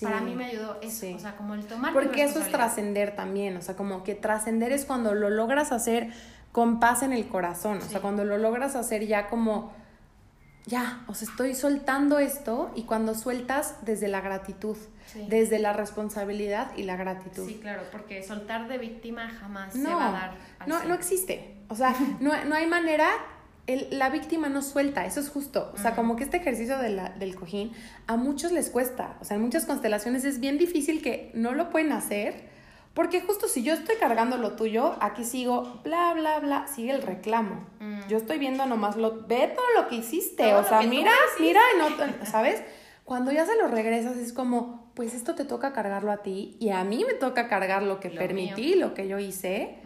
para 0.00 0.20
mí 0.20 0.36
me 0.36 0.46
ayudó 0.46 0.78
eso, 0.80 1.06
o 1.14 1.18
sea, 1.18 1.36
como 1.36 1.54
el 1.54 1.66
tomar. 1.66 1.92
Porque 1.92 2.22
eso 2.22 2.40
es 2.40 2.50
trascender 2.50 3.16
también, 3.16 3.56
o 3.56 3.62
sea, 3.62 3.76
como 3.76 4.04
que 4.04 4.14
trascender 4.14 4.70
es 4.72 4.84
cuando 4.84 5.14
lo 5.14 5.28
logras 5.28 5.72
hacer 5.72 6.12
con 6.52 6.78
paz 6.78 7.02
en 7.02 7.12
el 7.12 7.26
corazón, 7.26 7.78
o 7.78 7.88
sea, 7.88 8.00
cuando 8.00 8.24
lo 8.24 8.38
logras 8.38 8.76
hacer 8.76 9.06
ya 9.06 9.28
como 9.28 9.72
ya, 10.66 11.04
o 11.06 11.14
sea, 11.14 11.28
estoy 11.28 11.54
soltando 11.54 12.18
esto 12.18 12.70
y 12.74 12.82
cuando 12.82 13.14
sueltas 13.14 13.76
desde 13.82 14.08
la 14.08 14.20
gratitud, 14.20 14.76
desde 15.28 15.58
la 15.58 15.72
responsabilidad 15.72 16.70
y 16.76 16.82
la 16.82 16.96
gratitud. 16.96 17.46
Sí, 17.48 17.58
claro, 17.60 17.82
porque 17.90 18.22
soltar 18.22 18.68
de 18.68 18.78
víctima 18.78 19.28
jamás 19.28 19.72
se 19.72 19.82
va 19.82 20.08
a 20.08 20.12
dar. 20.12 20.34
no, 20.66 20.84
no 20.84 20.94
existe. 20.94 21.56
O 21.68 21.74
sea, 21.74 21.94
no, 22.20 22.44
no 22.44 22.54
hay 22.54 22.66
manera, 22.66 23.08
el, 23.66 23.88
la 23.90 24.10
víctima 24.10 24.48
no 24.48 24.62
suelta, 24.62 25.06
eso 25.06 25.20
es 25.20 25.30
justo. 25.30 25.72
O 25.74 25.78
sea, 25.78 25.94
como 25.94 26.16
que 26.16 26.24
este 26.24 26.36
ejercicio 26.36 26.78
de 26.78 26.90
la, 26.90 27.10
del 27.10 27.34
cojín 27.34 27.72
a 28.06 28.16
muchos 28.16 28.52
les 28.52 28.70
cuesta. 28.70 29.16
O 29.20 29.24
sea, 29.24 29.36
en 29.36 29.42
muchas 29.42 29.64
constelaciones 29.64 30.24
es 30.24 30.40
bien 30.40 30.58
difícil 30.58 31.02
que 31.02 31.30
no 31.34 31.52
lo 31.52 31.70
pueden 31.70 31.92
hacer 31.92 32.49
porque 32.94 33.20
justo 33.20 33.46
si 33.46 33.62
yo 33.62 33.72
estoy 33.72 33.96
cargando 33.96 34.36
lo 34.36 34.52
tuyo, 34.52 34.96
aquí 35.00 35.24
sigo, 35.24 35.80
bla, 35.84 36.12
bla, 36.12 36.40
bla, 36.40 36.66
sigue 36.66 36.90
el 36.90 37.02
reclamo. 37.02 37.66
Mm. 37.78 38.08
Yo 38.08 38.16
estoy 38.16 38.38
viendo 38.38 38.66
nomás 38.66 38.96
lo, 38.96 39.26
ve 39.26 39.52
todo 39.54 39.66
lo 39.76 39.88
que 39.88 39.96
hiciste, 39.96 40.54
o 40.54 40.64
sea, 40.64 40.82
mira, 40.82 41.12
mira, 41.38 41.60
no, 41.78 41.86
¿sabes? 42.26 42.62
Cuando 43.04 43.30
ya 43.32 43.46
se 43.46 43.56
lo 43.56 43.68
regresas 43.68 44.16
es 44.16 44.32
como, 44.32 44.90
pues 44.94 45.14
esto 45.14 45.34
te 45.34 45.44
toca 45.44 45.72
cargarlo 45.72 46.10
a 46.10 46.18
ti 46.18 46.56
y 46.58 46.70
a 46.70 46.82
mí 46.84 47.04
me 47.06 47.14
toca 47.14 47.48
cargar 47.48 47.82
lo 47.82 48.00
que 48.00 48.10
permití, 48.10 48.74
lo 48.74 48.94
que 48.94 49.08
yo 49.08 49.18
hice. 49.18 49.78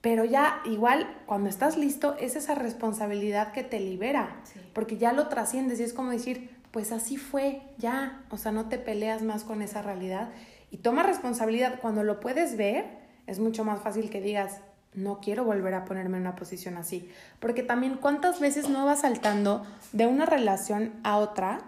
Pero 0.00 0.24
ya 0.24 0.60
igual 0.66 1.22
cuando 1.26 1.48
estás 1.48 1.76
listo 1.76 2.14
es 2.20 2.36
esa 2.36 2.54
responsabilidad 2.54 3.50
que 3.52 3.64
te 3.64 3.80
libera, 3.80 4.40
porque 4.72 4.98
ya 4.98 5.12
lo 5.12 5.28
trasciendes 5.28 5.80
y 5.80 5.82
es 5.82 5.92
como 5.92 6.10
decir, 6.10 6.50
pues 6.70 6.92
así 6.92 7.16
fue, 7.16 7.62
ya, 7.78 8.22
o 8.30 8.36
sea, 8.36 8.52
no 8.52 8.68
te 8.68 8.78
peleas 8.78 9.22
más 9.22 9.42
con 9.42 9.62
esa 9.62 9.82
realidad 9.82 10.28
y 10.70 10.78
toma 10.78 11.02
responsabilidad. 11.02 11.78
Cuando 11.80 12.02
lo 12.02 12.20
puedes 12.20 12.56
ver, 12.56 12.86
es 13.26 13.38
mucho 13.38 13.64
más 13.64 13.80
fácil 13.80 14.10
que 14.10 14.20
digas, 14.20 14.60
no 14.94 15.20
quiero 15.20 15.44
volver 15.44 15.74
a 15.74 15.84
ponerme 15.84 16.16
en 16.16 16.22
una 16.22 16.36
posición 16.36 16.76
así. 16.76 17.10
Porque 17.38 17.62
también 17.62 17.98
cuántas 18.00 18.40
veces 18.40 18.68
no 18.68 18.84
vas 18.84 19.00
saltando 19.00 19.64
de 19.92 20.06
una 20.06 20.26
relación 20.26 20.92
a 21.04 21.18
otra, 21.18 21.60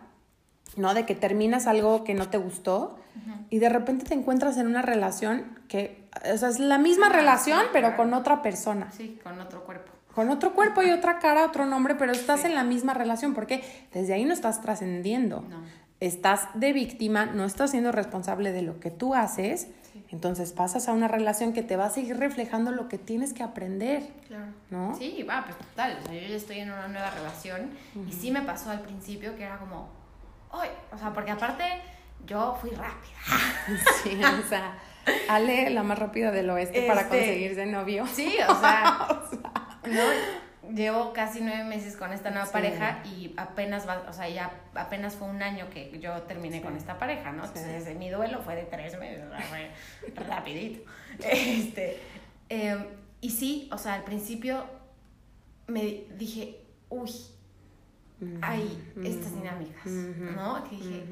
¿no? 0.77 0.95
De 0.95 1.05
que 1.07 1.15
terminas 1.15 1.67
algo 1.67 2.05
que 2.05 2.15
no 2.15 2.29
te 2.29 2.39
gustó 2.39 2.99
y 3.51 3.59
de 3.59 3.69
repente 3.69 4.05
te 4.05 4.15
encuentras 4.15 4.57
en 4.59 4.67
una 4.67 4.81
relación 4.81 5.59
que, 5.69 6.09
o 6.33 6.39
sea, 6.39 6.49
es 6.49 6.61
la 6.61 6.79
misma 6.79 7.09
relación, 7.09 7.61
pero 7.73 7.97
con 7.97 8.15
otra 8.15 8.43
persona. 8.43 8.91
Sí, 8.93 9.19
con 9.23 9.41
otro 9.41 9.65
cuerpo. 9.65 9.93
Con 10.15 10.31
otro 10.31 10.55
cuerpo 10.55 10.83
y 10.83 10.91
otra 10.91 11.19
cara, 11.19 11.45
otro 11.45 11.67
nombre, 11.67 11.95
pero 11.95 12.13
estás 12.13 12.45
en 12.45 12.55
la 12.55 12.65
misma 12.65 12.95
relación, 12.95 13.35
porque 13.35 13.63
desde 13.93 14.15
ahí 14.15 14.25
no 14.25 14.33
estás 14.33 14.61
trascendiendo. 14.61 15.45
No 15.49 15.88
estás 16.01 16.49
de 16.55 16.73
víctima, 16.73 17.27
no 17.27 17.45
estás 17.45 17.71
siendo 17.73 17.93
responsable 17.93 18.53
de 18.53 18.63
lo 18.63 18.81
que 18.81 18.91
tú 18.91 19.15
haces, 19.15 19.69
entonces 20.11 20.53
pasas 20.53 20.89
a 20.89 20.93
una 20.93 21.09
relación 21.09 21.53
que 21.53 21.63
te 21.63 21.77
va 21.77 21.87
a 21.87 21.91
seguir 21.91 22.17
reflejando 22.19 22.71
lo 22.71 22.89
que 22.89 22.99
tienes 22.99 23.33
que 23.33 23.43
aprender. 23.43 24.09
Claro. 24.27 24.53
¿No? 24.71 24.95
Sí, 24.97 25.23
va, 25.29 25.45
pues 25.45 25.59
total. 25.59 25.99
O 26.01 26.07
sea, 26.07 26.15
yo 26.15 26.29
ya 26.29 26.37
estoy 26.37 26.61
en 26.61 26.71
una 26.71 26.89
nueva 26.89 27.11
relación 27.11 27.71
y 28.09 28.13
sí 28.13 28.31
me 28.31 28.43
pasó 28.43 28.71
al 28.71 28.81
principio 28.81 29.37
que 29.37 29.45
era 29.45 29.59
como, 29.59 29.91
¡ay! 30.53 30.71
O 30.93 30.99
sea, 30.99 31.13
porque 31.13 31.33
aparte 31.33 31.65
yo 32.27 32.57
fui 32.61 32.71
rápida. 32.71 33.19
sí, 34.03 34.21
o 34.23 34.49
sea, 34.49 34.79
Ale, 35.29 35.71
la 35.71 35.83
más 35.83 35.99
rápida 35.99 36.31
del 36.31 36.49
oeste 36.51 36.87
para 36.87 37.03
este, 37.03 37.19
conseguirse 37.19 37.67
novio. 37.67 38.07
Sí, 38.07 38.37
o 38.49 38.61
sea, 38.61 39.09
o 39.11 39.31
sea 39.31 39.41
¿no? 39.87 40.48
Llevo 40.75 41.13
casi 41.13 41.41
nueve 41.41 41.65
meses 41.65 41.97
con 41.97 42.13
esta 42.13 42.31
nueva 42.31 42.51
pareja 42.51 43.03
y 43.05 43.33
apenas 43.37 43.89
va, 43.89 44.05
o 44.09 44.13
sea, 44.13 44.29
ya 44.29 44.53
apenas 44.75 45.15
fue 45.15 45.29
un 45.29 45.43
año 45.43 45.69
que 45.71 45.99
yo 46.01 46.23
terminé 46.23 46.61
con 46.63 46.77
esta 46.77 46.99
pareja, 46.99 47.33
¿no? 47.33 47.45
Entonces 47.45 47.97
mi 47.97 48.11
duelo 48.11 48.43
fue 48.43 48.57
de 48.57 48.65
tres 48.65 48.99
meses, 48.99 49.25
fue 49.49 49.71
rapidito. 50.29 50.91
Este, 51.21 52.01
em, 52.49 52.85
y 53.21 53.31
sí, 53.31 53.69
o 53.73 53.79
sea, 53.79 53.95
al 53.95 54.05
principio 54.05 54.65
me 55.67 56.05
dije, 56.17 56.61
uy, 56.89 57.11
hay 58.43 58.93
estas 59.05 59.35
dinámicas, 59.35 59.87
¿no? 59.87 60.65
Que 60.65 60.77
dije, 60.77 61.05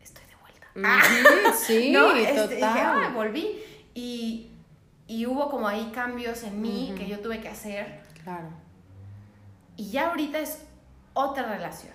estoy 0.00 0.24
de 0.26 0.36
vuelta. 0.36 1.54
sí, 1.54 1.94
este, 1.94 2.56
total. 2.56 3.12
volví 3.12 3.60
y, 3.94 4.50
y 5.06 5.26
hubo 5.26 5.50
como 5.50 5.68
ahí 5.68 5.90
cambios 5.92 6.42
en 6.44 6.60
mí 6.60 6.94
que 6.96 7.08
yo 7.08 7.20
tuve 7.20 7.40
que 7.40 7.48
hacer. 7.48 8.00
Claro 8.22 8.67
y 9.78 9.90
ya 9.90 10.08
ahorita 10.08 10.40
es 10.40 10.66
otra 11.14 11.44
relación. 11.44 11.94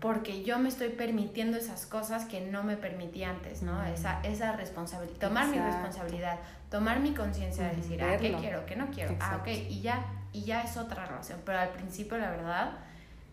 Porque 0.00 0.42
yo 0.42 0.58
me 0.58 0.68
estoy 0.68 0.88
permitiendo 0.88 1.56
esas 1.56 1.86
cosas 1.86 2.24
que 2.24 2.40
no 2.40 2.64
me 2.64 2.76
permití 2.76 3.22
antes, 3.22 3.62
¿no? 3.62 3.84
Esa, 3.84 4.20
esa 4.22 4.56
responsabilidad, 4.56 5.20
tomar 5.20 5.46
mi 5.46 5.58
responsabilidad, 5.58 6.40
tomar 6.70 6.98
mi 6.98 7.14
conciencia 7.14 7.68
de 7.68 7.76
decir, 7.76 8.02
ah, 8.02 8.16
¿qué 8.16 8.34
quiero? 8.34 8.66
¿Qué 8.66 8.74
no 8.74 8.90
quiero? 8.90 9.14
Ah, 9.20 9.38
ok, 9.40 9.46
y 9.48 9.80
ya, 9.80 10.04
y 10.32 10.42
ya 10.42 10.62
es 10.62 10.76
otra 10.76 11.06
relación. 11.06 11.40
Pero 11.44 11.58
al 11.58 11.68
principio, 11.68 12.18
la 12.18 12.30
verdad, 12.30 12.72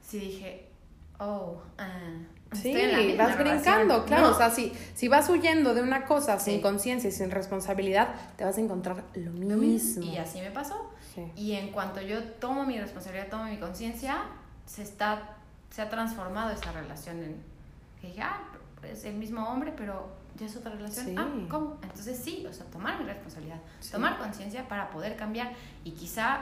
sí 0.01 0.19
dije, 0.19 0.67
oh, 1.17 1.63
uh, 1.79 2.23
Sí, 2.51 3.15
vas 3.17 3.37
brincando, 3.37 4.05
claro. 4.05 4.31
O 4.31 4.33
sea, 4.33 4.49
si, 4.49 4.73
si 4.95 5.07
vas 5.07 5.29
huyendo 5.29 5.73
de 5.73 5.81
una 5.81 6.05
cosa 6.05 6.39
sin 6.39 6.61
conciencia 6.61 7.09
y 7.09 7.13
sin 7.13 7.29
responsabilidad, 7.29 8.09
te 8.37 8.43
vas 8.43 8.57
a 8.57 8.61
encontrar 8.61 9.03
lo 9.13 9.31
mismo. 9.31 10.03
Y 10.03 10.17
así 10.17 10.41
me 10.41 10.51
pasó. 10.51 10.91
Y 11.35 11.53
en 11.53 11.71
cuanto 11.71 12.01
yo 12.01 12.23
tomo 12.23 12.65
mi 12.65 12.79
responsabilidad, 12.79 13.27
tomo 13.29 13.43
mi 13.43 13.57
conciencia, 13.57 14.23
se 14.65 14.83
está 14.83 15.35
se 15.69 15.81
ha 15.81 15.89
transformado 15.89 16.51
esa 16.51 16.71
relación 16.71 17.23
en 17.23 17.35
que 18.01 18.07
dije, 18.07 18.21
ah, 18.21 18.41
es 18.83 19.03
el 19.05 19.15
mismo 19.15 19.47
hombre, 19.47 19.73
pero 19.75 20.07
ya 20.37 20.45
es 20.45 20.55
otra 20.55 20.71
relación. 20.71 21.17
Ah, 21.17 21.27
¿cómo? 21.49 21.77
Entonces 21.81 22.17
sí, 22.17 22.45
o 22.49 22.53
sea, 22.53 22.65
tomar 22.67 22.99
mi 22.99 23.05
responsabilidad, 23.05 23.59
tomar 23.91 24.17
conciencia 24.17 24.67
para 24.67 24.89
poder 24.89 25.15
cambiar 25.15 25.51
y 25.83 25.91
quizá 25.91 26.41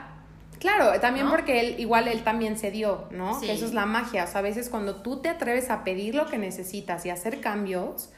Claro, 0.58 0.98
también 1.00 1.30
porque 1.30 1.60
él, 1.60 1.80
igual 1.80 2.08
él 2.08 2.24
también 2.24 2.58
se 2.58 2.70
dio, 2.70 3.04
¿no? 3.12 3.40
Que 3.40 3.52
eso 3.52 3.64
es 3.64 3.74
la 3.74 3.86
magia. 3.86 4.24
O 4.24 4.26
sea, 4.26 4.40
a 4.40 4.42
veces 4.42 4.68
cuando 4.68 4.96
tú 4.96 5.20
te 5.20 5.28
atreves 5.28 5.70
a 5.70 5.84
pedir 5.84 6.14
lo 6.14 6.26
que 6.26 6.36
necesitas 6.36 7.06
y 7.06 7.10
hacer 7.10 7.40
cambios, 7.40 8.10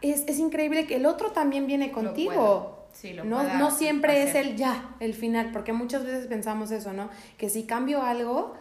es, 0.00 0.24
es 0.26 0.38
increíble 0.38 0.86
que 0.86 0.96
el 0.96 1.06
otro 1.06 1.30
también 1.30 1.66
viene 1.66 1.92
contigo 1.92 2.74
no, 3.24 3.42
no 3.58 3.70
siempre 3.70 4.22
es 4.22 4.34
el 4.34 4.56
ya, 4.56 4.94
el 5.00 5.14
final, 5.14 5.50
porque 5.52 5.72
muchas 5.72 6.04
veces 6.04 6.26
pensamos 6.26 6.70
eso, 6.70 6.92
¿no? 6.92 7.10
Que 7.36 7.50
si 7.50 7.64
cambio 7.64 8.02
algo, 8.02 8.54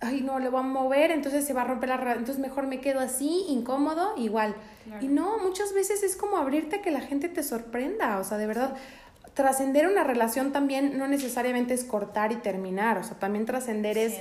ay, 0.00 0.22
no, 0.22 0.38
le 0.38 0.48
voy 0.48 0.60
a 0.60 0.64
mover, 0.64 1.10
entonces 1.10 1.46
se 1.46 1.52
va 1.52 1.62
a 1.62 1.64
romper 1.66 1.90
la 1.90 2.12
entonces 2.12 2.38
mejor 2.38 2.66
me 2.66 2.80
quedo 2.80 3.00
así, 3.00 3.44
incómodo, 3.48 4.14
igual. 4.16 4.54
Y 5.00 5.08
no, 5.08 5.38
muchas 5.38 5.72
veces 5.74 6.02
es 6.02 6.16
como 6.16 6.38
abrirte 6.38 6.80
que 6.80 6.90
la 6.90 7.00
gente 7.00 7.28
te 7.28 7.42
sorprenda, 7.42 8.18
o 8.18 8.24
sea, 8.24 8.38
de 8.38 8.46
verdad, 8.46 8.76
trascender 9.34 9.86
una 9.86 10.04
relación 10.04 10.52
también 10.52 10.98
no 10.98 11.08
necesariamente 11.08 11.74
es 11.74 11.84
cortar 11.84 12.32
y 12.32 12.36
terminar, 12.36 12.98
o 12.98 13.02
sea, 13.02 13.18
también 13.18 13.46
trascender 13.46 13.98
es 13.98 14.20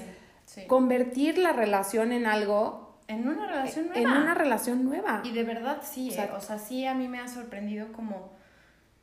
convertir 0.68 1.38
la 1.38 1.54
relación 1.54 2.12
en 2.12 2.26
algo... 2.26 2.98
En 3.08 3.28
una 3.28 3.48
relación 3.48 3.88
nueva. 3.88 4.02
En 4.02 4.08
una 4.08 4.34
relación 4.36 4.86
nueva. 4.86 5.22
Y 5.24 5.32
de 5.32 5.44
verdad 5.44 5.82
sí, 5.84 6.12
o 6.12 6.36
o 6.36 6.42
sea, 6.42 6.60
sí 6.60 6.86
a 6.86 6.94
mí 6.94 7.08
me 7.08 7.20
ha 7.20 7.28
sorprendido 7.28 7.92
como 7.92 8.32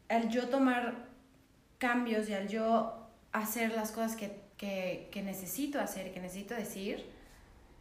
el 0.09 0.29
yo 0.29 0.49
tomar 0.49 1.07
cambios 1.79 2.29
y 2.29 2.35
al 2.35 2.49
yo 2.49 3.09
hacer 3.33 3.73
las 3.73 3.91
cosas 3.91 4.17
que, 4.17 4.41
que, 4.57 5.09
que 5.11 5.23
necesito 5.23 5.81
hacer, 5.81 6.13
que 6.13 6.21
necesito 6.21 6.55
decir, 6.55 7.05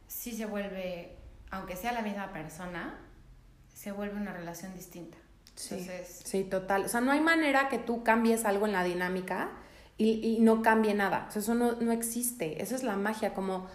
sí 0.07 0.31
se 0.31 0.45
vuelve, 0.45 1.15
aunque 1.51 1.75
sea 1.75 1.91
la 1.91 2.01
misma 2.01 2.33
persona, 2.33 2.97
se 3.73 3.91
vuelve 3.91 4.19
una 4.19 4.33
relación 4.33 4.73
distinta. 4.73 5.17
Sí, 5.55 5.89
sí, 6.23 6.43
total. 6.43 6.85
O 6.85 6.89
sea, 6.89 7.01
no 7.01 7.11
hay 7.11 7.21
manera 7.21 7.69
que 7.69 7.79
tú 7.79 8.03
cambies 8.03 8.45
algo 8.45 8.65
en 8.65 8.73
la 8.73 8.83
dinámica 8.83 9.49
y, 9.97 10.19
y 10.25 10.39
no 10.39 10.61
cambie 10.61 10.93
nada. 10.93 11.25
O 11.29 11.31
sea, 11.31 11.41
eso 11.41 11.55
no, 11.55 11.73
no 11.73 11.91
existe. 11.91 12.61
Esa 12.61 12.75
es 12.75 12.83
la 12.83 12.95
magia, 12.97 13.33
como 13.33 13.67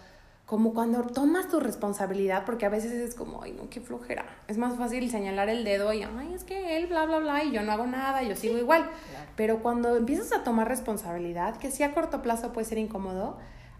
como 0.51 0.73
cuando 0.73 1.03
tomas 1.03 1.47
tu 1.47 1.61
responsabilidad, 1.61 2.43
porque 2.45 2.65
a 2.65 2.69
veces 2.69 2.91
es 2.91 3.15
como, 3.15 3.41
ay, 3.41 3.53
no, 3.53 3.69
qué 3.69 3.79
flojera. 3.79 4.25
Es 4.49 4.57
más 4.57 4.75
fácil 4.75 5.09
señalar 5.09 5.47
el 5.47 5.63
dedo 5.63 5.93
y, 5.93 6.03
ay, 6.03 6.33
es 6.33 6.43
que 6.43 6.75
él, 6.75 6.87
bla, 6.87 7.05
bla, 7.05 7.19
bla, 7.19 7.45
y 7.45 7.51
yo 7.53 7.63
no 7.63 7.71
hago 7.71 7.87
nada, 7.87 8.21
yo 8.21 8.35
sigo 8.35 8.57
igual. 8.57 8.89
Pero 9.37 9.59
cuando 9.59 9.95
empiezas 9.95 10.33
a 10.33 10.43
tomar 10.43 10.67
responsabilidad, 10.67 11.55
que 11.55 11.71
sí 11.71 11.83
a 11.83 11.93
corto 11.93 12.21
plazo 12.21 12.51
puede 12.51 12.65
ser 12.65 12.79
incómodo, 12.79 13.37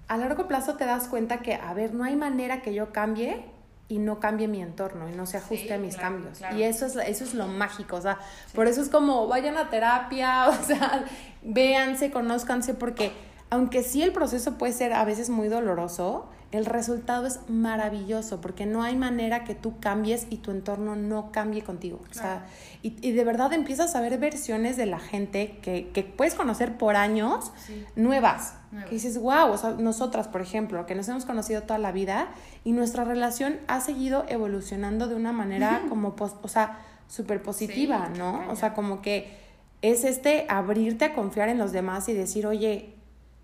a 0.08 0.16
largo 0.16 0.48
plazo 0.48 0.78
te 0.78 0.86
das 0.86 1.10
cuenta 1.10 1.40
que, 1.42 1.56
a 1.56 1.74
ver, 1.74 1.94
no 1.94 2.06
hay 2.06 2.16
manera 2.16 2.62
que 2.62 2.74
yo 2.74 2.94
cambie 2.94 3.44
y 3.92 4.00
no 4.00 4.22
cambie 4.22 4.48
mi 4.48 4.62
entorno 4.62 5.10
y 5.10 5.12
no 5.12 5.26
se 5.26 5.36
ajuste 5.36 5.74
a 5.74 5.78
mis 5.78 5.98
cambios. 5.98 6.40
Y 6.56 6.64
eso 6.64 6.86
es, 6.86 6.96
eso 6.96 7.26
es 7.26 7.34
lo 7.34 7.48
mágico, 7.48 7.98
o 7.98 8.02
sea, 8.02 8.20
por 8.56 8.68
eso 8.68 8.82
es 8.82 8.88
como 8.88 9.28
vayan 9.28 9.58
a 9.58 9.70
terapia, 9.70 10.48
o 10.50 10.64
sea, 10.64 11.04
véanse, 11.42 12.10
conózcanse, 12.10 12.74
porque 12.74 13.12
aunque 13.50 13.84
sí 13.84 14.02
el 14.02 14.14
proceso 14.14 14.58
puede 14.58 14.72
ser 14.72 14.94
a 14.94 15.04
veces 15.04 15.30
muy 15.30 15.50
doloroso, 15.50 16.30
el 16.52 16.66
resultado 16.66 17.26
es 17.28 17.40
maravilloso 17.48 18.42
porque 18.42 18.66
no 18.66 18.84
hay 18.84 18.96
manera 18.98 19.44
que 19.46 19.56
tú 19.56 19.80
cambies 19.80 20.28
y 20.30 20.38
tu 20.38 20.52
entorno 20.52 20.96
no 20.96 21.32
cambie 21.32 21.64
contigo. 21.64 22.02
O 22.10 22.14
sea, 22.14 22.46
y, 22.82 22.96
y, 23.02 23.14
de 23.14 23.24
verdad 23.24 23.54
empiezas 23.54 23.96
a 23.96 24.02
ver 24.02 24.18
versiones 24.18 24.76
de 24.76 24.86
la 24.86 25.00
gente 25.00 25.60
que, 25.62 25.90
que 25.94 26.04
puedes 26.04 26.36
conocer 26.36 26.78
por 26.78 26.96
años 26.96 27.52
nuevas. 27.96 28.56
Que 28.88 28.92
dices, 28.92 29.20
wow, 29.20 29.52
o 29.52 29.58
sea, 29.58 29.72
nosotras, 29.72 30.30
por 30.30 30.42
ejemplo, 30.42 30.86
que 30.86 30.96
nos 30.96 31.08
hemos 31.10 31.26
conocido 31.26 31.64
toda 31.64 31.78
la 31.78 31.92
vida 31.92 32.30
y 32.64 32.72
nuestra 32.72 33.04
relación 33.04 33.60
ha 33.68 33.82
seguido 33.82 34.24
evolucionando 34.30 35.10
de 35.10 35.16
una 35.16 35.34
manera 35.34 35.84
como, 35.90 36.16
o 36.18 36.48
sea, 36.48 36.80
súper 37.08 37.44
positiva, 37.44 38.10
¿no? 38.18 38.50
O 38.50 38.56
sea, 38.56 38.74
como 38.74 39.02
que 39.02 39.38
es 39.82 40.06
este 40.06 40.46
abrirte 40.48 41.06
a 41.06 41.14
confiar 41.14 41.50
en 41.50 41.58
los 41.58 41.74
demás 41.74 42.08
y 42.08 42.14
decir, 42.14 42.48
oye, 42.48 42.96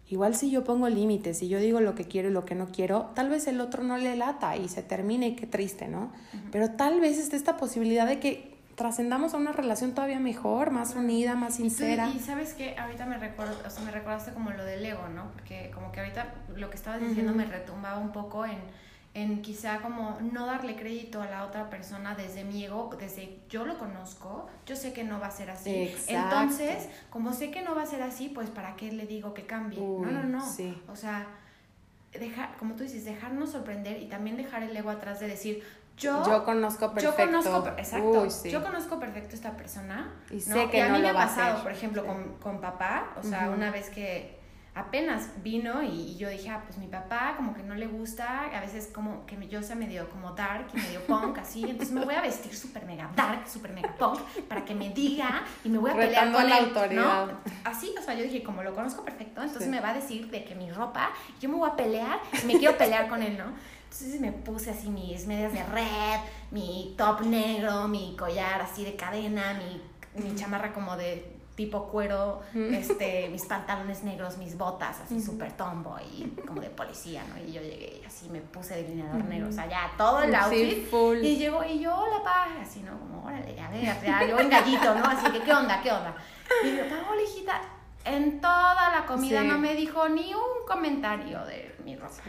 Igual 0.10 0.36
si 0.36 0.50
yo 0.50 0.64
pongo 0.64 0.88
límites, 0.88 1.40
si 1.40 1.50
yo 1.50 1.60
digo 1.60 1.82
lo 1.82 1.94
que 1.94 2.06
quiero 2.06 2.30
y 2.30 2.32
lo 2.32 2.46
que 2.46 2.56
no 2.56 2.68
quiero, 2.68 3.12
tal 3.14 3.30
vez 3.30 3.48
el 3.48 3.60
otro 3.60 3.84
no 3.84 3.98
le 3.98 4.16
lata 4.16 4.56
y 4.56 4.70
se 4.70 4.82
termine, 4.82 5.36
qué 5.36 5.48
triste, 5.48 5.88
¿no? 5.88 6.14
Pero 6.52 6.72
tal 6.72 7.02
vez 7.02 7.18
esté 7.18 7.36
esta 7.36 7.58
posibilidad 7.58 8.08
de 8.08 8.20
que 8.20 8.58
trascendamos 8.76 9.34
a 9.34 9.38
una 9.38 9.52
relación 9.52 9.94
todavía 9.94 10.20
mejor, 10.20 10.72
más 10.72 10.96
unida, 10.96 11.36
más 11.36 11.56
sincera. 11.56 12.10
Y, 12.16 12.20
sabes 12.20 12.54
que 12.54 12.78
ahorita 12.78 13.06
me 13.06 13.18
recuerdo, 13.18 13.56
o 13.66 13.70
sea, 13.70 13.84
me 13.84 13.92
recordaste 13.92 14.32
como 14.32 14.52
lo 14.52 14.64
del 14.64 14.86
ego, 14.86 15.10
¿no? 15.10 15.32
Porque 15.34 15.72
como 15.74 15.92
que 15.92 16.00
ahorita 16.00 16.34
lo 16.56 16.70
que 16.70 16.76
estabas 16.78 17.02
diciendo 17.02 17.34
me 17.34 17.46
retumbaba 17.46 17.98
un 17.98 18.12
poco 18.12 18.46
en 18.46 18.60
en 19.18 19.42
quizá 19.42 19.80
como 19.82 20.20
no 20.22 20.46
darle 20.46 20.76
crédito 20.76 21.24
a 21.24 21.26
la 21.26 21.44
otra 21.44 21.72
persona 21.72 22.14
desde 22.14 22.44
mi 22.44 22.64
ego, 22.64 22.96
desde 23.00 23.40
yo 23.50 23.66
lo 23.66 23.80
conozco, 23.80 24.48
yo 24.68 24.76
sé 24.76 24.94
que 24.94 25.04
no 25.04 25.20
va 25.20 25.28
a 25.28 25.32
ser 25.32 25.50
así. 25.50 25.92
Entonces, 26.08 26.88
como 27.10 27.34
sé 27.34 27.50
que 27.50 27.64
no 27.64 27.74
va 27.74 27.82
a 27.82 27.86
ser 27.88 28.04
así, 28.04 28.30
pues 28.30 28.52
¿para 28.52 28.76
qué 28.76 28.92
le 28.92 29.08
digo 29.08 29.34
que 29.34 29.48
cambie? 29.48 29.80
no, 29.80 30.06
no, 30.12 30.24
no. 30.24 30.46
O 30.88 30.96
sea, 30.96 31.26
dejar, 32.14 32.56
como 32.58 32.76
tú 32.76 32.84
dices, 32.84 33.06
dejarnos 33.06 33.52
sorprender 33.52 34.00
y 34.04 34.06
también 34.06 34.38
dejar 34.38 34.62
el 34.62 34.78
ego 34.78 34.92
atrás 34.92 35.20
de 35.20 35.28
decir, 35.28 35.64
yo, 35.98 36.24
yo 36.24 36.46
conozco 36.46 36.94
perfecto. 36.94 37.18
Yo 37.18 37.26
conozco, 37.26 37.68
exacto. 37.76 38.28
Yo 38.48 38.62
conozco 38.62 39.00
perfecto 39.00 39.34
esta 39.34 39.58
persona. 39.58 40.14
Y 40.30 40.42
sé 40.42 40.70
que 40.70 40.80
a 40.84 40.90
mí 40.90 41.00
me 41.02 41.10
ha 41.10 41.14
pasado, 41.14 41.64
por 41.64 41.72
ejemplo, 41.72 42.06
con, 42.06 42.36
con 42.36 42.62
papá, 42.62 43.16
o 43.18 43.24
sea, 43.24 43.50
una 43.50 43.72
vez 43.72 43.90
que 43.90 44.37
apenas 44.78 45.30
vino 45.44 45.82
y, 45.82 46.16
yo 46.18 46.30
dije, 46.30 46.50
ah, 46.50 46.62
pues 46.66 46.78
mi 46.78 46.88
papá 46.88 47.34
como 47.36 47.54
que 47.54 47.64
no 47.64 47.74
le 47.76 47.88
gusta, 47.88 48.44
a 48.56 48.62
veces 48.62 48.90
como 48.94 49.26
que 49.26 49.36
yo 49.48 49.64
sea 49.64 49.76
medio 49.76 50.10
como 50.10 50.32
dark 50.32 50.68
y 50.74 50.78
medio 50.78 51.02
punk, 51.06 51.40
así, 51.40 51.64
entonces 51.64 51.92
me 51.92 52.06
voy 52.06 52.16
a 52.16 52.22
vestir 52.22 52.56
súper 52.56 52.86
mega 52.86 53.10
dark, 53.16 53.48
súper 53.48 53.72
mega 53.74 53.94
punk, 53.98 54.20
para 54.48 54.64
que 54.64 54.76
me 54.76 54.90
diga 54.92 55.44
y 55.64 55.70
me 55.70 55.80
voy 55.80 55.92
a 55.92 55.96
pelear 55.96 56.32
con 56.32 56.50
la 56.50 56.58
autoridad. 56.58 57.28
Así, 57.64 57.94
o 57.98 58.02
sea, 58.02 58.14
yo 58.14 58.24
dije, 58.24 58.44
como 58.44 58.62
lo 58.62 58.74
conozco 58.76 59.04
perfecto, 59.04 59.42
entonces 59.42 59.68
me 59.68 59.80
va 59.80 59.90
a 59.90 59.94
decir 59.94 60.30
de 60.30 60.44
que 60.44 60.54
mi 60.54 60.72
ropa, 60.72 61.10
yo 61.42 61.50
me 61.50 61.56
voy 61.56 61.70
a 61.70 61.76
pelear, 61.76 62.20
me 62.46 62.58
quiero 62.58 62.78
pelear 62.78 63.08
con 63.08 63.24
él, 63.24 63.38
¿no? 63.38 63.46
Entonces 63.84 64.22
me 64.22 64.32
puse 64.32 64.70
así 64.72 64.90
mis 64.90 65.26
medias 65.26 65.54
de 65.54 65.64
red, 65.64 66.20
mi 66.52 66.94
top 66.98 67.22
negro, 67.22 67.88
mi 67.88 68.16
collar 68.18 68.62
así 68.62 68.84
de 68.84 68.96
cadena, 68.96 69.56
mi, 69.56 69.82
mi 70.24 70.36
chamarra 70.36 70.72
como 70.72 70.96
de 70.98 71.37
tipo 71.58 71.88
cuero, 71.88 72.42
este, 72.54 73.30
mis 73.30 73.44
pantalones 73.46 74.04
negros, 74.04 74.38
mis 74.38 74.56
botas, 74.56 75.02
así 75.02 75.20
súper 75.20 75.54
tombo 75.54 75.98
y 76.00 76.28
como 76.46 76.62
de 76.62 76.70
policía, 76.70 77.24
¿no? 77.28 77.44
Y 77.44 77.52
yo 77.52 77.62
llegué 77.62 78.00
y 78.00 78.06
así 78.06 78.30
me 78.30 78.42
puse 78.42 78.76
delineador 78.76 79.26
negro, 79.26 79.50
o 79.50 79.52
sea, 79.52 79.68
ya 79.68 79.92
todo 79.98 80.22
el 80.22 80.36
outfit. 80.36 80.88
Y 81.24 81.38
llegó 81.38 81.64
y 81.64 81.80
yo, 81.80 81.96
hola, 81.96 82.24
pa, 82.24 82.48
así, 82.62 82.82
¿no? 82.82 83.00
Como, 83.00 83.26
órale, 83.26 83.60
a 83.60 83.70
ver, 83.72 83.82
ya, 83.82 84.28
yo 84.28 84.40
en 84.40 84.50
gallito, 84.52 84.94
¿no? 84.94 85.04
Así 85.04 85.32
que, 85.32 85.42
¿qué 85.42 85.52
onda, 85.52 85.82
qué 85.82 85.92
onda? 85.92 86.16
Y 86.64 86.78
yo, 86.78 86.84
hola, 86.84 87.22
hijita, 87.24 87.60
en 88.06 88.40
toda 88.40 88.92
la 88.92 89.08
comida 89.08 89.42
no 89.42 89.58
me 89.58 89.74
dijo 89.74 90.08
ni 90.10 90.36
un 90.36 90.68
comentario 90.68 91.44
de 91.46 91.76
mi 91.84 91.96
ropa. 91.96 92.22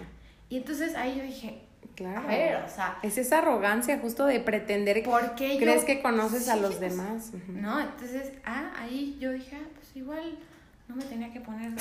Y 0.48 0.56
entonces 0.56 0.94
ahí 0.94 1.18
yo 1.18 1.22
dije, 1.22 1.67
Claro. 1.98 2.20
A 2.20 2.26
ver, 2.30 2.62
o 2.64 2.68
sea. 2.68 2.96
Es 3.02 3.18
esa 3.18 3.38
arrogancia 3.38 3.98
justo 3.98 4.24
de 4.24 4.38
pretender 4.38 5.02
que 5.02 5.58
crees 5.58 5.82
que 5.82 6.00
conoces 6.00 6.48
a 6.48 6.54
los 6.54 6.76
pues, 6.76 6.92
demás. 6.92 7.32
No, 7.48 7.80
entonces, 7.80 8.34
ah, 8.44 8.70
ahí 8.78 9.18
yo 9.18 9.32
dije, 9.32 9.56
ah, 9.60 9.66
pues 9.74 9.96
igual 9.96 10.38
no 10.86 10.94
me 10.94 11.02
tenía 11.02 11.32
que 11.32 11.40
poner 11.40 11.72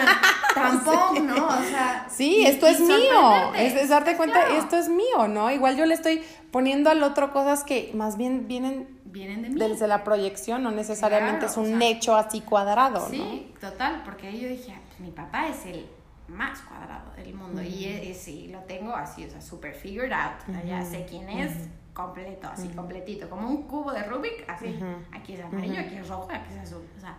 tampoco, 0.54 1.18
¿no? 1.18 1.48
O 1.48 1.62
sea. 1.64 2.06
Sí, 2.08 2.46
esto 2.46 2.68
es 2.68 2.78
mío. 2.78 3.52
Es, 3.56 3.88
darte 3.88 4.16
cuenta, 4.16 4.56
esto 4.56 4.76
es 4.76 4.88
mío, 4.88 5.26
¿no? 5.26 5.50
Igual 5.50 5.76
yo 5.76 5.86
le 5.86 5.94
estoy 5.94 6.22
poniendo 6.52 6.88
al 6.88 7.02
otro 7.02 7.32
cosas 7.32 7.64
que 7.64 7.90
más 7.94 8.16
bien 8.16 8.46
vienen. 8.46 9.00
Vienen 9.06 9.42
de 9.42 9.48
mí. 9.48 9.58
Desde 9.58 9.88
la 9.88 10.04
proyección, 10.04 10.62
no 10.62 10.70
necesariamente 10.70 11.46
es 11.46 11.56
un 11.56 11.82
hecho 11.82 12.14
así 12.14 12.42
cuadrado, 12.42 13.08
sí, 13.10 13.18
¿no? 13.18 13.24
Sí, 13.24 13.54
total, 13.60 14.02
porque 14.04 14.28
ahí 14.28 14.40
yo 14.40 14.48
dije, 14.48 14.72
ah, 14.72 14.80
pues 14.86 15.00
mi 15.00 15.10
papá 15.10 15.48
es 15.48 15.66
el 15.66 15.86
más 16.28 16.60
cuadrado 16.62 17.12
del 17.16 17.34
mundo. 17.34 17.62
Y, 17.62 18.14
sí, 18.14 18.48
lo 18.48 18.60
tengo 18.60 18.94
así, 18.94 19.24
o 19.24 19.30
sea, 19.30 19.40
super 19.40 19.74
figured 19.74 20.12
out. 20.12 20.40
Ya 20.66 20.82
sé 20.82 21.06
quién 21.08 21.28
es 21.28 21.68
completo, 21.92 22.48
así, 22.48 22.68
completito. 22.68 23.28
Como 23.28 23.48
un 23.48 23.62
cubo 23.64 23.92
de 23.92 24.02
Rubik, 24.04 24.44
así. 24.48 24.78
Aquí 25.12 25.34
es 25.34 25.40
amarillo, 25.40 25.80
aquí 25.80 25.96
es 25.96 26.08
rojo, 26.08 26.28
aquí 26.30 26.52
es 26.52 26.58
azul. 26.60 26.82
O 26.96 27.00
sea, 27.00 27.16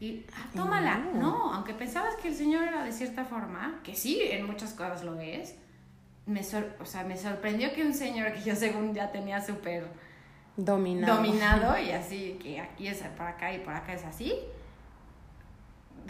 y 0.00 0.24
ah, 0.34 0.46
tómala. 0.54 0.98
No, 1.14 1.52
aunque 1.54 1.72
pensabas 1.72 2.16
que 2.16 2.28
el 2.28 2.34
Señor 2.34 2.64
era 2.64 2.84
de 2.84 2.92
cierta 2.92 3.24
forma, 3.24 3.80
que 3.82 3.94
sí, 3.94 4.20
en 4.22 4.46
muchas 4.46 4.74
cosas 4.74 5.04
lo 5.04 5.18
es, 5.20 5.56
me, 6.26 6.40
o 6.40 6.84
sea, 6.84 7.04
me 7.04 7.16
sorprendió 7.16 7.72
que 7.72 7.84
un 7.84 7.94
Señor 7.94 8.32
que 8.32 8.42
yo 8.42 8.54
según 8.54 8.92
ya 8.94 9.10
tenía 9.10 9.40
súper 9.40 9.86
dominado. 10.56 11.16
dominado 11.16 11.78
y 11.82 11.92
así, 11.92 12.38
que 12.42 12.60
aquí 12.60 12.88
es 12.88 13.02
por 13.16 13.26
acá 13.26 13.52
y 13.54 13.58
por 13.60 13.74
acá 13.74 13.94
es 13.94 14.04
así, 14.04 14.34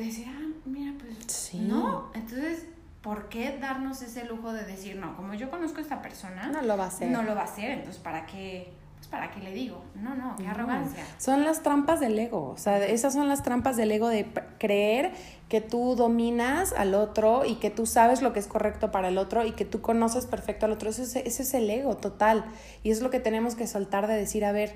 decir, 0.05 0.27
ah, 0.29 0.49
mira, 0.65 0.93
pues 0.99 1.55
no. 1.55 2.11
Entonces, 2.15 2.67
¿por 3.03 3.29
qué 3.29 3.59
darnos 3.59 4.03
ese 4.03 4.25
lujo 4.25 4.53
de 4.53 4.65
decir, 4.65 4.97
no, 4.97 5.17
como 5.17 5.35
yo 5.35 5.51
conozco 5.51 5.79
a 5.79 5.83
esta 5.83 6.03
persona, 6.03 6.49
no 6.49 6.63
lo 6.63 6.77
va 6.77 6.85
a 6.85 6.89
hacer? 6.89 7.11
No 7.11 7.23
lo 7.23 7.35
va 7.35 7.43
a 7.43 7.45
hacer, 7.45 7.71
entonces, 7.71 8.03
¿para 8.03 8.27
qué? 8.27 8.73
Pues, 8.97 9.09
¿para 9.09 9.31
qué 9.31 9.41
le 9.41 9.53
digo? 9.53 9.83
No, 9.95 10.15
no, 10.15 10.35
qué 10.37 10.49
arrogancia. 10.49 11.05
Son 11.19 11.45
las 11.45 11.63
trampas 11.63 12.01
del 12.01 12.19
ego, 12.19 12.51
o 12.51 12.57
sea, 12.57 12.85
esas 12.85 13.13
son 13.13 13.29
las 13.29 13.43
trampas 13.43 13.77
del 13.77 13.93
ego 13.93 14.09
de 14.09 14.27
creer 14.59 15.13
que 15.49 15.61
tú 15.61 15.95
dominas 15.95 16.73
al 16.73 16.95
otro 16.95 17.45
y 17.45 17.57
que 17.57 17.71
tú 17.71 17.87
sabes 17.87 18.23
lo 18.23 18.33
que 18.33 18.41
es 18.41 18.49
correcto 18.49 18.91
para 18.91 19.09
el 19.09 19.19
otro 19.19 19.45
y 19.45 19.53
que 19.53 19.65
tú 19.65 19.81
conoces 19.81 20.27
perfecto 20.27 20.67
al 20.67 20.73
otro. 20.73 20.91
Eso 20.91 21.03
es, 21.03 21.15
ese 21.15 21.43
es 21.43 21.55
el 21.55 21.71
ego 21.71 21.97
total. 21.97 22.45
Y 22.83 22.91
es 22.91 23.01
lo 23.01 23.11
que 23.11 23.21
tenemos 23.21 23.55
que 23.55 23.67
soltar 23.67 24.09
de 24.09 24.15
decir, 24.15 24.45
a 24.45 24.53
ver, 24.53 24.75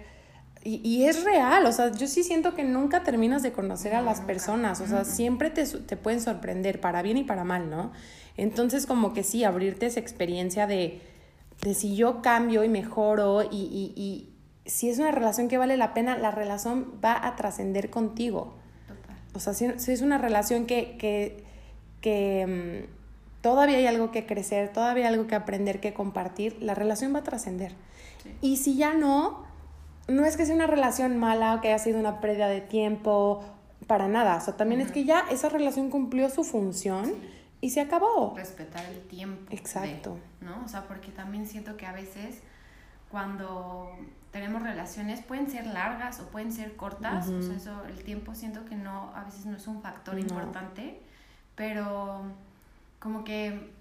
y, 0.62 0.86
y, 0.86 1.06
es 1.06 1.24
real, 1.24 1.64
o 1.64 1.72
sea, 1.72 1.90
yo 1.90 2.06
sí 2.06 2.22
siento 2.22 2.54
que 2.54 2.64
nunca 2.64 3.02
terminas 3.02 3.42
de 3.42 3.50
conocer 3.50 3.94
a 3.94 4.02
las 4.02 4.20
personas, 4.20 4.82
o 4.82 4.86
sea, 4.86 5.04
siempre 5.06 5.48
te, 5.48 5.64
te, 5.64 5.96
pueden 5.96 6.20
sorprender, 6.20 6.80
para 6.80 7.00
bien 7.00 7.16
y 7.16 7.24
para 7.24 7.44
mal, 7.44 7.70
¿no? 7.70 7.92
Entonces, 8.36 8.84
como 8.84 9.14
que 9.14 9.22
sí, 9.22 9.42
abrirte 9.42 9.86
esa 9.86 10.00
experiencia 10.00 10.66
de, 10.66 11.00
de 11.62 11.74
si 11.74 11.96
yo 11.96 12.20
cambio 12.20 12.62
y 12.62 12.68
mejoro 12.68 13.42
y, 13.42 13.56
y, 13.56 13.92
y, 13.96 14.28
si 14.66 14.90
es 14.90 14.98
una 14.98 15.12
relación 15.12 15.48
que 15.48 15.56
vale 15.56 15.78
la 15.78 15.94
pena, 15.94 16.18
la 16.18 16.30
relación 16.30 16.92
va 17.02 17.26
a 17.26 17.36
trascender 17.36 17.88
contigo. 17.88 18.54
Total. 18.86 19.16
O 19.32 19.40
sea, 19.40 19.54
si, 19.54 19.66
si, 19.78 19.92
es 19.92 20.02
una 20.02 20.18
relación 20.18 20.66
que, 20.66 20.98
que, 20.98 21.42
que 22.02 22.86
mm, 22.86 23.42
todavía 23.42 23.78
hay 23.78 23.86
algo 23.86 24.10
que 24.10 24.26
crecer, 24.26 24.72
todavía 24.74 25.06
hay 25.08 25.14
algo 25.14 25.26
que 25.26 25.36
aprender, 25.36 25.80
que 25.80 25.94
compartir, 25.94 26.58
la 26.60 26.74
relación 26.74 27.14
va 27.14 27.20
a 27.20 27.24
trascender. 27.24 27.72
Y 28.42 28.58
si 28.58 28.76
ya 28.76 28.92
no, 28.92 29.49
no 30.10 30.24
es 30.24 30.36
que 30.36 30.46
sea 30.46 30.54
una 30.54 30.66
relación 30.66 31.16
mala 31.18 31.54
o 31.54 31.60
que 31.60 31.68
haya 31.68 31.78
sido 31.78 31.98
una 31.98 32.20
pérdida 32.20 32.48
de 32.48 32.60
tiempo, 32.60 33.44
para 33.86 34.08
nada. 34.08 34.36
O 34.36 34.40
sea, 34.40 34.56
también 34.56 34.80
es 34.80 34.92
que 34.92 35.04
ya 35.04 35.24
esa 35.30 35.48
relación 35.48 35.90
cumplió 35.90 36.30
su 36.30 36.44
función 36.44 37.12
y 37.60 37.70
se 37.70 37.80
acabó. 37.80 38.34
Respetar 38.36 38.84
el 38.86 39.00
tiempo. 39.02 39.50
Exacto. 39.50 40.16
¿No? 40.40 40.62
O 40.64 40.68
sea, 40.68 40.86
porque 40.86 41.10
también 41.10 41.46
siento 41.46 41.76
que 41.76 41.86
a 41.86 41.92
veces 41.92 42.40
cuando 43.10 43.90
tenemos 44.30 44.62
relaciones 44.62 45.22
pueden 45.22 45.50
ser 45.50 45.66
largas 45.66 46.20
o 46.20 46.28
pueden 46.28 46.52
ser 46.52 46.76
cortas, 46.76 47.28
o 47.28 47.42
sea, 47.42 47.56
eso, 47.56 47.84
el 47.86 48.04
tiempo 48.04 48.34
siento 48.34 48.64
que 48.64 48.76
no, 48.76 49.12
a 49.14 49.24
veces 49.24 49.46
no 49.46 49.56
es 49.56 49.66
un 49.66 49.82
factor 49.82 50.18
importante, 50.18 51.00
pero 51.56 52.22
como 53.00 53.24
que, 53.24 53.72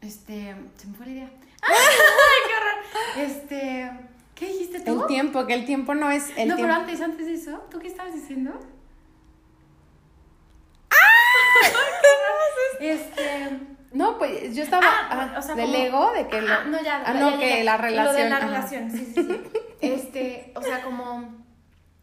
este, 0.00 0.54
se 0.76 0.86
me 0.86 0.94
fue 0.94 1.06
la 1.06 1.12
idea. 1.12 1.30
¡Ay, 1.62 2.38
qué 2.46 2.54
horror! 2.54 3.28
Este, 3.28 3.90
¿qué 4.38 4.46
dijiste 4.46 4.80
tú? 4.80 5.00
El 5.02 5.06
tiempo, 5.06 5.46
que 5.46 5.54
el 5.54 5.64
tiempo 5.66 5.94
no 5.94 6.10
es 6.10 6.28
el 6.36 6.48
no, 6.48 6.54
tiempo. 6.56 6.62
pero 6.62 6.72
antes, 6.74 7.00
antes 7.00 7.26
de 7.26 7.34
eso, 7.34 7.58
¿tú 7.70 7.78
qué 7.78 7.88
estabas 7.88 8.14
diciendo? 8.14 8.52
Este. 12.80 13.58
No, 13.92 14.18
pues 14.18 14.54
yo 14.54 14.62
estaba 14.62 14.84
Ah, 14.86 15.32
ah, 15.34 15.38
o 15.38 15.42
sea, 15.42 15.54
del 15.54 15.66
como- 15.72 15.78
ego 15.84 16.12
de 16.12 16.28
que 16.28 16.36
Ah, 16.38 16.62
lo- 16.64 16.70
no, 16.70 16.82
ya, 16.82 17.02
ah, 17.04 17.14
no, 17.14 17.30
ya, 17.30 17.38
que 17.38 17.48
ya. 17.58 17.64
la 17.64 17.76
Lo 17.76 17.82
de 17.82 17.88
relación. 17.88 18.30
la 18.30 18.36
ajá. 18.36 18.46
relación, 18.46 18.90
sí, 18.90 19.12
sí, 19.14 19.24
sí. 19.24 19.40
Este, 19.80 20.52
o 20.54 20.62
sea, 20.62 20.82
como. 20.82 21.34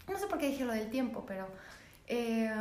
No 0.10 0.18
sé 0.18 0.28
por 0.28 0.38
qué 0.40 0.48
dije 0.48 0.66
lo 0.66 0.74
del 0.74 0.90
tiempo, 0.90 1.26
pero. 1.28 1.48
eh, 2.08 2.52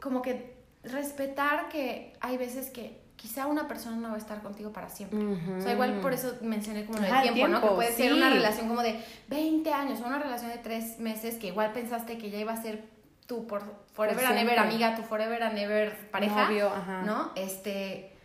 como 0.00 0.22
que 0.22 0.56
respetar 0.82 1.68
que 1.68 2.14
hay 2.20 2.38
veces 2.38 2.70
que 2.70 3.02
quizá 3.20 3.46
una 3.46 3.68
persona 3.68 3.96
no 3.96 4.08
va 4.08 4.14
a 4.14 4.18
estar 4.18 4.40
contigo 4.40 4.72
para 4.72 4.88
siempre. 4.88 5.18
O 5.18 5.60
sea, 5.60 5.74
igual 5.74 6.00
por 6.00 6.14
eso 6.14 6.38
mencioné 6.40 6.86
como 6.86 7.00
lo 7.00 7.04
del 7.04 7.22
tiempo, 7.22 7.48
¿no? 7.48 7.60
Que 7.60 7.68
puede 7.68 7.92
ser 7.92 8.14
una 8.14 8.30
relación 8.30 8.66
como 8.66 8.80
de 8.80 9.04
20 9.28 9.72
años 9.72 10.00
o 10.00 10.06
una 10.06 10.18
relación 10.18 10.50
de 10.50 10.56
3 10.56 11.00
meses 11.00 11.34
que 11.36 11.48
igual 11.48 11.72
pensaste 11.72 12.16
que 12.16 12.30
ya 12.30 12.38
iba 12.38 12.54
a 12.54 12.62
ser 12.62 12.88
tu 13.26 13.46
por 13.46 13.62
forever 13.92 14.24
and 14.24 14.38
ever 14.38 14.58
amiga, 14.58 14.96
tu 14.96 15.02
forever 15.02 15.42
and 15.42 15.58
ever 15.58 16.10
pareja, 16.10 16.46
Novio, 16.46 16.68
ajá. 16.74 17.02
¿no? 17.02 17.32
Este, 17.36 18.16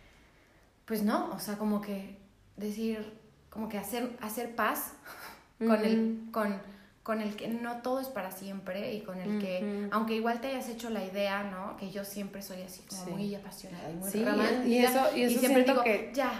pues 0.86 1.02
no, 1.02 1.30
o 1.34 1.38
sea, 1.40 1.58
como 1.58 1.82
que 1.82 2.16
decir, 2.56 3.20
como 3.50 3.68
que 3.68 3.76
hacer, 3.76 4.16
hacer 4.22 4.56
paz 4.56 4.94
con 5.58 5.84
el, 5.84 6.22
con, 6.32 6.62
con 7.06 7.20
el 7.20 7.36
que 7.36 7.46
no 7.46 7.76
todo 7.82 8.00
es 8.00 8.08
para 8.08 8.32
siempre 8.32 8.92
y 8.92 9.02
con 9.02 9.16
el 9.20 9.38
que, 9.40 9.88
aunque 9.92 10.14
igual 10.16 10.40
te 10.40 10.48
hayas 10.48 10.68
hecho 10.68 10.90
la 10.90 11.04
idea, 11.04 11.44
¿no? 11.44 11.76
Que 11.76 11.92
yo 11.92 12.04
siempre 12.04 12.42
soy 12.42 12.62
así 12.62 12.82
como 12.88 13.04
Sí. 13.04 13.10
muy 13.12 13.32
apasionada 13.32 13.88
y 13.92 13.94
muy 13.94 14.10
Sí, 14.10 14.24
romántica. 14.24 14.64
y 14.66 14.78
eso- 14.78 15.16
y 15.16 15.22
eso 15.22 15.38
siempre 15.38 15.62
siento 15.62 15.72
digo, 15.72 15.84
que- 15.84 16.10
ya, 16.12 16.32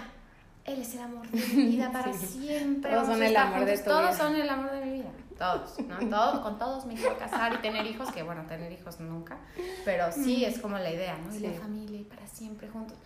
él 0.65 0.81
es 0.81 0.93
el 0.97 1.03
amor 1.03 1.25
de 1.29 1.39
mi 1.55 1.67
vida 1.67 1.93
para 1.93 2.13
siempre. 2.13 2.91
Todos 2.91 3.07
son 3.07 3.23
el 3.23 3.37
amor 3.37 3.61
de 3.61 3.65
juntos, 3.67 3.85
tu 3.85 3.91
Todos 3.91 4.03
vida. 4.11 4.17
son 4.19 4.35
el 4.35 4.49
amor 4.49 4.73
de 4.73 4.85
mi 4.85 4.93
vida. 4.95 5.11
Todos, 5.39 5.79
¿no? 5.87 5.99
Todo, 6.11 6.43
con 6.43 6.59
todos 6.59 6.85
me 6.87 6.95
quiero 6.95 7.17
casar 7.17 7.53
y 7.55 7.59
tener 7.59 7.87
hijos, 7.87 8.11
que 8.11 8.25
bueno, 8.25 8.43
tener 8.49 8.73
hijos 8.73 8.99
nunca, 8.99 9.39
pero 9.85 10.11
sí 10.11 10.45
es 10.45 10.59
como 10.59 10.79
la 10.79 10.91
idea, 10.91 11.17
¿no? 11.17 11.33
Y 11.33 11.39
la 11.39 11.51
Sí. 11.53 11.59
familia 11.59 12.01
y 12.01 12.05
para 12.05 12.27
siempre 12.27 12.69
juntos. 12.69 12.99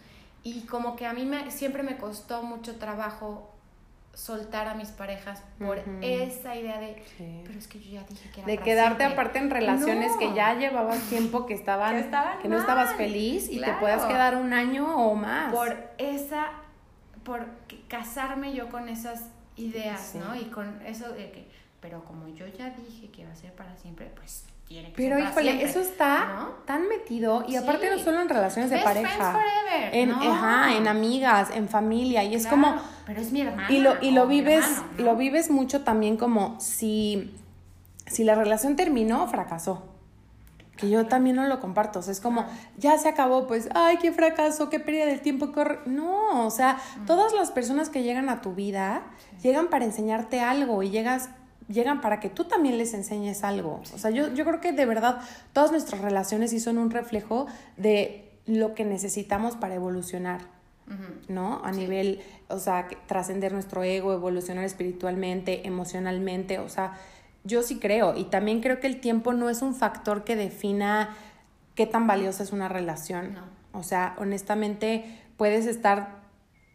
Y 0.42 0.62
como 0.62 0.96
que 0.96 1.04
a 1.06 1.12
mí 1.12 1.26
me, 1.26 1.50
siempre 1.50 1.82
me 1.82 1.98
costó 1.98 2.42
mucho 2.42 2.76
trabajo 2.76 3.54
soltar 4.14 4.66
a 4.68 4.74
mis 4.74 4.88
parejas 4.88 5.42
por 5.58 5.78
esa 6.02 6.54
idea 6.56 6.78
de, 6.80 7.02
Sí. 7.16 7.42
pero 7.46 7.58
es 7.58 7.68
que 7.68 7.78
yo 7.80 7.90
ya 7.92 8.02
dije 8.04 8.28
que 8.30 8.40
era 8.40 8.46
De 8.46 8.54
para 8.56 8.64
quedarte 8.64 8.96
siempre". 9.04 9.06
aparte 9.06 9.38
en 9.38 9.50
relaciones 9.50 10.12
No. 10.12 10.18
que 10.18 10.34
ya 10.34 10.54
llevabas 10.58 11.00
tiempo 11.08 11.46
que 11.46 11.54
estaban, 11.54 11.94
Que 11.94 12.00
estaban 12.00 12.38
que 12.40 12.48
no 12.48 12.58
estabas 12.58 12.94
feliz 12.94 13.48
y 13.50 13.60
te 13.60 13.72
puedas 13.74 14.04
quedar 14.06 14.36
un 14.36 14.52
año 14.52 14.94
o 14.96 15.14
más. 15.14 15.52
por 15.54 15.76
esa, 15.98 16.48
por 17.24 17.46
casarme 17.88 18.52
yo 18.52 18.68
con 18.68 18.88
esas 18.88 19.26
ideas, 19.56 20.00
Sí. 20.12 20.18
¿no? 20.18 20.34
Y 20.34 20.44
con 20.46 20.80
eso 20.84 21.10
de 21.12 21.30
que, 21.30 21.48
pero 21.80 22.04
como 22.04 22.28
yo 22.28 22.46
ya 22.46 22.70
dije 22.70 23.10
que 23.10 23.24
va 23.24 23.32
a 23.32 23.36
ser 23.36 23.52
para 23.52 23.76
siempre, 23.76 24.10
pues 24.16 24.44
que 24.70 24.92
Pero 24.96 25.18
híjole, 25.18 25.50
siempre, 25.52 25.68
eso 25.68 25.80
está 25.80 26.26
¿no? 26.36 26.46
tan 26.64 26.88
metido 26.88 27.44
y 27.48 27.56
aparte 27.56 27.88
Sí. 27.90 27.96
no 27.98 28.04
solo 28.04 28.22
en 28.22 28.28
relaciones 28.28 28.70
de 28.70 28.78
pareja, 28.78 29.32
forever, 29.32 29.94
en, 29.94 30.10
no. 30.10 30.22
ajá, 30.32 30.76
en 30.76 30.86
amigas, 30.86 31.50
en 31.52 31.68
familia 31.68 32.22
y 32.22 32.36
es 32.36 32.42
Claro, 32.46 32.56
como 32.56 32.76
pero 33.04 33.20
es 33.20 33.32
mi 33.32 33.40
hermana. 33.40 33.66
y 33.70 33.80
lo 33.80 33.94
y 34.00 34.12
lo 34.12 34.26
vives 34.28 34.64
hermano, 34.64 34.92
¿no? 34.98 35.04
lo 35.04 35.16
vives 35.16 35.50
mucho 35.50 35.82
también 35.82 36.16
como 36.16 36.60
si 36.60 37.34
si 38.06 38.22
la 38.22 38.34
relación 38.36 38.76
terminó 38.76 39.26
fracasó 39.26 39.86
que 40.76 40.88
yo 40.88 41.06
también 41.06 41.36
no 41.36 41.46
lo 41.46 41.60
comparto 41.60 41.98
o 41.98 42.02
sea 42.02 42.12
es 42.12 42.20
como 42.20 42.46
ya 42.78 42.96
se 42.96 43.08
acabó 43.08 43.46
pues 43.48 43.68
ay 43.74 43.98
qué 43.98 44.12
fracaso 44.12 44.70
qué 44.70 44.78
pérdida 44.80 45.06
del 45.06 45.20
tiempo 45.20 45.50
qué 45.52 45.60
horror". 45.60 45.82
no 45.86 46.46
o 46.46 46.50
sea 46.50 46.78
Mm. 47.00 47.06
todas 47.06 47.32
las 47.32 47.50
personas 47.50 47.88
que 47.90 48.02
llegan 48.04 48.28
a 48.28 48.40
tu 48.40 48.54
vida 48.54 49.02
llegan 49.42 49.66
para 49.68 49.84
enseñarte 49.84 50.40
algo 50.40 50.82
y 50.84 50.90
llegas 50.90 51.28
llegan 51.70 52.00
para 52.00 52.20
que 52.20 52.28
tú 52.28 52.44
también 52.44 52.78
les 52.78 52.94
enseñes 52.94 53.44
algo 53.44 53.80
o 53.94 53.98
sea 53.98 54.10
yo 54.10 54.32
yo 54.34 54.44
creo 54.44 54.60
que 54.60 54.72
de 54.72 54.86
verdad 54.86 55.20
todas 55.52 55.70
nuestras 55.70 56.00
relaciones 56.00 56.50
sí 56.50 56.60
son 56.60 56.78
un 56.78 56.90
reflejo 56.90 57.46
de 57.76 58.30
lo 58.46 58.74
que 58.74 58.84
necesitamos 58.84 59.56
para 59.56 59.74
evolucionar. 59.74 60.40
¿no? 61.28 61.60
A 61.64 61.70
nivel, 61.70 62.20
o 62.48 62.58
sea, 62.58 62.88
trascender 63.06 63.52
nuestro 63.52 63.84
ego, 63.84 64.12
evolucionar 64.12 64.64
espiritualmente, 64.64 65.66
emocionalmente, 65.66 66.58
o 66.58 66.68
sea, 66.68 66.98
yo 67.44 67.62
sí 67.62 67.78
creo 67.78 68.16
y 68.16 68.24
también 68.24 68.60
creo 68.60 68.80
que 68.80 68.88
el 68.88 69.00
tiempo 69.00 69.32
no 69.32 69.48
es 69.48 69.62
un 69.62 69.74
factor 69.74 70.24
que 70.24 70.34
defina 70.34 71.16
qué 71.76 71.86
tan 71.86 72.06
valiosa 72.06 72.42
es 72.42 72.52
una 72.52 72.68
relación. 72.68 73.34
No. 73.34 73.42
O 73.72 73.82
sea, 73.82 74.16
honestamente 74.18 75.20
puedes 75.36 75.66
estar, 75.66 76.19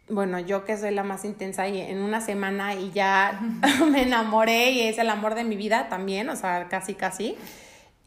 bueno, 0.08 0.40
yo 0.40 0.66
que 0.66 0.78
soy 0.78 0.92
la 0.92 1.04
más 1.04 1.26
intensa 1.26 1.68
y 1.68 1.82
en 1.82 2.00
una 2.00 2.22
semana 2.22 2.76
y 2.76 2.92
ya 2.92 3.40
me 3.92 4.04
enamoré 4.04 4.72
y 4.72 4.82
es 4.82 4.98
el 4.98 5.10
amor 5.10 5.36
de 5.36 5.44
mi 5.44 5.56
vida 5.56 5.90
también, 5.90 6.30
o 6.30 6.36
sea, 6.36 6.68
casi 6.70 6.94
casi. 6.96 7.36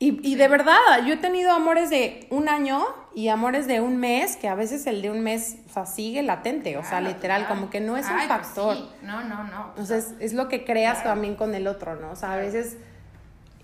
Y, 0.00 0.20
y 0.28 0.36
de 0.36 0.46
verdad, 0.46 0.76
yo 1.04 1.14
he 1.14 1.16
tenido 1.16 1.50
amores 1.50 1.90
de 1.90 2.28
un 2.30 2.48
año 2.48 2.86
y 3.16 3.30
amores 3.30 3.66
de 3.66 3.80
un 3.80 3.96
mes, 3.96 4.36
que 4.36 4.46
a 4.46 4.54
veces 4.54 4.86
el 4.86 5.02
de 5.02 5.10
un 5.10 5.22
mes, 5.22 5.56
o 5.68 5.72
sea, 5.72 5.86
sigue 5.86 6.22
latente, 6.22 6.76
o 6.76 6.84
sea, 6.84 7.00
literal, 7.00 7.40
claro. 7.46 7.54
como 7.56 7.68
que 7.70 7.80
no 7.80 7.96
es 7.96 8.06
Ay, 8.06 8.12
un 8.12 8.16
pues 8.18 8.28
factor. 8.28 8.76
sí. 8.76 8.88
No, 9.02 9.24
no, 9.24 9.42
no. 9.42 9.84
Sea, 9.84 9.96
es, 10.20 10.32
lo 10.34 10.46
que 10.48 10.64
creas 10.64 10.98
Claro. 11.00 11.10
también 11.10 11.34
con 11.34 11.52
el 11.52 11.66
otro, 11.66 11.96
¿no? 11.96 12.12
O 12.12 12.16
sea, 12.16 12.34
a 12.34 12.36
veces... 12.36 12.76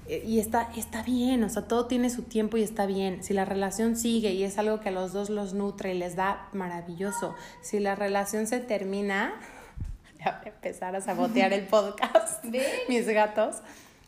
eh, 0.08 0.22
Y 0.26 0.38
está, 0.38 0.70
está 0.76 1.02
bien, 1.02 1.42
o 1.44 1.48
sea, 1.48 1.62
todo 1.66 1.86
tiene 1.86 2.10
su 2.10 2.22
tiempo 2.22 2.56
y 2.56 2.62
está 2.62 2.86
bien. 2.86 3.22
Si 3.22 3.32
la 3.34 3.44
relación 3.44 3.96
sigue 3.96 4.32
y 4.32 4.42
es 4.44 4.58
algo 4.58 4.80
que 4.80 4.90
a 4.90 4.92
los 4.92 5.12
dos 5.12 5.30
los 5.30 5.54
nutre 5.54 5.94
y 5.94 5.98
les 5.98 6.14
da, 6.16 6.48
maravilloso. 6.52 7.34
Si 7.62 7.78
la 7.80 7.94
relación 7.94 8.46
se 8.46 8.60
termina, 8.60 9.32
ya 10.18 10.38
voy 10.38 10.50
a 10.50 10.54
empezar 10.54 10.94
a 10.96 11.00
sabotear 11.00 11.52
el 11.52 11.66
podcast, 11.66 12.44
mis 12.88 13.06
gatos. 13.06 13.56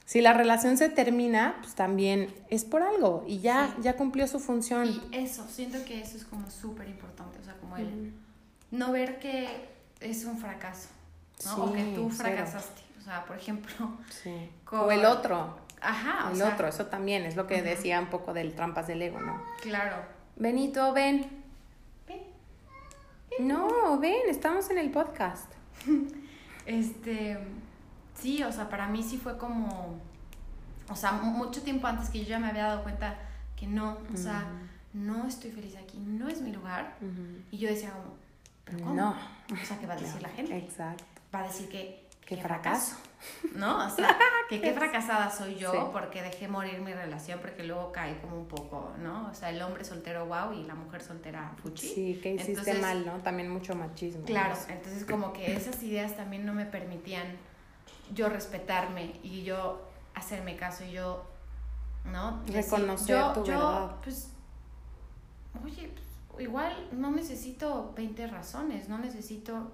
Si 0.05 0.21
la 0.21 0.33
relación 0.33 0.77
se 0.79 0.89
termina, 0.89 1.57
pues 1.63 1.75
también 1.75 2.33
es 2.49 2.65
por 2.65 2.83
algo 2.83 3.25
y 3.27 3.41
ya, 3.41 3.73
Sí. 3.77 3.83
ya 3.83 3.97
cumplió 3.97 4.29
su 4.29 4.39
función. 4.39 4.89
Y 5.11 5.17
eso, 5.17 5.45
siento 5.51 5.85
que 5.85 6.01
eso 6.01 6.17
es 6.17 6.25
como 6.25 6.49
súper 6.49 6.89
importante, 6.89 7.41
o 7.41 7.45
sea, 7.45 7.55
como 7.57 7.77
el 7.77 8.13
no 8.71 8.93
ver 8.93 9.19
que 9.19 9.49
es 10.01 10.25
un 10.25 10.39
fracaso, 10.39 10.89
¿no? 11.45 11.65
o 11.65 11.73
que 11.73 11.83
tú 11.97 12.09
cero. 12.13 12.31
fracasaste. 12.37 12.83
O 13.01 13.03
sea, 13.03 13.25
por 13.25 13.37
ejemplo, 13.37 13.75
Sí. 14.23 14.49
con- 14.65 14.79
O 14.81 14.91
el 14.93 15.05
otro, 15.05 15.57
ajá, 15.87 16.27
o 16.29 16.31
el 16.31 16.37
sea, 16.37 16.53
otro, 16.55 16.67
eso 16.69 16.87
también 16.87 17.25
es 17.25 17.37
lo 17.37 17.47
que 17.47 17.63
decía 17.63 17.99
un 18.01 18.07
poco 18.07 18.33
del 18.35 18.55
trampas 18.55 18.87
del 18.87 19.03
ego, 19.03 19.21
¿no? 19.21 19.43
Claro. 19.63 19.97
Benito, 20.37 20.93
ven. 20.93 21.27
Ven. 22.09 22.23
No, 23.41 23.99
ven, 23.99 24.23
estamos 24.29 24.69
en 24.71 24.79
el 24.79 24.91
podcast. 24.91 25.51
Este, 26.67 27.39
sí, 28.21 28.43
o 28.43 28.51
sea, 28.51 28.69
para 28.69 28.89
mí 28.89 29.01
sí 29.03 29.19
fue 29.19 29.39
como, 29.39 30.01
o 30.89 30.97
sea, 30.97 31.13
mu- 31.13 31.31
mucho 31.31 31.63
tiempo 31.63 31.87
antes 31.87 32.11
que 32.11 32.19
yo 32.19 32.27
ya 32.31 32.41
me 32.41 32.49
había 32.49 32.65
dado 32.65 32.83
cuenta 32.83 33.17
que 33.55 33.69
no, 33.69 33.99
o 34.13 34.17
sea, 34.17 34.49
no 34.93 35.27
estoy 35.29 35.53
feliz 35.53 35.77
aquí, 35.77 35.99
no 35.99 36.29
es 36.29 36.41
mi 36.41 36.51
lugar. 36.53 36.97
Y 37.53 37.59
yo 37.59 37.69
decía 37.69 37.93
como, 37.93 38.17
¿pero 38.65 38.79
cómo? 38.81 38.95
No. 38.95 39.11
O 39.53 39.65
sea, 39.65 39.79
¿qué 39.79 39.87
va 39.87 39.95
a 39.95 39.97
decir 39.97 40.21
la 40.21 40.29
gente? 40.31 40.57
Exacto. 40.59 41.05
Va 41.33 41.41
a 41.41 41.43
decir 41.45 41.69
que... 41.69 42.05
Qué 42.27 42.35
que 42.35 42.43
fracaso. 42.43 42.97
¿No? 43.55 43.87
O 43.87 43.91
sea, 43.91 44.17
que 44.49 44.61
qué 44.61 44.73
fracasada 44.73 45.31
soy 45.31 45.57
yo 45.57 45.73
Sí. 45.73 45.79
porque 45.93 46.23
dejé 46.23 46.49
morir 46.49 46.81
mi 46.81 46.93
relación, 46.93 47.41
porque 47.41 47.65
luego 47.65 47.91
caí 47.93 48.15
como 48.21 48.37
un 48.37 48.47
poco, 48.47 48.93
¿no? 49.03 49.29
O 49.31 49.35
sea, 49.35 49.51
el 49.51 49.61
hombre 49.63 49.85
soltero 49.85 50.27
wow 50.27 50.53
y 50.53 50.65
la 50.65 50.75
mujer 50.75 51.03
soltera 51.03 51.53
fuchi. 51.63 51.89
Sí, 51.89 52.21
que 52.23 52.35
hiciste 52.35 52.53
Entonces, 52.53 52.81
mal, 52.81 53.07
¿no? 53.07 53.19
También 53.23 53.51
mucho 53.51 53.75
machismo. 53.75 54.25
Claro, 54.25 54.55
entonces 54.69 55.05
como 55.05 55.33
que 55.33 55.55
esas 55.57 55.83
ideas 55.83 56.17
también 56.17 56.45
no 56.45 56.53
me 56.55 56.67
permitían 56.67 57.27
yo 58.13 58.29
respetarme 58.29 59.19
y 59.23 59.43
yo 59.43 59.81
hacerme 60.15 60.57
caso 60.57 60.85
y 60.85 60.93
yo, 60.93 61.25
¿no? 62.05 62.43
Reconocer 62.47 63.17
yo, 63.19 63.33
tu 63.33 63.45
yo, 63.45 63.53
verdad. 63.53 63.97
Pues, 64.03 64.31
oye, 65.65 65.93
pues, 66.29 66.43
igual 66.45 66.89
no 66.93 67.11
necesito 67.11 67.93
20 67.97 68.27
razones, 68.27 68.89
no 68.89 68.99
necesito 68.99 69.73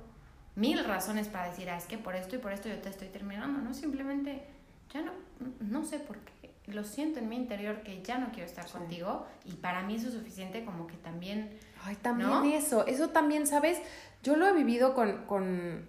mil 0.54 0.84
razones 0.84 1.28
para 1.28 1.48
decir, 1.48 1.68
ah, 1.70 1.76
es 1.76 1.84
que 1.86 1.98
por 1.98 2.14
esto 2.14 2.36
y 2.36 2.38
por 2.38 2.52
esto 2.52 2.68
yo 2.68 2.78
te 2.78 2.88
estoy 2.88 3.08
terminando, 3.08 3.60
¿no? 3.60 3.72
Simplemente 3.74 4.42
ya 4.92 5.02
no, 5.02 5.12
no 5.60 5.84
sé 5.84 5.98
por 5.98 6.18
qué. 6.18 6.32
Lo 6.66 6.84
siento 6.84 7.18
en 7.18 7.28
mi 7.28 7.36
interior 7.36 7.82
que 7.82 8.02
ya 8.02 8.18
no 8.18 8.28
quiero 8.30 8.46
estar 8.46 8.66
Sí. 8.68 8.72
contigo 8.72 9.26
y 9.44 9.52
para 9.54 9.82
mí 9.82 9.96
eso 9.96 10.08
es 10.08 10.14
suficiente 10.14 10.64
como 10.64 10.86
que 10.86 10.94
también 10.96 11.58
Ay, 11.84 11.96
también 11.96 12.28
¿No? 12.30 12.44
eso. 12.44 12.86
Eso 12.86 13.08
también, 13.10 13.46
¿sabes? 13.48 13.80
Yo 14.22 14.36
lo 14.36 14.46
he 14.46 14.52
vivido 14.52 14.94
con, 14.94 15.24
con. 15.26 15.88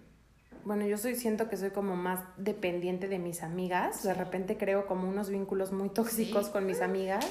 Bueno, 0.66 0.88
yo 0.88 0.98
soy, 0.98 1.16
siento 1.16 1.50
que 1.50 1.58
soy 1.58 1.70
como 1.70 1.96
más 1.96 2.22
dependiente 2.38 3.08
de 3.08 3.20
mis 3.20 3.44
amigas. 3.44 4.02
De 4.02 4.14
repente 4.16 4.58
creo 4.58 4.88
como 4.88 5.08
unos 5.08 5.30
vínculos 5.30 5.72
muy 5.72 5.90
tóxicos 5.90 6.48
Sí. 6.48 6.52
con 6.52 6.66
mis 6.66 6.82
amigas. 6.82 7.28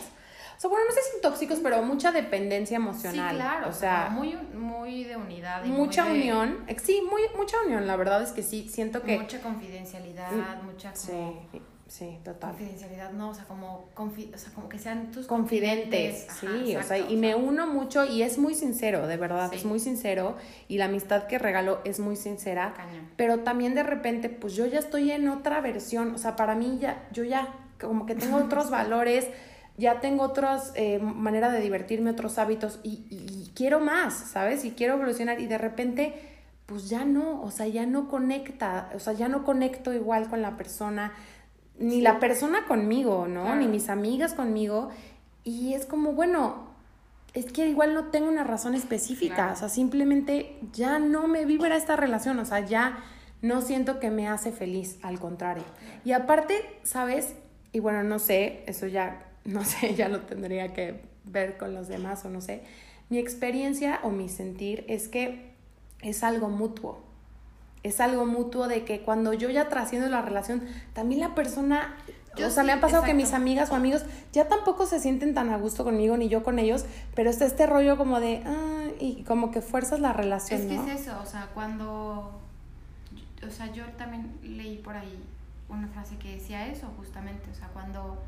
Sea, 0.63 0.71
bueno, 0.71 0.85
no 0.89 0.93
sé 0.95 1.01
si 1.13 1.21
tóxicos, 1.21 1.59
pero 1.61 1.83
mucha 1.83 2.13
dependencia 2.13 2.77
emocional. 2.77 3.31
Sí, 3.31 3.37
claro. 3.37 3.69
O 3.69 3.73
sea, 3.73 4.11
muy, 4.13 4.37
muy 4.55 5.03
de 5.05 5.17
unidad. 5.17 5.65
Y 5.65 5.69
mucha 5.71 6.05
muy 6.05 6.13
de- 6.19 6.21
unión. 6.21 6.65
Eh, 6.69 6.77
Sí, 6.81 7.03
muy, 7.11 7.23
mucha 7.37 7.57
unión. 7.67 7.87
La 7.89 7.97
verdad 7.97 8.23
es 8.23 8.31
que 8.31 8.45
sí, 8.45 8.69
siento 8.69 9.03
que... 9.03 9.19
Mucha 9.19 9.41
confidencialidad, 9.41 10.63
mucha 10.63 10.95
Sí, 10.95 11.11
como... 11.11 11.49
sí, 11.89 12.19
total. 12.25 12.51
Confidencialidad, 12.51 13.11
no, 13.11 13.31
o 13.31 13.35
sea, 13.35 13.45
como, 13.47 13.89
confi- 13.97 14.33
o 14.33 14.39
sea, 14.39 14.53
como 14.53 14.69
que 14.69 14.79
sean 14.79 15.11
tus 15.11 15.27
confidentes, 15.27 16.27
Ajá, 16.31 16.39
sí, 16.41 16.77
o 16.77 16.83
sea, 16.85 16.97
y 16.99 17.17
o 17.17 17.19
me 17.19 17.35
uno 17.35 17.67
mucho 17.67 18.05
y 18.05 18.23
es 18.23 18.39
muy 18.39 18.55
sincero, 18.55 19.07
de 19.09 19.17
verdad, 19.17 19.51
Sí. 19.51 19.57
es 19.57 19.65
muy 19.65 19.81
sincero 19.81 20.37
y 20.69 20.79
la 20.79 20.85
amistad 20.85 21.27
que 21.27 21.39
regaló 21.41 21.81
es 21.85 21.99
muy 21.99 22.15
sincera, 22.17 22.75
Cañón. 22.77 23.11
pero 23.17 23.41
también 23.41 23.75
de 23.75 23.83
repente, 23.83 24.29
pues 24.29 24.55
yo 24.55 24.67
ya 24.67 24.79
estoy 24.79 25.11
en 25.11 25.29
otra 25.29 25.61
versión, 25.61 26.15
o 26.15 26.19
sea, 26.19 26.37
para 26.37 26.55
mí 26.55 26.79
ya, 26.81 27.09
yo 27.13 27.25
ya, 27.25 27.49
como 27.81 28.07
que 28.07 28.15
tengo 28.15 28.37
otros 28.47 28.71
valores, 28.71 29.27
ya 29.77 30.01
tengo 30.01 30.25
otras 30.25 30.73
eh, 30.77 30.99
manera 31.01 31.51
de 31.51 31.61
divertirme, 31.61 32.11
otros 32.11 32.39
hábitos 32.39 32.81
y, 32.83 33.05
y- 33.11 33.45
y 33.47 33.53
quiero 33.55 33.81
más, 33.81 34.15
¿sabes? 34.15 34.65
Y 34.65 34.73
quiero 34.73 34.95
evolucionar 34.95 35.41
y 35.41 35.47
de 35.47 35.59
repente, 35.59 36.15
pues 36.67 36.89
ya 36.89 37.05
no, 37.05 37.43
o 37.43 37.51
sea, 37.51 37.67
ya 37.67 37.87
no 37.87 38.09
conecta, 38.09 38.91
o 38.95 38.99
sea, 38.99 39.13
ya 39.15 39.29
no 39.29 39.45
conecto 39.45 39.93
igual 39.93 40.29
con 40.29 40.43
la 40.43 40.57
persona, 40.57 41.13
ni 41.79 42.01
la 42.01 42.21
persona 42.21 42.67
conmigo, 42.67 43.27
¿no? 43.29 43.43
Claro. 43.45 43.61
Ni 43.61 43.67
mis 43.67 43.89
amigas 43.89 44.35
conmigo. 44.35 44.91
Y 45.45 45.75
es 45.75 45.87
como, 45.87 46.13
bueno, 46.13 46.71
es 47.35 47.51
que 47.51 47.67
igual 47.67 47.95
no 47.95 48.05
tengo 48.11 48.29
una 48.29 48.45
razón 48.45 48.75
específica, 48.75 49.35
Claro. 49.37 49.53
o 49.55 49.57
sea, 49.57 49.69
simplemente 49.71 50.59
ya 50.73 50.99
no 50.99 51.27
me 51.29 51.45
vibra 51.47 51.77
esta 51.77 51.97
relación, 51.97 52.39
o 52.39 52.45
sea, 52.45 52.61
ya 52.61 52.99
no 53.41 53.63
siento 53.63 53.99
que 53.99 54.11
me 54.11 54.29
hace 54.29 54.53
feliz, 54.53 54.99
al 55.03 55.19
contrario. 55.19 55.65
Y 56.05 56.13
aparte, 56.13 56.55
¿sabes? 56.85 57.35
Y 57.73 57.81
bueno, 57.81 58.05
no 58.05 58.19
sé, 58.19 58.63
eso 58.67 58.87
ya, 58.87 59.25
no 59.45 59.65
sé, 59.65 59.95
ya 59.97 60.09
lo 60.09 60.21
tendría 60.21 60.73
que 60.73 61.01
ver 61.25 61.57
con 61.57 61.75
los 61.75 61.89
demás 61.89 62.25
o 62.25 62.31
no 62.31 62.41
sé. 62.41 62.63
Mi 63.09 63.19
experiencia 63.19 64.01
o 64.03 64.11
mi 64.11 64.29
sentir 64.29 64.85
es 64.89 65.09
que 65.09 65.53
es 66.01 66.23
algo 66.23 66.49
mutuo. 66.49 67.01
Es 67.83 68.01
algo 68.01 68.27
mutuo 68.27 68.69
de 68.69 68.85
que 68.85 69.03
cuando 69.03 69.33
yo 69.33 69.51
ya 69.51 69.69
trasciendo 69.69 70.09
la 70.09 70.23
relación, 70.23 70.63
también 70.93 71.21
la 71.21 71.35
persona, 71.35 71.97
Yo 72.37 72.47
o 72.47 72.51
sea, 72.51 72.63
sí, 72.63 72.67
me 72.69 72.73
ha 72.73 72.81
pasado 72.81 73.03
que 73.03 73.13
mis 73.13 73.33
amigas 73.33 73.71
o 73.71 73.75
amigos 73.75 74.05
ya 74.33 74.49
tampoco 74.49 74.87
se 74.87 75.01
sienten 75.01 75.35
tan 75.35 75.51
a 75.51 75.57
gusto 75.59 75.83
conmigo 75.85 76.17
ni 76.17 76.29
yo 76.29 76.45
con 76.45 76.59
ellos, 76.59 76.85
pero 77.15 77.29
está 77.29 77.45
este 77.45 77.67
rollo 77.67 77.97
como 77.97 78.21
de, 78.21 78.43
ah, 78.47 78.87
y 79.01 79.25
como 79.25 79.51
que 79.51 79.61
fuerzas 79.61 79.99
la 80.01 80.13
relación, 80.13 80.61
Es 80.61 80.67
que 80.67 80.77
¿no? 80.77 80.87
es 80.87 81.01
eso, 81.03 81.19
o 81.21 81.27
sea, 81.27 81.49
cuando. 81.55 82.41
O 83.45 83.51
sea, 83.51 83.73
yo 83.73 83.85
también 83.99 84.31
leí 84.43 84.79
por 84.79 84.97
ahí 84.97 85.21
una 85.69 85.89
frase 85.89 86.17
que 86.17 86.37
decía 86.37 86.69
eso, 86.69 86.87
justamente. 86.97 87.51
O 87.51 87.55
sea, 87.55 87.69
cuando. 87.69 88.23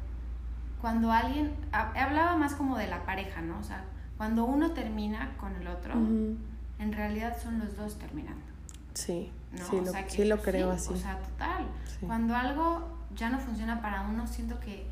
Cuando 0.84 1.10
alguien. 1.10 1.50
ha- 1.72 1.92
Hablaba 2.04 2.36
más 2.36 2.54
como 2.56 2.76
de 2.76 2.86
la 2.88 3.06
pareja, 3.06 3.40
¿no? 3.40 3.58
O 3.58 3.62
sea, 3.62 3.84
cuando 4.18 4.44
uno 4.44 4.72
termina 4.72 5.34
con 5.38 5.56
el 5.56 5.66
otro, 5.66 5.94
en 5.94 6.92
realidad 6.92 7.38
son 7.42 7.58
los 7.58 7.74
dos 7.74 7.98
terminando. 7.98 8.44
Sí, 8.92 9.32
¿no? 9.52 9.64
sí, 9.64 9.76
O 9.76 9.80
lo, 9.80 9.90
sea, 9.92 10.04
que 10.04 10.10
sí 10.10 10.24
lo 10.26 10.42
creo 10.42 10.72
sí, 10.72 10.76
así. 10.76 10.92
O 10.92 10.96
sea, 10.98 11.16
total. 11.20 11.64
Sí. 11.86 12.04
Cuando 12.06 12.36
algo 12.36 12.86
ya 13.16 13.30
no 13.30 13.38
funciona 13.38 13.80
para 13.80 14.02
uno, 14.02 14.26
siento 14.26 14.60
que 14.60 14.86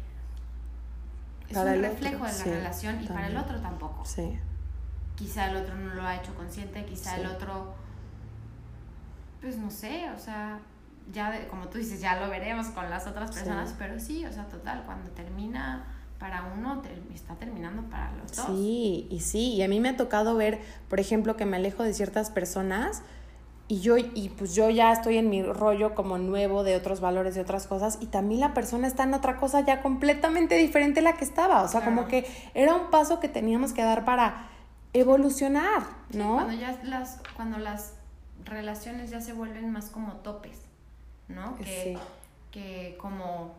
es 1.51 1.55
Para 1.55 1.73
un 1.73 1.79
otro, 1.81 1.91
reflejo 1.91 2.25
de 2.25 2.33
la 2.39 2.45
relación 2.45 3.03
y 3.03 3.07
para 3.09 3.27
el 3.27 3.37
otro 3.37 3.61
tampoco. 3.61 4.03
sí, 4.07 4.39
Quizá 5.15 5.51
el 5.51 5.57
otro 5.57 5.75
no 5.77 5.93
lo 5.93 6.07
ha 6.07 6.17
hecho 6.17 6.35
consciente, 6.35 6.87
quizá 6.87 7.17
el 7.17 7.27
otro, 7.27 7.75
pues 9.43 9.59
no 9.59 9.71
sé, 9.71 10.09
o 10.11 10.19
sea, 10.19 10.59
ya 11.13 11.31
de- 11.31 11.47
como 11.49 11.69
tú 11.69 11.79
dices, 11.79 12.01
ya 12.01 12.21
lo 12.21 12.29
veremos 12.31 12.67
con 12.69 12.89
las 12.91 13.07
otras 13.07 13.31
Sí. 13.31 13.37
personas, 13.37 13.75
pero 13.79 13.99
sí, 13.99 14.25
o 14.27 14.33
sea, 14.33 14.45
total, 14.47 14.83
cuando 14.87 15.11
termina 15.11 15.85
para 16.19 16.45
uno, 16.57 16.81
está 17.13 17.35
terminando 17.35 17.83
para 17.91 18.13
los 18.13 18.31
dos. 18.37 18.47
Sí, 18.47 19.09
y 19.11 19.21
sí, 19.21 19.55
y 19.55 19.63
a 19.63 19.69
mí 19.69 19.81
me 19.81 19.89
ha 19.89 19.97
tocado 19.97 20.37
ver, 20.37 20.61
por 20.89 21.01
ejemplo, 21.01 21.37
que 21.37 21.45
me 21.47 21.57
alejo 21.57 21.83
de 21.83 21.93
ciertas 21.95 22.31
personas 22.31 23.03
y 23.69 23.81
yo, 23.81 23.97
y 23.97 24.29
pues 24.37 24.55
yo 24.55 24.69
ya 24.71 24.93
estoy 24.93 25.17
en 25.19 25.31
mi 25.31 25.43
rollo 25.43 25.95
como 25.95 26.19
nuevo 26.19 26.63
de 26.63 26.77
otros 26.77 27.01
valores, 27.01 27.35
de 27.35 27.41
otras 27.41 27.67
cosas, 27.67 27.99
y 28.01 28.07
también 28.07 28.41
la 28.41 28.55
persona 28.55 28.87
está 28.87 29.03
en 29.05 29.15
otra 29.15 29.37
cosa 29.39 29.61
ya 29.63 29.81
completamente 29.83 30.57
diferente 30.57 31.01
a 31.01 31.03
la 31.03 31.15
que 31.15 31.25
estaba, 31.25 31.63
o 31.63 31.69
sea, 31.69 31.85
como 31.85 32.07
que 32.07 32.27
era 32.55 32.75
un 32.75 32.91
paso 32.91 33.19
que 33.19 33.29
teníamos 33.29 33.73
que 33.73 33.83
dar 33.83 34.05
para 34.05 34.47
evolucionar, 34.93 35.83
Sí, 36.11 36.19
¿no? 36.19 36.35
Cuando 36.35 36.53
ya 36.55 36.79
las, 36.85 37.21
cuando 37.35 37.59
las 37.59 37.95
relaciones 38.45 39.11
ya 39.11 39.21
se 39.21 39.33
vuelven 39.33 39.71
más 39.71 39.87
como 39.91 40.13
topes, 40.17 40.59
¿no? 41.35 41.57
Que, 41.57 41.65
Sí. 41.65 41.99
que 42.51 42.97
como 43.01 43.55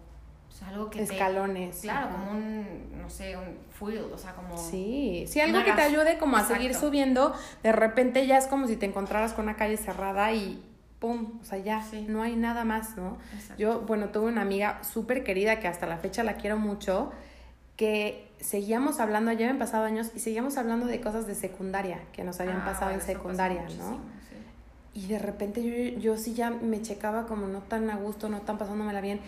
o 0.49 0.55
sea, 0.55 0.67
algo 0.69 0.89
que 0.91 0.99
te- 0.99 1.05
Escalones. 1.15 1.80
claro, 1.82 2.07
ajá. 2.09 2.15
como 2.15 2.32
un, 2.32 3.01
no 3.01 3.09
sé, 3.09 3.36
un 3.36 3.57
fuel, 3.71 4.05
o 4.13 4.17
sea, 4.19 4.34
como... 4.36 4.55
Sí, 4.55 5.26
sí, 5.28 5.39
algo 5.41 5.63
que 5.63 5.71
te 5.74 5.82
ayude 5.82 6.19
como 6.19 6.38
a 6.38 6.43
seguir 6.43 6.76
subiendo, 6.76 7.34
de 7.63 7.71
repente 7.71 8.28
ya 8.28 8.38
es 8.38 8.45
como 8.45 8.67
si 8.67 8.76
te 8.78 8.86
encontraras 8.86 9.34
con 9.34 9.45
una 9.45 9.55
calle 9.55 9.78
cerrada 9.78 10.32
y 10.32 10.63
pum, 10.99 11.39
o 11.41 11.43
sea, 11.43 11.57
ya 11.57 11.82
Sí. 11.84 12.05
no 12.07 12.21
hay 12.21 12.36
nada 12.36 12.65
más, 12.65 12.95
¿no? 12.95 13.17
Exacto. 13.34 13.55
Yo, 13.57 13.80
bueno, 13.82 14.09
tuve 14.09 14.28
una 14.28 14.41
amiga 14.41 14.84
súper 14.84 15.24
querida 15.24 15.59
que 15.59 15.67
hasta 15.67 15.88
la 15.88 15.97
fecha 15.97 16.24
la 16.24 16.36
quiero 16.36 16.57
mucho, 16.59 17.11
que 17.76 18.32
seguíamos 18.39 18.99
hablando, 18.99 19.32
ya 19.32 19.45
habían 19.47 19.57
pasado 19.57 19.86
años 19.86 20.11
y 20.13 20.19
seguíamos 20.19 20.57
hablando 20.57 20.86
de 20.86 21.01
cosas 21.01 21.26
de 21.26 21.34
secundaria 21.34 21.99
que 22.13 22.24
nos 22.24 22.39
habían 22.39 22.61
Ah, 22.61 22.65
pasado 22.65 22.91
en 22.91 23.01
secundaria, 23.01 23.61
¿no? 23.61 23.67
muchísimo. 23.67 23.99
Y 24.93 25.07
de 25.07 25.17
repente 25.19 25.63
yo, 25.63 25.99
yo 25.99 26.17
sí 26.17 26.33
ya 26.33 26.49
me 26.51 26.81
checaba 26.81 27.25
como 27.25 27.47
no 27.47 27.59
tan 27.59 27.89
a 27.89 27.95
gusto, 27.97 28.29
no 28.29 28.41
tan 28.41 28.57
pasándomela 28.57 29.01
bien. 29.01 29.19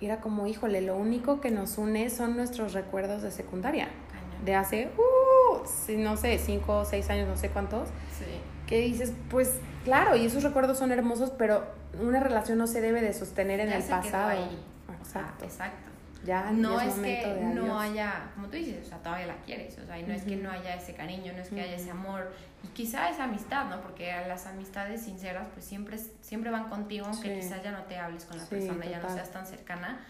Y 0.00 0.06
era 0.06 0.20
como, 0.20 0.46
híjole, 0.46 0.80
lo 0.82 0.96
único 0.96 1.40
que 1.40 1.50
nos 1.50 1.78
une 1.78 2.10
son 2.10 2.36
nuestros 2.36 2.72
recuerdos 2.74 3.22
de 3.22 3.30
secundaria. 3.30 3.88
Cañón. 4.12 4.44
De 4.44 4.54
hace, 4.54 4.90
uh, 4.98 5.92
no 5.98 6.16
sé, 6.16 6.38
cinco 6.38 6.78
o 6.80 6.84
seis 6.84 7.08
años, 7.10 7.26
no 7.28 7.36
sé 7.36 7.48
cuántos. 7.48 7.88
Sí. 8.18 8.24
Que 8.66 8.80
dices, 8.80 9.12
pues 9.30 9.52
claro, 9.84 10.16
y 10.16 10.26
esos 10.26 10.42
recuerdos 10.42 10.78
son 10.78 10.92
hermosos, 10.92 11.30
pero 11.38 11.64
una 12.02 12.20
relación 12.20 12.58
no 12.58 12.66
se 12.66 12.80
debe 12.80 13.00
de 13.00 13.14
sostener 13.14 13.60
en 13.60 13.68
Ya 13.70 13.76
el 13.76 13.84
pasado. 13.84 14.28
ahí. 14.28 14.58
Exacto. 15.00 15.34
Ah, 15.40 15.44
exacto. 15.44 15.90
Ya 16.24 16.50
No 16.52 16.80
es 16.80 16.96
momento 16.96 17.28
que 17.28 17.34
de 17.34 17.44
no 17.54 17.78
haya, 17.78 18.30
como 18.34 18.46
tú 18.48 18.56
dices, 18.56 18.86
o 18.86 18.88
sea, 18.88 18.98
todavía 18.98 19.26
la 19.26 19.36
quieres, 19.44 19.76
o 19.78 19.84
sea, 19.86 19.98
y 19.98 20.04
no 20.04 20.12
es 20.14 20.22
que 20.24 20.36
no 20.36 20.50
haya 20.50 20.74
ese 20.74 20.94
cariño, 20.94 21.32
no 21.34 21.40
es 21.42 21.50
que 21.50 21.60
haya 21.60 21.74
ese 21.76 21.90
amor, 21.90 22.32
y 22.62 22.68
quizá 22.68 23.10
esa 23.10 23.24
amistad, 23.24 23.66
¿no? 23.68 23.80
Porque 23.82 24.10
las 24.26 24.46
amistades 24.46 25.02
sinceras, 25.02 25.46
pues 25.52 25.66
siempre, 25.66 25.98
siempre 26.22 26.50
van 26.50 26.70
contigo, 26.70 27.06
aunque 27.06 27.28
Sí. 27.34 27.40
quizás 27.46 27.62
ya 27.62 27.72
no 27.72 27.82
te 27.82 27.96
hables 27.98 28.24
con 28.24 28.38
la 28.38 28.44
Sí, 28.44 28.50
persona, 28.50 28.86
ya 28.86 28.96
no 28.96 29.02
total. 29.02 29.16
seas 29.16 29.30
tan 29.32 29.46
cercana, 29.46 30.00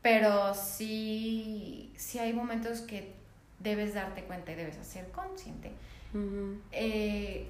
pero 0.00 0.54
sí, 0.54 1.92
sí 1.96 2.18
hay 2.18 2.32
momentos 2.32 2.80
que 2.80 3.14
debes 3.58 3.94
darte 3.94 4.24
cuenta 4.24 4.52
y 4.52 4.54
debes 4.54 4.78
hacer 4.78 5.10
consciente. 5.10 5.72
Ujú. 6.14 6.60
eh, 6.70 7.48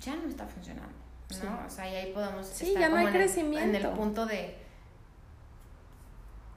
ya 0.00 0.16
no 0.16 0.28
está 0.28 0.44
funcionando, 0.46 0.90
¿no? 1.30 1.36
Sí. 1.36 1.46
O 1.66 1.70
sea, 1.70 1.88
y 1.88 1.94
ahí 1.94 2.12
podemos 2.12 2.44
Sí, 2.46 2.68
estar 2.68 2.80
ya 2.82 2.88
no 2.88 2.96
hay 2.96 3.02
en 3.06 3.08
el- 3.08 3.14
crecimiento. 3.14 3.68
en 3.78 3.84
el 3.86 3.88
punto 3.92 4.26
de, 4.26 4.56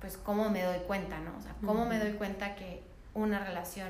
pues, 0.03 0.17
cómo 0.17 0.49
me 0.49 0.61
doy 0.63 0.79
cuenta, 0.79 1.17
¿no? 1.21 1.31
O 1.37 1.41
sea, 1.41 1.55
cómo 1.65 1.85
me 1.85 1.97
doy 1.97 2.11
cuenta 2.15 2.55
que 2.55 2.83
una 3.13 3.39
relación 3.39 3.89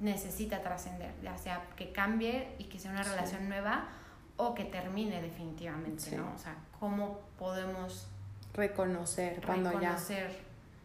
necesita 0.00 0.62
trascender, 0.62 1.12
ya 1.22 1.36
sea 1.36 1.62
que 1.76 1.92
cambie 1.92 2.48
y 2.56 2.64
que 2.64 2.78
sea 2.78 2.90
una 2.90 3.04
Sí. 3.04 3.10
relación 3.10 3.46
nueva 3.50 3.84
o 4.38 4.54
que 4.54 4.64
termine 4.64 5.20
definitivamente, 5.20 6.00
Sí. 6.08 6.16
¿no? 6.16 6.32
O 6.34 6.38
sea, 6.38 6.54
cómo 6.78 7.20
podemos 7.38 8.08
Reconocer 8.54 9.42
cuando 9.44 9.72
ya. 9.72 9.78
reconocer 9.90 10.38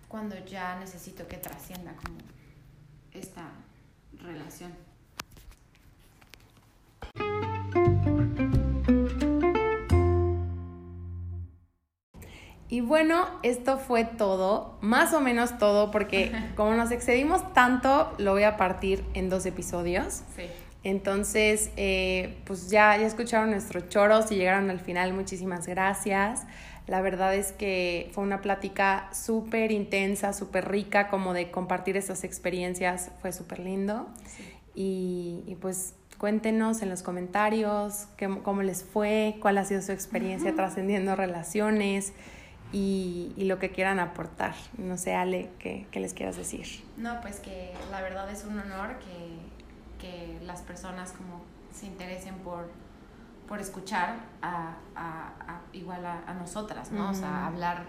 cuando 0.09 0.37
ya 0.45 0.77
necesito 0.79 1.25
que 1.29 1.37
trascienda 1.37 1.93
como 2.03 2.17
esta 3.13 3.47
relación. 4.21 4.73
Y 12.67 12.81
bueno, 12.81 13.25
esto 13.43 13.77
fue 13.77 14.05
todo, 14.05 14.77
más 14.81 15.13
o 15.13 15.21
menos 15.21 15.57
todo, 15.59 15.91
porque 15.91 16.31
como 16.55 16.73
nos 16.73 16.89
excedimos 16.91 17.53
tanto, 17.53 18.11
lo 18.17 18.31
voy 18.31 18.43
a 18.43 18.57
partir 18.57 19.03
en 19.13 19.29
dos 19.29 19.45
episodios. 19.45 20.23
Sí. 20.35 20.43
Entonces, 20.83 21.69
eh, 21.77 22.37
pues 22.45 22.69
ya, 22.69 22.95
ya 22.97 23.05
escucharon 23.05 23.51
nuestros 23.51 23.89
choros 23.89 24.31
y 24.31 24.35
llegaron 24.35 24.69
al 24.69 24.79
final. 24.79 25.13
Muchísimas 25.13 25.67
gracias. 25.67 26.43
La 26.87 27.01
verdad 27.01 27.33
es 27.33 27.51
que 27.51 28.09
fue 28.13 28.23
una 28.23 28.41
plática 28.41 29.09
súper 29.11 29.71
intensa, 29.71 30.33
súper 30.33 30.69
rica, 30.69 31.07
como 31.09 31.33
de 31.33 31.49
compartir 31.51 31.97
estas 31.97 32.23
experiencias. 32.23 33.09
Fue 33.21 33.31
súper 33.31 33.59
lindo. 33.59 34.07
Y, 34.75 35.43
y 35.47 35.55
pues 35.55 35.95
cuéntenos 36.19 36.81
en 36.81 36.89
los 36.89 37.01
comentarios 37.03 38.07
qué- 38.17 38.39
cómo 38.43 38.61
les 38.61 38.83
fue, 38.83 39.37
cuál 39.41 39.57
ha 39.57 39.65
sido 39.65 39.81
su 39.81 39.91
experiencia 39.91 40.53
trascendiendo 40.55 41.15
relaciones 41.15 42.13
y, 42.77 43.31
y 43.37 43.45
lo 43.45 43.57
que 43.57 43.71
quieran 43.71 43.99
aportar. 43.99 44.53
No 44.77 44.97
sé, 44.97 45.15
Ale, 45.15 45.49
¿qué, 45.59 45.87
qué 45.91 45.99
les 46.01 46.13
quieras 46.13 46.35
decir? 46.35 46.65
No, 46.97 47.21
pues 47.21 47.39
que 47.39 47.73
la 47.89 48.01
verdad 48.01 48.29
es 48.29 48.43
un 48.43 48.59
honor 48.59 48.97
que, 48.99 49.37
que 49.99 50.37
las 50.45 50.61
personas 50.61 51.13
como 51.13 51.41
se 51.73 51.85
interesen 51.85 52.35
por, 52.39 52.67
por 53.47 53.61
escuchar 53.61 54.15
a, 54.41 54.75
a- 54.95 55.27
a- 55.39 55.61
igual 55.71 56.05
a, 56.05 56.23
a 56.27 56.33
nosotras, 56.33 56.91
¿no? 56.91 57.11
O 57.11 57.13
sea, 57.13 57.47
hablar 57.47 57.83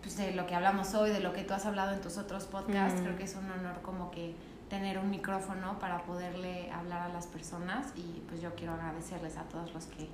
pues, 0.00 0.16
de 0.16 0.32
lo 0.32 0.46
que 0.46 0.54
hablamos 0.54 0.94
hoy, 0.94 1.10
de 1.10 1.18
lo 1.20 1.32
que 1.32 1.42
tú 1.42 1.54
has 1.54 1.66
hablado 1.66 1.92
en 1.92 2.00
tus 2.00 2.18
otros 2.18 2.44
podcasts. 2.44 3.00
Creo 3.02 3.16
que 3.16 3.24
es 3.24 3.34
un 3.34 3.50
honor 3.50 3.82
como 3.82 4.12
que 4.12 4.36
tener 4.70 4.98
un 4.98 5.10
micrófono 5.10 5.78
para 5.80 6.02
poderle 6.04 6.70
hablar 6.70 7.00
a 7.02 7.08
las 7.08 7.26
personas 7.26 7.86
y 7.96 8.22
pues 8.28 8.40
yo 8.40 8.54
quiero 8.54 8.74
agradecerles 8.74 9.38
a 9.38 9.42
todos 9.44 9.72
los 9.74 9.86
que 9.86 10.08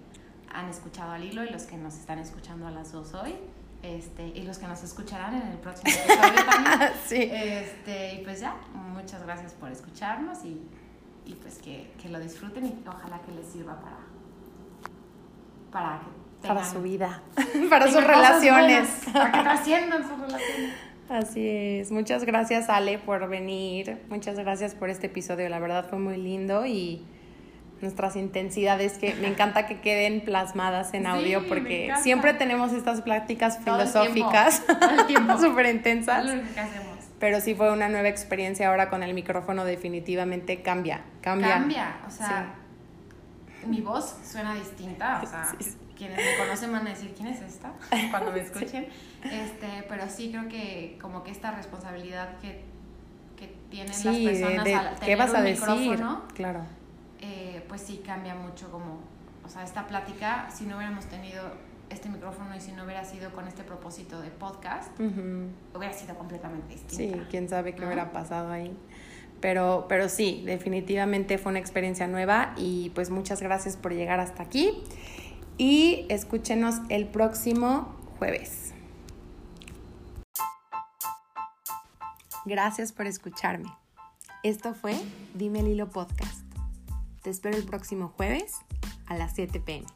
han 0.55 0.70
escuchado 0.70 1.11
al 1.12 1.24
hilo 1.24 1.45
y 1.45 1.51
los 1.51 1.64
que 1.64 1.76
nos 1.76 1.95
están 1.97 2.18
escuchando 2.20 2.66
a 2.66 2.70
las 2.70 2.93
dos 2.93 3.12
hoy. 3.14 3.35
Este, 3.85 4.26
y 4.28 4.43
los 4.43 4.57
que 4.59 4.66
nos 4.66 4.82
escucharán 4.82 5.35
en 5.35 5.49
el 5.49 5.59
próximo 5.59 5.93
episodio 5.93 6.45
también. 6.47 6.93
sí. 7.07 7.28
Este, 7.30 8.14
y 8.14 8.24
pues 8.24 8.41
ya, 8.41 8.57
muchas 8.72 9.22
gracias 9.24 9.53
por 9.53 9.70
escucharnos 9.70 10.43
y, 10.43 10.59
y 11.26 11.35
pues 11.35 11.59
que, 11.59 11.93
que 12.01 12.09
lo 12.09 12.18
disfruten 12.18 12.64
y 12.64 12.82
ojalá 12.89 13.20
que 13.20 13.32
les 13.32 13.47
sirva 13.47 13.78
para, 13.80 13.99
para 15.70 16.01
que 16.41 16.49
Para 16.49 16.64
su 16.64 16.80
vida, 16.80 17.20
para 17.68 17.87
sus 17.93 18.03
relaciones. 18.03 18.89
buenas, 18.89 19.12
para 19.12 19.32
que 19.32 19.41
trasciendan 19.41 20.03
sus 20.03 20.18
relaciones. 20.18 20.74
Así 21.11 21.47
es. 21.47 21.91
Muchas 21.93 22.24
gracias, 22.24 22.70
Ale, 22.70 22.99
por 22.99 23.28
venir. 23.28 24.03
Muchas 24.09 24.39
gracias 24.39 24.74
por 24.74 24.89
este 24.89 25.09
episodio. 25.09 25.47
La 25.51 25.59
verdad 25.59 25.87
fue 25.91 25.99
muy 25.99 26.16
lindo 26.16 26.64
y 26.64 27.05
nuestras 27.80 28.16
intensidades 28.16 28.98
que 28.98 29.14
me 29.16 29.28
encanta 29.28 29.66
que 29.66 29.80
queden 29.80 30.22
plasmadas 30.24 30.94
en 30.94 31.06
audio 31.06 31.46
porque 31.48 31.92
siempre 32.02 32.32
tenemos 32.34 32.72
estas 32.72 33.02
pláticas 33.02 33.58
filosóficas 33.58 34.62
súper 35.40 35.66
intensas. 35.66 36.24
Pero 37.20 37.40
sí 37.40 37.54
fue 37.54 37.72
una 37.72 37.88
nueva 37.88 38.08
experiencia 38.08 38.68
ahora 38.68 38.90
con 38.90 39.02
el 39.02 39.14
micrófono. 39.14 39.64
Definitivamente 39.64 40.62
cambia, 40.62 41.02
cambia. 41.20 41.48
Cambia, 41.48 41.96
o 42.06 42.10
sea, 42.10 42.54
mi 43.66 43.80
voz 43.80 44.16
suena 44.24 44.54
distinta, 44.54 45.20
o 45.22 45.26
sea, 45.26 45.54
Sí, 45.58 45.76
quienes 45.96 46.18
me 46.18 46.36
conocen 46.44 46.72
van 46.72 46.86
a 46.86 46.90
decir, 46.90 47.14
¿quién 47.16 47.28
es 47.28 47.40
esta? 47.40 47.72
Cuando 48.10 48.32
me 48.32 48.40
escuchen. 48.42 48.88
Este, 49.22 49.84
pero 49.88 50.08
sí 50.08 50.30
creo 50.32 50.48
que 50.48 50.98
como 51.00 51.22
que 51.22 51.30
esta 51.30 51.50
responsabilidad 51.52 52.36
que, 52.42 52.62
que 53.38 53.54
tienen 53.70 53.88
las 54.04 54.16
personas 54.16 54.64
de- 54.64 54.74
al 54.74 54.90
¿qué 54.94 55.00
tener 55.00 55.18
vas 55.18 55.30
un 55.30 55.36
a 55.36 55.40
decir? 55.42 55.60
micrófono, 55.68 56.22
Claro. 56.34 56.60
Eh, 57.26 57.64
pues 57.68 57.80
sí 57.80 58.02
cambia 58.04 58.34
mucho 58.34 58.70
como, 58.70 58.98
o 59.44 59.48
sea, 59.48 59.62
esta 59.64 59.86
plática, 59.86 60.50
si 60.50 60.64
no 60.64 60.76
hubiéramos 60.76 61.06
tenido 61.06 61.42
este 61.88 62.08
micrófono 62.08 62.54
y 62.54 62.60
si 62.60 62.72
no 62.72 62.84
hubiera 62.84 63.04
sido 63.04 63.30
con 63.32 63.46
este 63.48 63.62
propósito 63.62 64.20
de 64.20 64.28
podcast, 64.30 64.90
hubiera 65.00 65.92
sido 65.94 66.16
completamente 66.16 66.76
Sí, 66.76 66.84
distinta. 67.06 67.28
quién 67.30 67.48
sabe 67.48 67.74
qué 67.74 67.80
¿no? 67.80 67.86
hubiera 67.86 68.12
pasado 68.12 68.50
ahí. 68.50 68.76
Pero, 69.40 69.86
pero 69.88 70.08
sí, 70.08 70.42
definitivamente 70.44 71.38
fue 71.38 71.50
una 71.50 71.58
experiencia 71.60 72.06
nueva 72.06 72.52
y 72.56 72.90
pues 72.94 73.10
muchas 73.10 73.40
gracias 73.42 73.76
por 73.76 73.92
llegar 73.94 74.20
hasta 74.20 74.42
aquí. 74.42 74.82
Y 75.56 76.06
escúchenos 76.08 76.76
el 76.88 77.06
próximo 77.06 77.94
jueves. 78.18 78.72
Gracias 82.46 82.92
por 82.92 83.06
escucharme. 83.06 83.70
Esto 84.42 84.74
fue 84.74 84.94
Dime 85.34 85.60
el 85.60 85.68
Hilo 85.68 85.88
Podcast. 85.88 86.43
Te 87.24 87.30
espero 87.30 87.56
el 87.56 87.64
próximo 87.64 88.12
jueves 88.18 88.56
a 89.06 89.16
las 89.16 89.34
7 89.34 89.58
pm. 89.58 89.86